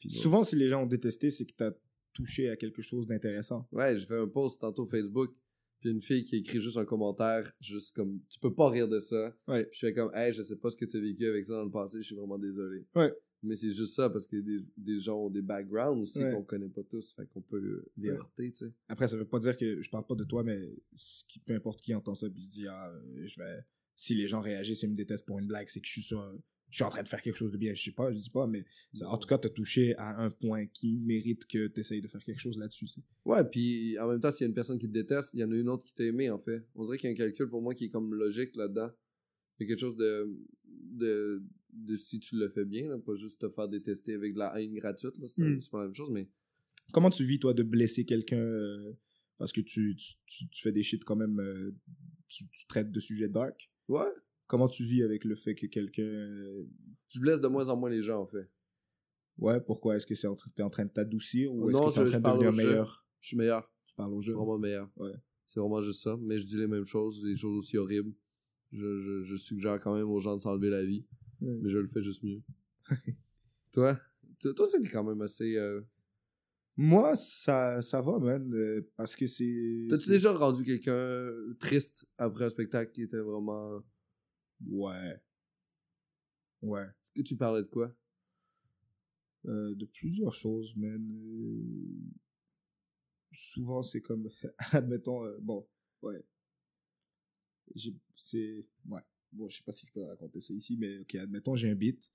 Puis. 0.00 0.10
Souvent, 0.10 0.42
si 0.44 0.56
les 0.56 0.68
gens 0.68 0.82
ont 0.84 0.86
détesté, 0.86 1.30
c'est 1.30 1.44
que 1.44 1.52
t'as 1.56 1.72
touché 2.12 2.48
à 2.48 2.56
quelque 2.56 2.80
chose 2.82 3.06
d'intéressant. 3.06 3.66
Ouais, 3.72 3.98
j'ai 3.98 4.06
fait 4.06 4.16
un 4.18 4.28
post 4.28 4.60
tantôt 4.60 4.86
Facebook, 4.86 5.34
puis 5.80 5.90
une 5.90 6.00
fille 6.00 6.22
qui 6.24 6.36
écrit 6.36 6.60
juste 6.60 6.76
un 6.76 6.84
commentaire, 6.84 7.52
juste 7.60 7.94
comme 7.96 8.20
tu 8.30 8.38
peux 8.38 8.54
pas 8.54 8.70
rire 8.70 8.86
de 8.88 9.00
ça. 9.00 9.36
Ouais. 9.48 9.64
Puis 9.66 9.78
je 9.80 9.86
fais 9.86 9.92
comme 9.94 10.10
hey, 10.14 10.32
je 10.32 10.42
sais 10.42 10.56
pas 10.56 10.70
ce 10.70 10.76
que 10.76 10.84
tu 10.84 10.96
as 10.96 11.00
vécu 11.00 11.26
avec 11.26 11.44
ça 11.44 11.54
dans 11.54 11.64
le 11.64 11.70
passé, 11.70 11.98
je 11.98 12.06
suis 12.06 12.14
vraiment 12.16 12.38
désolé. 12.38 12.86
Ouais. 12.94 13.12
Mais 13.46 13.56
c'est 13.56 13.70
juste 13.72 13.94
ça 13.94 14.08
parce 14.08 14.26
que 14.26 14.36
des, 14.36 14.60
des 14.76 15.00
gens 15.00 15.18
ont 15.18 15.30
des 15.30 15.42
backgrounds 15.42 16.02
aussi 16.02 16.18
Ouais. 16.18 16.32
qu'on 16.32 16.42
connaît 16.42 16.68
pas 16.68 16.82
tous, 16.82 17.12
fait 17.14 17.26
qu'on 17.26 17.42
peut 17.42 17.84
les 17.98 18.08
Ouais. 18.10 18.16
heurter, 18.16 18.50
tu 18.52 18.64
sais. 18.66 18.72
Après, 18.88 19.06
ça 19.06 19.16
veut 19.16 19.26
pas 19.26 19.38
dire 19.38 19.56
que 19.56 19.82
je 19.82 19.90
parle 19.90 20.06
pas 20.06 20.14
de 20.14 20.24
toi, 20.24 20.42
mais 20.42 20.58
qui, 21.28 21.38
peu 21.40 21.54
importe 21.54 21.80
qui 21.82 21.94
entend 21.94 22.14
ça, 22.14 22.28
puis 22.30 22.42
se 22.42 22.50
dit, 22.50 22.66
ah, 22.68 22.90
euh, 22.90 23.26
je 23.26 23.38
vais, 23.38 23.60
si 23.96 24.14
les 24.14 24.26
gens 24.28 24.40
réagissent 24.40 24.82
et 24.82 24.88
me 24.88 24.94
détestent 24.96 25.26
pour 25.26 25.38
une 25.38 25.46
blague, 25.46 25.68
c'est 25.68 25.80
que 25.80 25.86
je 25.86 25.92
suis 25.92 26.02
sur, 26.02 26.24
je 26.70 26.76
suis 26.76 26.84
en 26.84 26.88
train 26.88 27.02
de 27.02 27.08
faire 27.08 27.20
quelque 27.22 27.36
chose 27.36 27.52
de 27.52 27.58
bien. 27.58 27.74
Je 27.74 27.82
sais 27.84 27.92
pas, 27.92 28.10
je 28.10 28.18
dis 28.18 28.30
pas, 28.30 28.46
mais 28.46 28.64
ça- 28.94 29.08
en 29.08 29.18
tout 29.18 29.28
cas, 29.28 29.36
t'as 29.38 29.50
touché 29.50 29.94
à 29.96 30.22
un 30.24 30.30
point 30.30 30.66
qui 30.66 30.96
mérite 31.00 31.46
que 31.46 31.66
t'essayes 31.68 32.00
de 32.00 32.08
faire 32.08 32.24
quelque 32.24 32.40
chose 32.40 32.58
là-dessus. 32.58 32.86
Ouais, 33.26 33.44
puis 33.44 33.98
en 33.98 34.08
même 34.08 34.20
temps, 34.20 34.32
s'il 34.32 34.44
y 34.44 34.46
a 34.46 34.48
une 34.48 34.54
personne 34.54 34.78
qui 34.78 34.88
te 34.88 34.92
déteste, 34.92 35.34
il 35.34 35.40
y 35.40 35.44
en 35.44 35.52
a 35.52 35.54
une 35.54 35.68
autre 35.68 35.84
qui 35.84 35.94
t'a 35.94 36.04
aimé 36.04 36.30
en 36.30 36.38
fait. 36.38 36.66
On 36.74 36.84
dirait 36.84 36.96
qu'il 36.98 37.08
y 37.10 37.12
a 37.12 37.14
un 37.14 37.16
calcul 37.16 37.48
pour 37.50 37.60
moi 37.60 37.74
qui 37.74 37.84
est 37.84 37.90
comme 37.90 38.14
logique 38.14 38.56
là-dedans. 38.56 38.90
Il 39.60 39.62
y 39.62 39.66
a 39.66 39.68
quelque 39.68 39.80
chose 39.80 39.96
de, 39.96 40.28
de, 40.66 41.44
de 41.74 41.96
si 41.96 42.20
tu 42.20 42.36
le 42.36 42.48
fais 42.48 42.64
bien, 42.64 42.88
là, 42.88 42.98
pas 42.98 43.14
juste 43.16 43.40
te 43.40 43.48
faire 43.50 43.68
détester 43.68 44.14
avec 44.14 44.34
de 44.34 44.38
la 44.38 44.60
haine 44.60 44.74
gratuite, 44.74 45.16
là, 45.18 45.26
c'est 45.28 45.42
Mm. 45.42 45.60
pas 45.70 45.78
la 45.80 45.84
même 45.86 45.94
chose, 45.94 46.10
mais 46.10 46.28
Comment 46.92 47.10
tu 47.10 47.24
vis, 47.24 47.38
toi, 47.38 47.54
de 47.54 47.62
blesser 47.62 48.04
quelqu'un 48.04 48.36
euh, 48.38 48.92
parce 49.38 49.52
que 49.52 49.60
tu, 49.62 49.96
tu, 49.96 50.14
tu- 50.26 50.48
tu 50.48 50.62
fais 50.62 50.70
des 50.72 50.82
shit 50.82 51.02
quand 51.04 51.16
même, 51.16 51.40
euh, 51.40 51.74
tu, 52.28 52.44
tu 52.50 52.66
traites 52.68 52.90
de 52.92 53.00
sujets 53.00 53.28
dark? 53.28 53.70
ouais, 53.88 54.06
Comment 54.46 54.68
tu 54.68 54.84
vis 54.84 55.02
avec 55.02 55.24
le 55.24 55.34
fait 55.34 55.54
que 55.54 55.66
quelqu'un. 55.66 56.02
euh, 56.02 56.64
je 57.08 57.18
blesse 57.20 57.40
de 57.40 57.48
moins 57.48 57.68
en 57.70 57.76
moins 57.76 57.88
les 57.90 58.02
gens 58.02 58.20
en 58.20 58.26
fait. 58.26 58.50
Ouais, 59.38 59.60
pourquoi? 59.60 59.96
Est-ce 59.96 60.06
que 60.06 60.14
c'est 60.14 60.26
en, 60.26 60.36
t'es 60.36 60.62
en 60.62 60.68
train 60.70 60.84
de 60.84 60.90
t'adoucir 60.90 61.52
ou 61.52 61.70
est-ce 61.70 61.78
que 61.78 61.92
t'es 61.94 62.00
en 62.00 62.04
train 62.06 62.20
de 62.20 62.24
devenir 62.38 62.52
jeu. 62.52 62.66
meilleur? 62.68 63.06
Je 63.20 63.28
suis 63.28 63.36
meilleur. 63.38 63.72
Tu 63.86 63.94
parles 63.94 64.12
au 64.12 64.20
Je 64.20 64.24
suis 64.26 64.30
jeu? 64.32 64.36
vraiment 64.36 64.58
meilleur. 64.58 64.90
Ouais. 64.96 65.12
C'est 65.46 65.58
vraiment 65.60 65.80
juste 65.80 66.02
ça. 66.02 66.16
Mais 66.20 66.38
je 66.38 66.44
dis 66.46 66.58
les 66.58 66.66
mêmes 66.66 66.84
choses, 66.84 67.22
des 67.22 67.34
choses 67.36 67.56
aussi 67.56 67.78
horribles. 67.78 68.12
Je, 68.72 69.00
je, 69.00 69.22
je 69.24 69.36
suggère 69.36 69.80
quand 69.80 69.94
même 69.96 70.08
aux 70.10 70.20
gens 70.20 70.36
de 70.36 70.40
s'enlever 70.42 70.68
la 70.68 70.84
vie. 70.84 71.06
Ouais. 71.40 71.58
Mais 71.62 71.68
je 71.70 71.78
le 71.78 71.88
fais 71.88 72.02
juste 72.02 72.22
mieux. 72.22 72.42
toi? 73.72 73.98
Toi, 74.40 74.66
c'était 74.66 74.88
quand 74.90 75.04
même 75.04 75.20
assez... 75.22 75.56
euh, 75.56 75.80
Moi, 76.76 77.16
ça, 77.16 77.80
ça 77.82 78.02
va, 78.02 78.18
man, 78.18 78.52
euh, 78.54 78.90
parce 78.96 79.16
que 79.16 79.26
c'est... 79.26 79.86
T'as-tu 79.88 80.02
c'est- 80.04 80.10
déjà 80.10 80.32
rendu 80.32 80.64
quelqu'un 80.64 81.30
triste 81.60 82.06
après 82.18 82.44
un 82.46 82.50
spectacle 82.50 82.92
qui 82.92 83.02
était 83.02 83.20
vraiment... 83.20 83.80
Ouais. 84.66 85.20
Ouais. 86.62 86.82
Est-ce 86.82 87.12
que 87.14 87.22
tu 87.22 87.36
parlais 87.36 87.62
de 87.62 87.68
quoi? 87.68 87.94
Euh, 89.46 89.74
de 89.74 89.84
plusieurs 89.86 90.34
choses, 90.34 90.74
man. 90.76 91.02
Euh, 91.06 92.10
Souvent, 93.32 93.82
c'est 93.82 94.00
comme... 94.00 94.28
Admettons, 94.72 95.24
euh, 95.24 95.36
bon, 95.40 95.66
ouais. 96.02 96.24
C'est... 98.16 98.66
Ouais. 98.88 99.00
Bon, 99.34 99.48
je 99.48 99.56
sais 99.56 99.62
pas 99.64 99.72
si 99.72 99.86
je 99.86 99.92
peux 99.92 100.02
raconter 100.02 100.40
ça 100.40 100.54
ici, 100.54 100.76
mais 100.78 100.98
ok, 101.00 101.14
admettons, 101.16 101.56
j'ai 101.56 101.68
un 101.70 101.74
beat, 101.74 102.10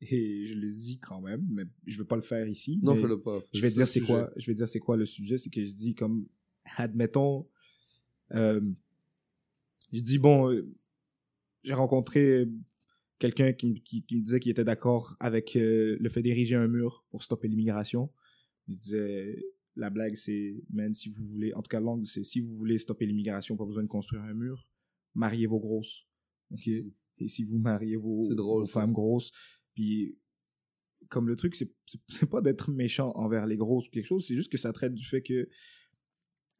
et 0.00 0.46
je 0.46 0.54
le 0.54 0.66
dis 0.66 0.98
quand 0.98 1.20
même, 1.20 1.46
mais 1.50 1.64
je 1.86 1.98
veux 1.98 2.04
pas 2.06 2.16
le 2.16 2.22
faire 2.22 2.48
ici. 2.48 2.80
Non, 2.82 2.96
fais-le 2.96 3.20
pas. 3.20 3.42
je 3.52 3.60
vais 3.60 3.70
dire 3.70 3.86
c'est 3.88 4.00
quoi 4.00 4.32
je 4.36 4.46
vais 4.46 4.54
dire 4.54 4.68
c'est 4.68 4.80
quoi 4.80 4.96
le 4.96 5.06
sujet 5.06 5.38
c'est 5.38 5.50
que 5.50 5.64
je 5.64 5.72
dis 5.72 5.94
comme 5.94 6.26
admettons 6.76 7.46
euh, 8.32 8.60
je 9.92 10.00
dis 10.00 10.18
bon 10.18 10.50
euh, 10.50 10.66
j'ai 11.62 11.74
rencontré 11.74 12.48
quelqu'un 13.18 13.52
qui, 13.52 13.66
me- 13.66 13.74
qui, 13.78 14.02
qui 14.04 14.16
me 14.16 14.22
disait 14.22 14.40
qu'il 14.40 14.50
était 14.50 14.64
d'accord 14.64 15.16
avec 15.20 15.56
euh, 15.56 15.96
le 16.00 16.08
fait 16.08 16.22
d'ériger 16.22 16.56
un 16.56 16.68
mur 16.68 17.04
pour 17.10 17.22
stopper 17.22 17.48
l'immigration 17.48 18.10
il 18.68 18.76
disait 18.76 19.44
la 19.76 19.90
blague 19.90 20.14
c'est 20.16 20.56
man 20.70 20.92
si 20.94 21.08
vous 21.10 21.24
voulez 21.26 21.52
en 21.54 21.62
tout 21.62 21.68
cas 21.68 21.80
l'angle 21.80 22.06
c'est 22.06 22.24
si 22.24 22.40
vous 22.40 22.54
voulez 22.54 22.78
stopper 22.78 23.06
l'immigration 23.06 23.56
pas 23.56 23.64
besoin 23.66 23.82
de 23.82 23.88
construire 23.88 24.22
un 24.22 24.34
mur 24.34 24.68
mariez 25.14 25.46
vos 25.46 25.60
grosses 25.60 26.06
ok 26.54 26.68
et 27.18 27.28
si 27.28 27.44
vous 27.44 27.58
mariez 27.58 27.96
vos, 27.96 28.32
drôle, 28.34 28.66
femmes 28.66 28.92
grosses 28.92 29.30
puis 29.74 30.18
comme 31.10 31.28
le 31.28 31.36
truc, 31.36 31.54
c'est 32.08 32.30
pas 32.30 32.40
d'être 32.40 32.70
méchant 32.72 33.12
envers 33.14 33.46
les 33.46 33.56
grosses 33.56 33.86
ou 33.86 33.90
quelque 33.90 34.06
chose, 34.06 34.26
c'est 34.26 34.34
juste 34.34 34.50
que 34.50 34.58
ça 34.58 34.72
traite 34.72 34.94
du 34.94 35.04
fait 35.04 35.22
que, 35.22 35.48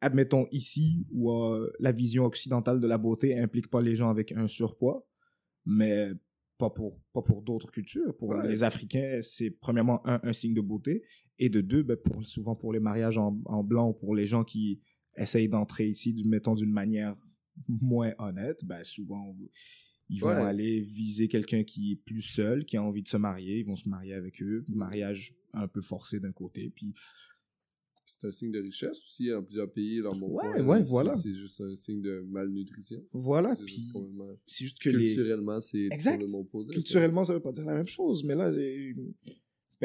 admettons 0.01 0.45
ici, 0.51 1.05
où 1.11 1.31
euh, 1.31 1.71
la 1.79 1.91
vision 1.91 2.25
occidentale 2.25 2.79
de 2.79 2.87
la 2.87 2.97
beauté 2.97 3.37
implique 3.39 3.69
pas 3.69 3.81
les 3.81 3.95
gens 3.95 4.09
avec 4.09 4.31
un 4.31 4.47
surpoids, 4.47 5.07
mais 5.65 6.11
pas 6.57 6.69
pour, 6.69 7.01
pas 7.11 7.21
pour 7.21 7.41
d'autres 7.41 7.71
cultures. 7.71 8.15
Pour 8.17 8.29
Ouais. 8.29 8.47
les 8.47 8.63
Africains, 8.63 9.19
c'est 9.21 9.49
premièrement 9.51 10.05
un, 10.07 10.19
un 10.23 10.33
signe 10.33 10.53
de 10.53 10.61
beauté, 10.61 11.03
et 11.37 11.49
de 11.49 11.59
deux, 11.61 11.83
ben, 11.83 11.97
pour, 11.97 12.25
souvent 12.25 12.55
pour 12.55 12.71
les 12.71 12.79
mariages 12.79 13.17
en, 13.17 13.41
en 13.45 13.63
blanc 13.63 13.89
ou 13.89 13.93
pour 13.93 14.15
les 14.15 14.25
gens 14.25 14.43
qui 14.43 14.79
essayent 15.17 15.49
d'entrer 15.49 15.87
ici, 15.87 16.13
du- 16.13 16.27
mettons, 16.27 16.55
d'une 16.55 16.71
manière 16.71 17.15
moins 17.67 18.13
honnête, 18.19 18.63
ben, 18.63 18.83
souvent, 18.83 19.35
ils 20.09 20.19
vont 20.21 20.27
Ouais. 20.29 20.35
aller 20.35 20.81
viser 20.81 21.27
quelqu'un 21.27 21.63
qui 21.63 21.93
est 21.93 21.95
plus 21.95 22.21
seul, 22.21 22.65
qui 22.65 22.77
a 22.77 22.83
envie 22.83 23.01
de 23.03 23.07
se 23.07 23.17
marier, 23.17 23.59
ils 23.59 23.65
vont 23.65 23.75
se 23.75 23.89
marier 23.89 24.13
avec 24.13 24.41
eux, 24.41 24.63
mariage 24.67 25.33
un 25.53 25.67
peu 25.67 25.81
forcé 25.81 26.19
d'un 26.19 26.31
côté, 26.31 26.71
puis 26.75 26.93
C'est 28.07 28.27
un 28.27 28.31
signe 28.31 28.51
de 28.51 28.59
richesse 28.61 29.01
aussi 29.03 29.33
en 29.33 29.43
plusieurs 29.43 29.69
pays 29.71 30.01
dans 30.01 30.15
mon 30.15 30.27
Ouais, 30.29 30.61
ouais, 30.61 30.83
voilà. 30.83 31.11
C'est 31.17 31.33
juste 31.33 31.59
un 31.61 31.75
signe 31.75 32.01
de 32.01 32.23
malnutrition. 32.29 33.03
voilà, 33.11 33.53
c'est 33.55 33.65
puis 33.65 33.75
juste 33.75 33.97
c'est 34.47 34.63
juste 34.65 34.79
que 34.79 34.89
les... 34.89 35.07
Culturellement, 35.07 35.59
c'est 35.59 35.89
complètement 35.89 36.39
opposé. 36.39 36.73
Culturellement, 36.73 37.23
ça 37.25 37.33
veut 37.33 37.41
pas 37.41 37.51
dire 37.51 37.65
la 37.65 37.73
même 37.75 37.87
chose, 37.87 38.23
mais 38.23 38.35
là, 38.35 38.51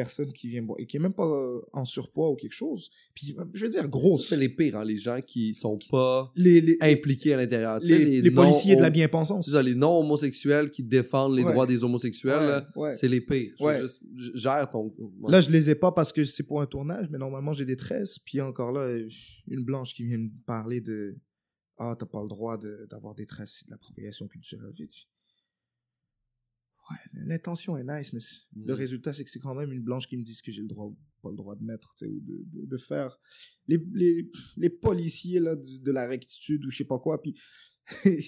personne 0.02 0.32
qui 0.32 0.48
vient 0.48 0.62
boire, 0.62 0.78
et 0.80 0.86
qui 0.86 0.96
est 0.96 1.00
même 1.00 1.12
pas 1.12 1.26
euh, 1.26 1.60
en 1.72 1.84
surpoids 1.84 2.30
ou 2.30 2.36
quelque 2.36 2.54
chose, 2.64 2.90
puis 3.14 3.34
je 3.54 3.62
veux 3.64 3.70
dire 3.70 3.86
grosse. 3.88 4.28
C'est 4.28 4.36
les 4.36 4.48
pires, 4.48 4.76
hein, 4.78 4.84
les 4.84 4.96
gens 4.98 5.20
qui 5.20 5.54
sont 5.54 5.78
pas 5.90 6.30
Les, 6.36 6.60
les, 6.60 6.76
impliqués 6.80 7.34
à 7.34 7.36
l'intérieur. 7.36 7.78
Les, 7.80 8.30
policiers 8.30 8.76
de 8.76 8.82
la 8.82 8.90
bien-pensance. 8.90 9.44
C'est 9.46 9.52
ça, 9.52 9.62
les 9.62 9.74
non-homosexuels 9.74 10.70
qui 10.70 10.82
défendent 10.82 11.36
les 11.36 11.44
Ouais. 11.44 11.52
droits 11.52 11.66
des 11.66 11.84
homosexuels, 11.84 12.40
Ouais, 12.40 12.46
là, 12.46 12.68
ouais. 12.76 12.94
c'est 12.96 13.08
les 13.08 13.20
pires. 13.20 13.52
Je 13.60 13.80
juste- 13.82 14.02
gère 14.34 14.68
ton... 14.70 14.92
Là, 15.28 15.40
je 15.40 15.50
les 15.50 15.70
ai 15.70 15.74
pas 15.74 15.92
parce 15.92 16.12
que 16.12 16.24
c'est 16.24 16.46
pour 16.46 16.60
un 16.62 16.66
tournage, 16.66 17.06
mais 17.10 17.18
normalement, 17.18 17.52
j'ai 17.52 17.64
des 17.66 17.76
tresses. 17.76 18.18
Puis 18.18 18.40
encore 18.40 18.72
là, 18.72 18.80
euh, 18.82 19.08
une 19.48 19.64
blanche 19.64 19.94
qui 19.94 20.04
vient 20.04 20.18
me 20.18 20.28
parler 20.46 20.80
de 20.80 21.16
Ah, 21.82 21.96
t'as 21.98 22.04
pas 22.06 22.20
le 22.22 22.28
droit 22.28 22.58
de- 22.58 22.86
d'avoir 22.90 23.14
des 23.14 23.24
tresses, 23.24 23.54
c'est 23.60 23.66
de 23.66 23.70
l'appropriation 23.70 24.28
culturelle. 24.28 24.74
Ouais, 26.90 26.96
l'intention 27.12 27.76
est 27.76 27.84
nice, 27.84 28.12
mais 28.12 28.20
Mm. 28.56 28.66
le 28.66 28.74
résultat, 28.74 29.12
c'est 29.12 29.24
que 29.24 29.30
c'est 29.30 29.38
quand 29.38 29.54
même 29.54 29.72
une 29.72 29.82
blanche 29.82 30.06
qui 30.08 30.16
me 30.16 30.22
dit 30.24 30.34
ce 30.34 30.42
que 30.42 30.50
j'ai 30.52 30.62
le 30.62 30.68
droit 30.68 30.86
ou 30.86 30.98
pas 31.22 31.30
le 31.30 31.36
droit 31.36 31.54
de 31.54 31.62
mettre, 31.64 31.94
tu 31.96 32.04
sais, 32.06 32.10
ou 32.10 32.20
de, 32.20 32.42
de, 32.52 32.66
de 32.66 32.76
faire. 32.76 33.18
Les, 33.68 33.78
les, 33.94 34.28
les 34.56 34.70
policiers 34.70 35.38
là, 35.40 35.54
de, 35.54 35.78
de 35.82 35.92
la 35.92 36.08
rectitude 36.08 36.64
ou 36.64 36.70
je 36.70 36.78
sais 36.78 36.84
pas 36.84 36.98
quoi. 36.98 37.20
Puis 37.22 37.34
j'ai 38.04 38.20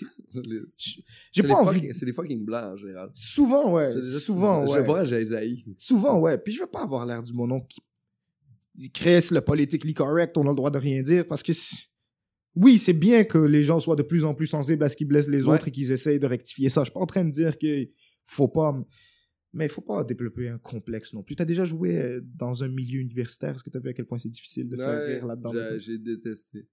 c'est 1.33 1.47
pas 1.47 1.55
envie. 1.55 1.93
C'est 1.95 2.05
des 2.07 2.13
fucking 2.13 2.45
blancs, 2.45 2.75
en 2.75 2.77
général. 2.77 3.11
Souvent, 3.15 3.73
ouais. 3.73 4.01
Souvent, 4.03 4.67
Je 4.67 4.73
ouais. 4.73 4.79
sais 4.81 4.87
pas, 4.87 5.05
j'ai. 5.05 5.65
Souvent, 5.79 6.19
ouais. 6.21 6.39
Puis 6.39 6.53
je 6.53 6.61
veux 6.61 6.67
pas 6.67 6.83
avoir 6.83 7.07
l'air 7.07 7.23
du 7.23 7.33
monon 7.33 7.61
qui 7.61 7.81
dit 8.75 8.91
Chris, 8.91 9.29
le 9.31 9.41
politically 9.41 9.95
correct, 9.95 10.37
on 10.39 10.47
a 10.47 10.51
le 10.51 10.57
droit 10.57 10.71
de 10.71 10.79
rien 10.79 11.03
dire. 11.03 11.27
Parce 11.27 11.43
que 11.43 11.53
oui, 12.55 12.77
c'est 12.79 12.93
bien 12.93 13.25
que 13.25 13.39
les 13.39 13.63
gens 13.63 13.81
soient 13.81 13.97
de 13.97 14.03
plus 14.03 14.25
en 14.25 14.35
plus 14.35 14.47
sensibles 14.47 14.83
à 14.85 14.89
ce 14.89 14.97
qui 14.97 15.05
blesse 15.05 15.29
les 15.29 15.45
Ouais. 15.45 15.55
autres 15.55 15.69
et 15.69 15.71
qu'ils 15.71 15.93
essayent 15.93 16.19
de 16.21 16.27
rectifier 16.27 16.69
ça. 16.69 16.83
Je 16.83 16.87
suis 16.87 16.93
pas 16.95 17.01
en 17.01 17.07
train 17.07 17.25
de 17.25 17.31
dire 17.31 17.57
qu'il 17.59 17.91
faut 18.25 18.49
pas. 18.49 18.75
Mais 19.55 19.67
il 19.67 19.71
faut 19.71 19.83
pas 19.83 20.03
développer 20.03 20.49
un 20.49 20.57
complexe 20.59 21.13
non 21.13 21.23
plus. 21.23 21.37
Tu 21.37 21.43
as 21.43 21.47
déjà 21.47 21.65
joué 21.67 21.99
euh, 21.99 22.21
dans 22.37 22.65
un 22.65 22.69
milieu 22.69 23.01
universitaire? 23.01 23.55
Est-ce 23.55 23.63
que 23.63 23.69
tu 23.71 23.77
as 23.77 23.81
vu 23.81 23.91
à 23.91 23.93
quel 23.93 24.07
point 24.07 24.17
c'est 24.19 24.31
difficile 24.31 24.69
de 24.69 24.77
faire 24.77 24.89
Ouais, 24.89 25.15
rire 25.17 25.27
là-dedans? 25.27 25.53
j'ai- 25.79 25.99
détesté. 25.99 26.67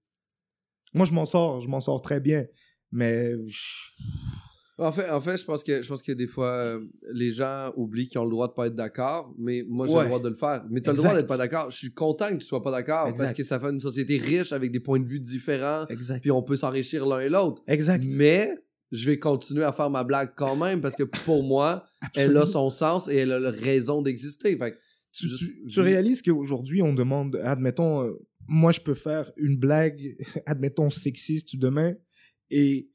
Moi, 0.94 1.04
je 1.06 1.12
m'en 1.12 1.26
sors. 1.26 1.60
Je 1.60 1.68
m'en 1.68 1.80
sors 1.80 2.00
très 2.00 2.20
bien. 2.20 2.46
Mais 2.90 3.34
En 4.78 4.92
fait, 4.92 5.10
en 5.10 5.20
fait, 5.20 5.36
je 5.36 5.44
pense 5.44 5.62
que 5.62 5.82
je 5.82 5.88
pense 5.88 6.02
que 6.02 6.12
des 6.12 6.26
fois 6.26 6.52
euh, 6.52 6.80
les 7.12 7.32
gens 7.32 7.70
oublient 7.76 8.08
qu'ils 8.08 8.18
ont 8.18 8.24
le 8.24 8.30
droit 8.30 8.48
de 8.48 8.54
pas 8.54 8.66
être 8.68 8.74
d'accord, 8.74 9.34
mais 9.38 9.62
moi 9.68 9.86
j'ai 9.86 9.92
Ouais. 9.92 10.00
le 10.04 10.06
droit 10.08 10.20
de 10.20 10.28
le 10.30 10.34
faire. 10.36 10.64
Mais 10.70 10.80
t'as 10.80 10.92
le 10.92 10.96
Exact. 10.96 11.08
droit 11.10 11.20
d'être 11.20 11.28
pas 11.28 11.36
d'accord. 11.36 11.70
Je 11.70 11.76
suis 11.76 11.92
content 11.92 12.30
que 12.30 12.36
tu 12.36 12.46
sois 12.46 12.62
pas 12.62 12.70
d'accord 12.70 13.12
parce 13.14 13.34
que 13.34 13.44
ça 13.44 13.60
fait 13.60 13.68
une 13.68 13.78
société 13.80 14.16
riche 14.16 14.52
avec 14.52 14.72
des 14.72 14.80
points 14.80 14.98
de 14.98 15.04
vue 15.06 15.20
différents, 15.20 15.86
Exact. 15.88 16.22
puis 16.22 16.30
on 16.30 16.42
peut 16.42 16.56
s'enrichir 16.56 17.04
l'un 17.06 17.20
et 17.20 17.28
l'autre. 17.28 17.62
Exact. 17.66 18.02
Mais 18.08 18.48
je 18.92 19.06
vais 19.10 19.18
continuer 19.18 19.64
à 19.64 19.72
faire 19.72 19.90
ma 19.90 20.04
blague 20.04 20.32
quand 20.36 20.56
même 20.56 20.80
parce 20.80 20.96
que 20.96 21.04
pour 21.04 21.42
moi, 21.42 21.84
elle 22.14 22.36
a 22.36 22.46
son 22.46 22.70
sens 22.70 23.08
et 23.08 23.16
elle 23.16 23.32
a 23.32 23.38
la 23.38 23.50
raison 23.50 24.02
d'exister. 24.02 24.56
Fait 24.56 24.72
que 24.72 24.76
tu, 25.12 25.28
tu- 25.34 25.66
tu 25.68 25.80
réalises 25.80 26.22
qu'aujourd'hui, 26.22 26.82
on 26.82 26.92
demande, 26.94 27.36
admettons, 27.44 28.04
euh, 28.04 28.12
moi, 28.48 28.72
je 28.72 28.80
peux 28.80 28.94
faire 28.94 29.30
une 29.36 29.56
blague, 29.58 30.00
admettons, 30.46 30.90
sexiste 30.90 31.56
demain, 31.56 31.94
et 32.50 32.88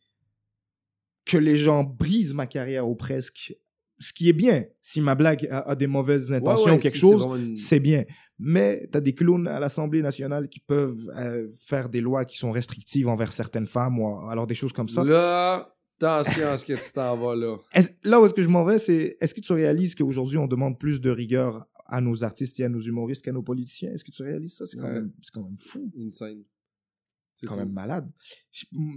que 1.26 1.38
les 1.38 1.56
gens 1.58 1.84
brisent 1.84 2.34
ma 2.34 2.46
carrière 2.48 2.88
ou 2.88 2.96
presque. 2.96 3.54
Ce 3.98 4.12
qui 4.12 4.28
est 4.28 4.34
bien. 4.34 4.66
Si 4.82 5.00
ma 5.00 5.16
blague 5.16 5.48
a, 5.50 5.60
a 5.70 5.76
des 5.76 5.88
mauvaises 5.88 6.32
intentions 6.34 6.66
Ouais, 6.66 6.72
ouais, 6.72 6.78
ou 6.78 6.82
quelque 6.82 6.98
chose, 6.98 7.26
c'est 7.56 7.78
une- 7.78 7.84
bien. 7.84 8.04
Mais 8.38 8.88
t'as 8.92 9.00
des 9.00 9.14
clowns 9.16 9.48
à 9.48 9.58
l'Assemblée 9.62 10.02
nationale 10.02 10.50
qui 10.50 10.60
peuvent 10.60 11.10
euh, 11.18 11.48
faire 11.62 11.88
des 11.88 12.02
lois 12.02 12.26
qui 12.26 12.38
sont 12.38 12.52
restrictives 12.52 13.08
envers 13.08 13.32
certaines 13.32 13.68
femmes 13.68 13.98
ou 14.00 14.08
alors 14.30 14.48
des 14.48 14.54
choses 14.56 14.74
comme 14.74 14.90
ça. 14.90 15.02
Là, 15.06 15.74
attention 16.00 16.48
à 16.48 16.58
ce 16.58 16.66
que 16.66 16.74
tu 16.74 16.94
t'en 16.94 17.18
vas 17.18 17.36
là. 17.36 17.58
Là 18.04 18.22
où 18.22 18.26
est-ce 18.26 18.34
que 18.34 18.42
je 18.44 18.48
m'en 18.50 18.64
vais, 18.64 18.78
c'est 18.78 19.18
est-ce 19.20 19.34
que 19.34 19.42
tu 19.42 19.54
réalises 19.54 19.96
qu'aujourd'hui, 19.96 20.38
on 20.38 20.48
demande 20.48 20.80
plus 20.80 21.00
de 21.02 21.10
rigueur 21.10 21.66
à 21.86 22.02
nos 22.02 22.24
artistes 22.24 22.60
et 22.60 22.64
à 22.66 22.70
nos 22.70 22.80
humoristes 22.80 23.24
qu'à 23.24 23.32
nos 23.32 23.44
politiciens? 23.44 23.92
Est-ce 23.94 24.04
que 24.04 24.12
tu 24.12 24.24
réalises 24.24 24.56
ça? 24.58 24.66
C'est 24.66 24.78
quand, 24.78 24.84
Ouais. 24.88 24.94
même, 24.94 25.12
quand 25.34 25.44
même 25.44 25.58
fou. 25.58 25.92
Insane. 26.00 26.44
C'est 27.36 27.48
quand 27.48 27.54
fou. 27.56 27.60
même 27.60 27.72
malade. 27.74 28.10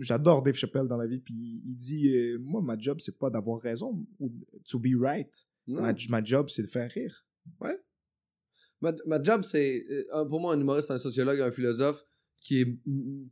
J'adore 0.00 0.42
Dave 0.42 0.54
Chappelle 0.54 0.86
dans 0.86 0.96
la 0.96 1.06
vie, 1.06 1.18
puis 1.18 1.34
il 1.66 1.76
dit 1.76 2.08
euh, 2.14 2.38
Moi, 2.40 2.62
ma 2.62 2.78
job, 2.78 2.98
c'est 3.00 3.18
pas 3.18 3.30
d'avoir 3.30 3.60
raison 3.60 4.06
ou 4.20 4.32
to 4.68 4.78
be 4.78 4.94
right. 4.98 5.46
Ma, 5.66 5.92
ma 6.08 6.24
job, 6.24 6.48
c'est 6.48 6.62
de 6.62 6.68
faire 6.68 6.90
rire. 6.90 7.26
Ma, 8.80 8.92
ma 9.06 9.22
job, 9.22 9.42
c'est. 9.42 9.84
euh, 10.14 10.24
Pour 10.26 10.40
moi, 10.40 10.54
un 10.54 10.60
humoriste, 10.60 10.90
un 10.90 10.98
sociologue, 10.98 11.40
un 11.40 11.50
philosophe 11.50 12.04
qui 12.40 12.60
est, 12.60 12.78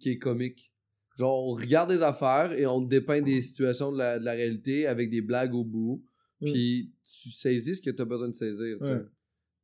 qui 0.00 0.10
est 0.10 0.18
comique. 0.18 0.72
Genre, 1.16 1.48
on 1.48 1.54
regarde 1.54 1.90
des 1.90 2.02
affaires 2.02 2.52
et 2.52 2.66
on 2.66 2.80
dépeint 2.80 3.22
des 3.22 3.40
situations 3.40 3.90
de 3.90 3.98
la, 3.98 4.18
de 4.18 4.24
la 4.24 4.32
réalité 4.32 4.86
avec 4.86 5.10
des 5.10 5.22
blagues 5.22 5.54
au 5.54 5.64
bout. 5.64 6.04
Mm. 6.40 6.52
Puis 6.52 6.92
tu 7.02 7.30
saisis 7.30 7.76
ce 7.76 7.82
que 7.82 7.90
tu 7.90 8.02
as 8.02 8.04
besoin 8.04 8.28
de 8.28 8.34
saisir. 8.34 8.76
tu 8.78 8.84
sais. 8.84 8.92
Ouais. 8.92 9.04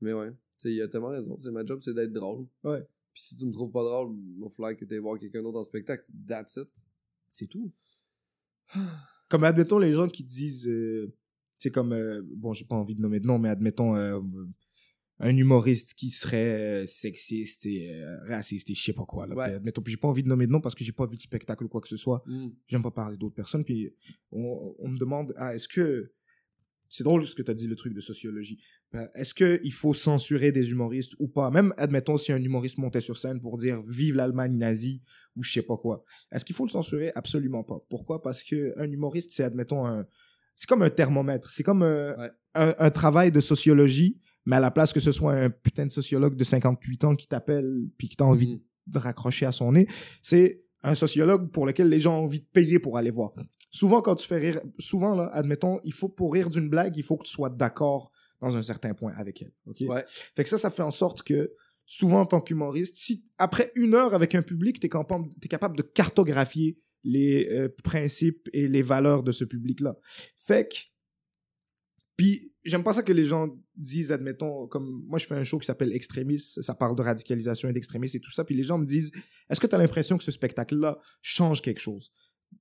Mais 0.01 0.13
ouais, 0.13 0.31
tu 0.31 0.37
sais, 0.57 0.73
il 0.73 0.83
a 0.83 0.89
tellement 0.89 1.09
raison. 1.09 1.37
Tu 1.37 1.43
sais, 1.43 1.51
ma 1.51 1.65
job, 1.65 1.81
c'est 1.83 1.95
d'être 1.95 2.13
drôle. 2.13 2.47
Ouais. 2.65 2.83
Puis 3.13 3.23
si 3.23 3.37
tu 3.37 3.45
me 3.45 3.53
trouves 3.53 3.71
pas 3.71 3.85
drôle, 3.85 4.17
il 4.17 4.43
va 4.43 4.49
falloir 4.49 4.77
que 4.77 4.85
tu 4.85 4.95
ailles 4.95 5.01
voir 5.01 5.19
quelqu'un 5.19 5.43
d'autre 5.43 5.59
en 5.59 5.65
spectacle. 5.65 6.05
That's 6.27 6.57
it. 6.57 6.69
C'est 7.31 7.47
tout. 7.47 7.71
Comme, 9.29 9.45
admettons, 9.45 9.79
les 9.79 9.93
gens 9.93 10.09
qui 10.09 10.25
disent, 10.25 10.69
euh, 10.69 11.11
c'est 11.57 11.71
comme, 11.71 11.95
euh, 11.95 12.21
bon, 12.23 12.53
j'ai 12.53 12.67
pas 12.67 12.75
envie 12.75 12.95
de 12.95 13.01
nommer 13.01 13.19
de 13.19 13.27
nom, 13.27 13.39
mais 13.39 13.49
admettons, 13.49 13.97
euh, 13.97 14.21
un 15.25 15.37
humoriste 15.37 15.95
qui 15.95 16.11
serait 16.11 16.83
euh, 16.83 16.87
sexiste 16.87 17.65
et 17.67 17.95
euh, 17.95 18.17
raciste 18.27 18.69
et 18.71 18.75
je 18.75 18.83
sais 18.83 18.93
pas 18.93 19.05
quoi. 19.07 19.27
Là, 19.27 19.35
Ouais. 19.35 19.61
Puis 19.61 19.93
j'ai 19.93 19.97
pas 19.97 20.09
envie 20.09 20.23
de 20.23 20.29
nommer 20.29 20.47
de 20.47 20.53
nom 20.53 20.61
parce 20.61 20.75
que 20.75 20.85
j'ai 20.85 20.93
pas 20.93 21.07
vu 21.07 21.17
de 21.17 21.23
spectacle 21.23 21.65
ou 21.65 21.69
quoi 21.69 21.81
que 21.81 21.89
ce 21.89 21.97
soit. 21.97 22.23
Mm. 22.27 22.49
J'aime 22.67 22.83
pas 22.83 22.91
parler 22.91 23.17
d'autres 23.17 23.35
personnes. 23.35 23.65
Puis 23.65 23.95
on, 24.33 24.75
on 24.79 24.89
me 24.89 24.99
demande, 24.99 25.33
ah, 25.37 25.55
est-ce 25.55 25.69
que. 25.69 26.13
C'est 26.95 27.05
drôle 27.05 27.25
ce 27.27 27.35
que 27.35 27.41
tu 27.41 27.51
as 27.51 27.55
dit, 27.55 27.67
le 27.69 27.75
truc 27.77 27.95
de 27.95 28.01
sociologie. 28.01 28.59
Ben, 28.93 29.09
Est-ce 29.15 29.33
qu'il 29.33 29.73
faut 29.73 29.95
censurer 29.95 30.53
des 30.53 30.73
humoristes 30.73 31.15
ou 31.21 31.27
pas? 31.27 31.51
Même, 31.51 31.73
admettons, 31.79 32.19
si 32.19 32.33
un 32.33 32.43
humoriste 32.43 32.77
montait 32.77 33.01
sur 33.01 33.17
scène 33.17 33.41
pour 33.41 33.57
dire 33.57 33.81
Vive 33.89 34.15
l'Allemagne 34.17 34.59
nazie 34.59 35.01
ou 35.35 35.43
je 35.43 35.51
sais 35.53 35.63
pas 35.63 35.79
quoi. 35.79 36.05
Est-ce 36.33 36.45
qu'il 36.45 36.55
faut 36.55 36.67
le 36.67 36.71
censurer? 36.71 37.11
Absolument 37.15 37.65
pas. 37.65 37.79
Pourquoi? 37.89 38.21
Parce 38.21 38.43
qu'un 38.43 38.91
humoriste, 38.91 39.31
c'est, 39.33 39.43
admettons, 39.43 39.87
un, 39.87 40.07
c'est 40.55 40.69
comme 40.69 40.83
un 40.83 40.91
thermomètre. 40.91 41.49
C'est 41.51 41.63
comme 41.63 41.83
un, 41.83 42.15
Ouais. 42.15 42.29
un, 42.57 42.75
un 42.79 42.91
travail 42.91 43.33
de 43.33 43.41
sociologie, 43.41 44.21
mais 44.45 44.57
à 44.57 44.61
la 44.61 44.71
place 44.71 44.93
que 44.93 45.01
ce 45.01 45.13
soit 45.13 45.35
un 45.35 45.51
putain 45.51 45.87
de 45.87 45.91
sociologue 45.91 46.37
de 46.37 46.45
58 46.45 47.05
ans 47.05 47.15
qui 47.15 47.27
t'appelle 47.29 47.89
puis 47.99 48.09
qui 48.09 48.17
t'a 48.17 48.25
envie 48.25 48.55
Mhm. 48.55 48.61
de 48.89 48.99
raccrocher 48.99 49.47
à 49.47 49.53
son 49.53 49.73
nez, 49.73 49.87
c'est 50.23 50.65
un 50.83 50.95
sociologue 50.97 51.51
pour 51.51 51.65
lequel 51.67 51.89
les 51.89 52.01
gens 52.01 52.19
ont 52.19 52.25
envie 52.25 52.41
de 52.41 52.47
payer 52.53 52.79
pour 52.81 52.99
aller 52.99 53.11
voir. 53.11 53.31
Souvent, 53.71 54.03
quand 54.03 54.17
tu 54.17 54.27
fais 54.27 54.39
rire, 54.39 54.61
souvent, 54.79 55.15
là, 55.15 55.31
admettons, 55.33 55.79
il 55.85 55.93
faut, 55.93 56.09
pour 56.09 56.33
rire 56.35 56.51
d'une 56.51 56.69
blague, 56.69 56.97
il 56.97 57.05
faut 57.05 57.17
que 57.17 57.25
tu 57.25 57.31
sois 57.33 57.49
d'accord 57.51 58.11
dans 58.41 58.57
un 58.57 58.63
certain 58.63 58.93
point 58.93 59.13
avec 59.17 59.41
elle. 59.43 59.53
OK? 59.67 59.83
Ouais. 59.89 60.05
Fait 60.35 60.43
que 60.43 60.51
ça, 60.51 60.59
ça 60.59 60.71
fait 60.71 60.83
en 60.83 60.91
sorte 60.91 61.23
que, 61.23 61.53
souvent, 61.87 62.21
en 62.23 62.27
tant 62.27 62.41
qu'humoriste, 62.41 62.97
si 62.97 63.25
après 63.39 63.71
une 63.77 63.95
heure 63.95 64.13
avec 64.15 64.35
un 64.35 64.43
public, 64.43 64.81
t'es 64.81 64.89
capable, 64.89 65.29
t'es 65.41 65.49
capable 65.49 65.77
de 65.77 65.83
cartographier 65.83 66.79
les 67.05 67.49
euh, 67.51 67.69
principes 67.85 68.49
et 68.53 68.67
les 68.69 68.83
valeurs 68.83 69.23
de 69.23 69.31
ce 69.33 69.45
public-là. 69.45 69.97
Fait 70.37 70.69
que, 70.69 70.75
puis 72.17 72.53
j'aime 72.65 72.83
pas 72.85 72.93
ça 72.93 73.03
que 73.03 73.13
les 73.13 73.25
gens 73.25 73.49
disent, 73.77 74.13
admettons, 74.13 74.67
comme 74.69 75.03
moi 75.09 75.19
je 75.19 75.27
fais 75.27 75.35
un 75.35 75.45
show 75.45 75.59
qui 75.59 75.67
s'appelle 75.67 75.93
Extrémisme, 75.93 76.63
ça 76.63 76.75
parle 76.75 76.97
de 76.97 77.03
radicalisation 77.03 77.69
et 77.69 77.73
d'extrémisme 77.73 78.17
et 78.17 78.21
tout 78.21 78.31
ça, 78.31 78.45
puis 78.45 78.55
les 78.55 78.63
gens 78.63 78.79
me 78.79 78.85
disent, 78.85 79.13
est-ce 79.51 79.61
que 79.61 79.67
tu 79.67 79.75
as 79.75 79.79
l'impression 79.79 80.19
que 80.19 80.25
ce 80.25 80.31
spectacle-là 80.31 80.99
change 81.23 81.63
quelque 81.63 81.81
chose? 81.81 82.13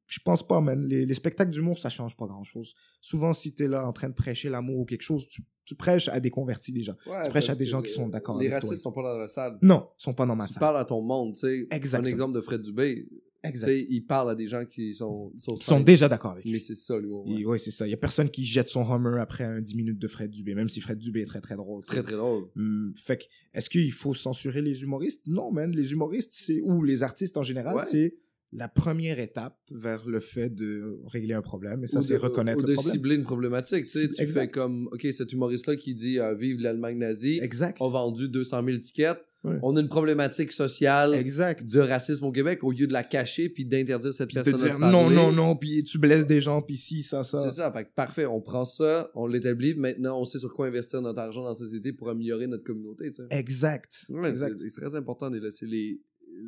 Je 0.08 0.20
pense 0.24 0.48
pas, 0.48 0.62
man. 0.62 0.86
Les, 0.88 1.06
les 1.06 1.14
spectacles 1.14 1.52
d'humour, 1.52 1.78
ça 1.78 1.90
change 1.90 2.16
pas 2.16 2.26
grand-chose. 2.26 2.74
Souvent, 3.02 3.34
si 3.34 3.54
t'es 3.54 3.68
là 3.68 3.86
en 3.86 3.92
train 3.92 4.08
de 4.08 4.14
prêcher 4.14 4.50
l'amour 4.50 4.80
ou 4.80 4.86
quelque 4.86 5.02
chose, 5.02 5.28
tu, 5.28 5.42
tu 5.66 5.76
prêches 5.76 6.08
à 6.08 6.22
des 6.22 6.30
convertis 6.30 6.72
déjà. 6.72 6.96
Ouais, 7.06 7.24
Tu 7.26 7.30
prêches 7.30 7.50
à 7.50 7.56
des 7.56 7.66
gens 7.66 7.82
qui 7.82 7.90
sont 7.92 8.08
d'accord 8.08 8.38
Les 8.40 8.48
avec 8.48 8.62
toi. 8.62 8.70
racistes 8.70 8.84
sont 8.84 8.94
pas 8.94 9.04
dans 9.04 9.18
la 9.18 9.28
salle. 9.28 9.58
Non, 9.62 9.90
ils 10.00 10.04
sont 10.04 10.14
pas 10.14 10.26
dans 10.26 10.36
ma 10.38 10.48
Tu 10.48 10.54
salle. 10.54 10.62
parles 10.62 10.78
à 10.78 10.86
ton 10.86 11.02
monde, 11.02 11.34
tu 11.34 11.40
sais. 11.42 11.68
Exactement. 11.72 12.08
Un 12.08 12.10
exemple 12.10 12.36
de 12.36 12.42
Fred 12.42 12.62
Dubé. 12.62 13.06
Tu 13.44 13.50
Exact. 13.50 13.68
sais, 13.68 13.86
il 13.90 14.02
parle 14.02 14.30
à 14.30 14.36
des 14.36 14.48
gens 14.48 14.66
qui 14.66 14.94
sont 14.94 15.32
sur 15.36 15.54
Ils 15.58 15.64
sont 15.64 15.80
déjà 15.80 16.08
d'accord 16.08 16.32
avec 16.34 16.46
lui. 16.46 16.52
Mais 16.54 16.60
c'est 16.60 16.76
ça, 16.76 17.00
lui. 17.00 17.10
Et 17.40 17.46
Ouais, 17.46 17.58
c'est 17.58 17.72
ça. 17.72 17.88
Il 17.88 17.90
y 17.90 17.94
a 17.94 17.98
personne 17.98 18.30
qui 18.30 18.46
jette 18.46 18.70
son 18.70 18.84
Hummer 18.86 19.20
après 19.20 19.44
un 19.44 19.60
10 19.62 19.76
minutes 19.76 19.98
de 20.00 20.08
Fred 20.08 20.30
Dubé, 20.30 20.54
même 20.54 20.70
si 20.70 20.80
Fred 20.80 21.00
Dubé 21.00 21.22
est 21.22 21.26
très 21.26 21.42
très 21.42 21.56
drôle. 21.56 21.84
Très, 21.84 22.04
très 22.04 22.16
drôle. 22.16 22.46
Hum, 22.56 22.94
fait 22.96 23.18
que, 23.18 23.24
est-ce 23.54 23.70
qu'il 23.70 23.92
faut 23.92 24.14
censurer 24.14 24.62
les 24.62 24.84
humoristes? 24.84 25.22
Non, 25.26 25.52
man. 25.52 25.72
Les 25.72 25.92
humoristes, 25.92 26.34
c'est, 26.34 26.62
ou 26.62 26.84
les 26.84 27.02
artistes 27.02 27.36
en 27.38 27.44
général, 27.44 27.76
Ouais. 27.78 27.86
c'est 27.86 28.16
la 28.54 28.68
première 28.68 29.20
étape 29.20 29.58
vers 29.72 30.06
le 30.08 30.20
fait 30.20 30.50
de 30.50 31.00
régler 31.08 31.34
un 31.34 31.42
problème. 31.42 31.84
Et 31.84 31.88
ça, 31.88 32.02
c'est 32.02 32.16
de- 32.16 32.20
reconnaître 32.20 32.60
ou 32.60 32.68
le 32.68 32.70
de 32.70 32.74
problème. 32.74 32.94
cibler 32.96 33.16
une 33.16 33.24
problématique. 33.24 33.86
Tu 33.86 33.92
sais, 33.92 34.10
tu 34.10 34.28
fais 34.28 34.50
comme, 34.50 34.88
OK, 34.92 35.08
cet 35.14 35.32
humoriste-là 35.32 35.76
qui 35.78 35.96
dit 35.96 36.20
euh, 36.20 36.36
Vive 36.36 36.60
l'Allemagne 36.62 36.98
nazie 36.98 37.40
Exact. 37.42 37.82
a 37.82 37.88
vendu 37.90 38.28
200 38.30 38.64
000 38.66 38.78
tickets. 38.80 39.18
On 39.64 39.76
a 39.76 39.80
une 39.82 39.88
problématique 39.88 40.52
sociale 40.52 41.16
Exact. 41.16 41.66
de 41.66 41.80
racisme 41.80 42.26
au 42.26 42.32
Québec 42.32 42.64
au 42.64 42.72
lieu 42.72 42.86
de 42.86 42.94
la 42.94 43.04
cacher 43.04 43.50
puis 43.50 43.66
d'interdire 43.66 44.14
cette 44.14 44.28
Puis 44.28 44.38
de 44.38 44.42
personne 44.44 44.70
dire 44.70 44.76
de 44.76 44.82
non, 44.86 44.92
parler. 45.06 45.16
non, 45.16 45.32
non, 45.32 45.56
puis 45.56 45.84
tu 45.84 45.98
blesses 45.98 46.28
des 46.28 46.42
gens, 46.42 46.62
puis 46.62 46.78
si, 46.78 47.02
ça, 47.02 47.24
ça. 47.24 47.50
C'est 47.50 47.56
ça. 47.56 47.72
Fait 47.72 47.86
que 47.86 47.90
parfait. 47.96 48.28
On 48.28 48.40
prend 48.40 48.66
ça, 48.66 49.10
on 49.16 49.26
l'établit. 49.26 49.74
Maintenant, 49.74 50.20
on 50.22 50.26
sait 50.26 50.38
sur 50.38 50.54
quoi 50.54 50.68
investir 50.68 51.02
notre 51.02 51.18
argent 51.20 51.42
dans 51.42 51.50
la 51.50 51.56
société 51.56 51.92
pour 51.92 52.10
améliorer 52.10 52.46
notre 52.46 52.64
communauté. 52.64 53.10
Tu 53.12 53.16
sais. 53.24 53.28
Exact. 53.32 54.06
Ouais, 54.10 54.30
exact. 54.30 54.60
c'est 54.60 54.70
c'est 54.70 54.82
très 54.82 54.94
important 54.96 55.32
de 55.32 55.40
laisser 55.40 55.66
les, 55.66 56.00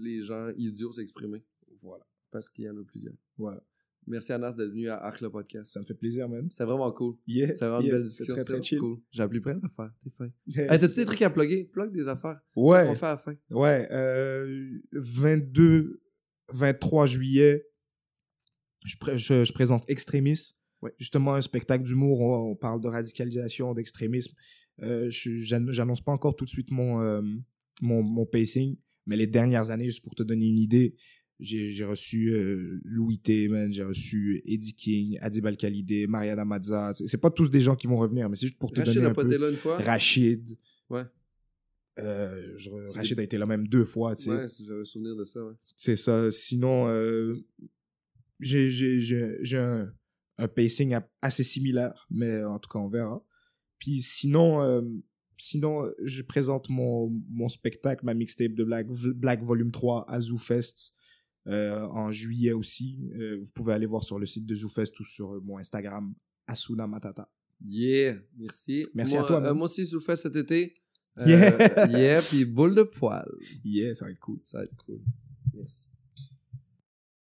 les 0.04 0.22
gens 0.22 0.50
idiots 0.58 0.94
s'exprimer. 0.94 1.42
Voilà. 1.84 2.06
Parce 2.32 2.50
qu'il 2.50 2.66
y 2.66 2.70
en 2.70 2.76
a 2.78 2.84
plusieurs. 2.84 3.14
Voilà. 3.38 3.64
Merci 4.08 4.34
Anas 4.34 4.54
d'être 4.54 4.72
venu 4.72 4.90
à 4.90 4.98
Arc 4.98 5.22
le 5.22 5.30
podcast. 5.30 5.72
Ça 5.72 5.80
me 5.80 5.86
fait 5.86 5.94
plaisir, 5.94 6.28
man. 6.28 6.50
C'était 6.52 6.66
vraiment 6.66 6.92
cool. 6.92 7.16
Yeah. 7.28 7.50
C'est 7.54 7.60
vraiment 7.68 7.80
une 7.80 7.90
belle 7.92 8.08
c'est 8.08 8.24
discussion. 8.24 8.36
très, 8.36 8.44
très 8.44 8.64
chill. 8.64 8.80
Cool. 8.80 8.98
J'ai 9.12 9.22
appris 9.24 9.40
plein 9.40 9.56
d'affaires. 9.56 9.94
T'es 10.04 10.10
fin. 10.10 10.30
Hey, 10.48 10.80
T'as-tu 10.80 10.96
des 10.96 11.06
trucs 11.06 11.22
à 11.22 11.30
plugger? 11.30 11.64
Plug 11.66 11.94
des 11.94 12.08
affaires. 12.10 12.42
Ouais. 12.56 12.88
On 12.90 12.96
fait 12.96 13.06
à 13.06 13.10
la 13.12 13.18
fin? 13.18 13.36
Ouais, 13.50 13.88
euh, 13.92 14.80
22, 14.92 16.02
23 16.52 17.06
juillet, 17.06 17.66
je, 18.86 18.98
pré- 18.98 19.18
je, 19.18 19.44
je 19.46 19.54
présente 19.54 19.90
Extrémisme. 19.90 20.56
Ouais. 20.82 20.94
Justement, 20.98 21.36
un 21.36 21.42
spectacle 21.42 21.86
d'humour. 21.86 22.20
On, 22.22 22.52
on 22.52 22.56
parle 22.58 22.82
de 22.82 22.90
radicalisation, 22.90 23.74
d'extrémisme. 23.74 24.34
Euh, 24.82 25.08
J'annonce 25.12 26.02
pas 26.02 26.12
encore 26.12 26.36
tout 26.36 26.44
de 26.44 26.50
suite 26.50 26.72
mon, 26.72 27.00
euh, 27.02 27.22
mon, 27.82 28.04
mon 28.04 28.26
pacing, 28.26 28.76
mais 29.06 29.16
les 29.16 29.28
dernières 29.28 29.70
années, 29.70 29.86
juste 29.86 30.04
pour 30.04 30.16
te 30.16 30.24
donner 30.24 30.48
une 30.48 30.58
idée, 30.60 30.96
j'ai 31.40 31.84
reçu 31.86 32.30
euh, 32.32 32.80
Louis 32.86 33.20
T, 33.20 33.50
j'ai 33.72 33.84
reçu 33.84 34.42
Eddie 34.46 34.76
King, 34.76 35.18
Adib 35.22 35.46
Al-Khalidé, 35.46 36.08
Mariana 36.08 36.46
Mazza. 36.46 36.92
C'est 36.94 37.20
pas 37.20 37.32
tous 37.32 37.50
des 37.50 37.60
gens 37.62 37.76
qui 37.76 37.88
vont 37.88 37.98
revenir, 37.98 38.30
mais 38.30 38.36
c'est 38.36 38.48
juste 38.48 38.60
pour 38.60 38.72
te 38.72 38.80
Rachid 38.80 38.96
donner 38.96 39.08
a 39.08 39.10
un 39.10 39.14
pas 39.14 39.24
peu. 39.24 39.28
été 39.30 39.38
là 39.38 39.50
une 39.50 39.56
fois? 39.58 39.78
Rachid. 39.80 40.58
Ouais. 40.90 41.04
Euh, 42.00 42.54
je- 42.58 42.70
Rachid 42.96 43.20
a 43.20 43.24
été 43.24 43.38
là 43.38 43.46
même 43.46 43.68
deux 43.68 43.86
fois, 43.86 44.16
tu 44.16 44.24
sais. 44.24 44.30
Ouais, 44.32 44.50
si 44.50 44.66
j'avais 44.66 44.86
souvenir 44.86 45.16
de 45.16 45.24
ça. 45.24 45.44
Ouais. 45.46 45.54
C'est 45.76 45.96
ça. 45.96 46.32
Sinon, 46.32 46.88
euh, 46.88 47.36
j'ai 48.40 49.58
un, 49.58 49.94
un 50.38 50.48
pacing 50.48 50.96
assez 51.22 51.44
similaire, 51.44 52.08
mais 52.10 52.44
en 52.44 52.60
tout 52.60 52.70
cas, 52.70 52.80
on 52.80 52.90
verra. 52.90 53.24
Puis 53.80 54.02
sinon, 54.02 54.62
euh, 54.62 54.82
sinon 55.38 55.90
je 56.04 56.22
présente 56.22 56.70
mon, 56.70 57.10
mon 57.30 57.50
spectacle, 57.50 58.06
ma 58.06 58.14
mixtape 58.14 58.54
de 58.54 58.64
Black, 58.64 58.88
Black 58.88 59.44
Volume 59.44 59.72
3 59.72 60.06
à 60.10 60.20
ZooFest 60.22 60.94
euh, 61.48 61.82
en 61.88 62.12
juillet 62.12 62.54
aussi. 62.54 63.10
Euh, 63.16 63.40
vous 63.42 63.52
pouvez 63.54 63.74
aller 63.74 63.86
voir 63.86 64.04
sur 64.04 64.20
le 64.20 64.26
site 64.26 64.46
de 64.46 64.56
ZooFest 64.56 65.00
ou 65.00 65.04
sur 65.04 65.34
euh, 65.34 65.42
mon 65.42 65.58
Instagram, 65.58 66.14
Asuna 66.48 66.88
Matata. 66.88 67.30
Yeah, 67.66 68.18
merci. 68.38 68.86
Merci 68.94 69.14
moi, 69.16 69.24
à 69.24 69.28
toi, 69.28 69.44
euh, 69.44 69.54
moi 69.54 69.66
aussi, 69.66 69.86
fais 70.02 70.16
cet 70.16 70.36
été. 70.36 70.74
Euh, 71.20 71.28
Yeah. 71.28 71.88
yeah, 71.90 72.22
puis 72.22 72.44
boule 72.46 72.76
de 72.76 72.84
poil. 72.84 73.30
Yeah, 73.64 73.94
ça 73.94 74.06
va 74.06 74.12
être 74.12 74.20
cool. 74.20 74.40
Ça 74.46 74.58
va 74.60 74.64
être 74.64 74.76
cool. 74.78 75.02
Merci. 75.54 75.86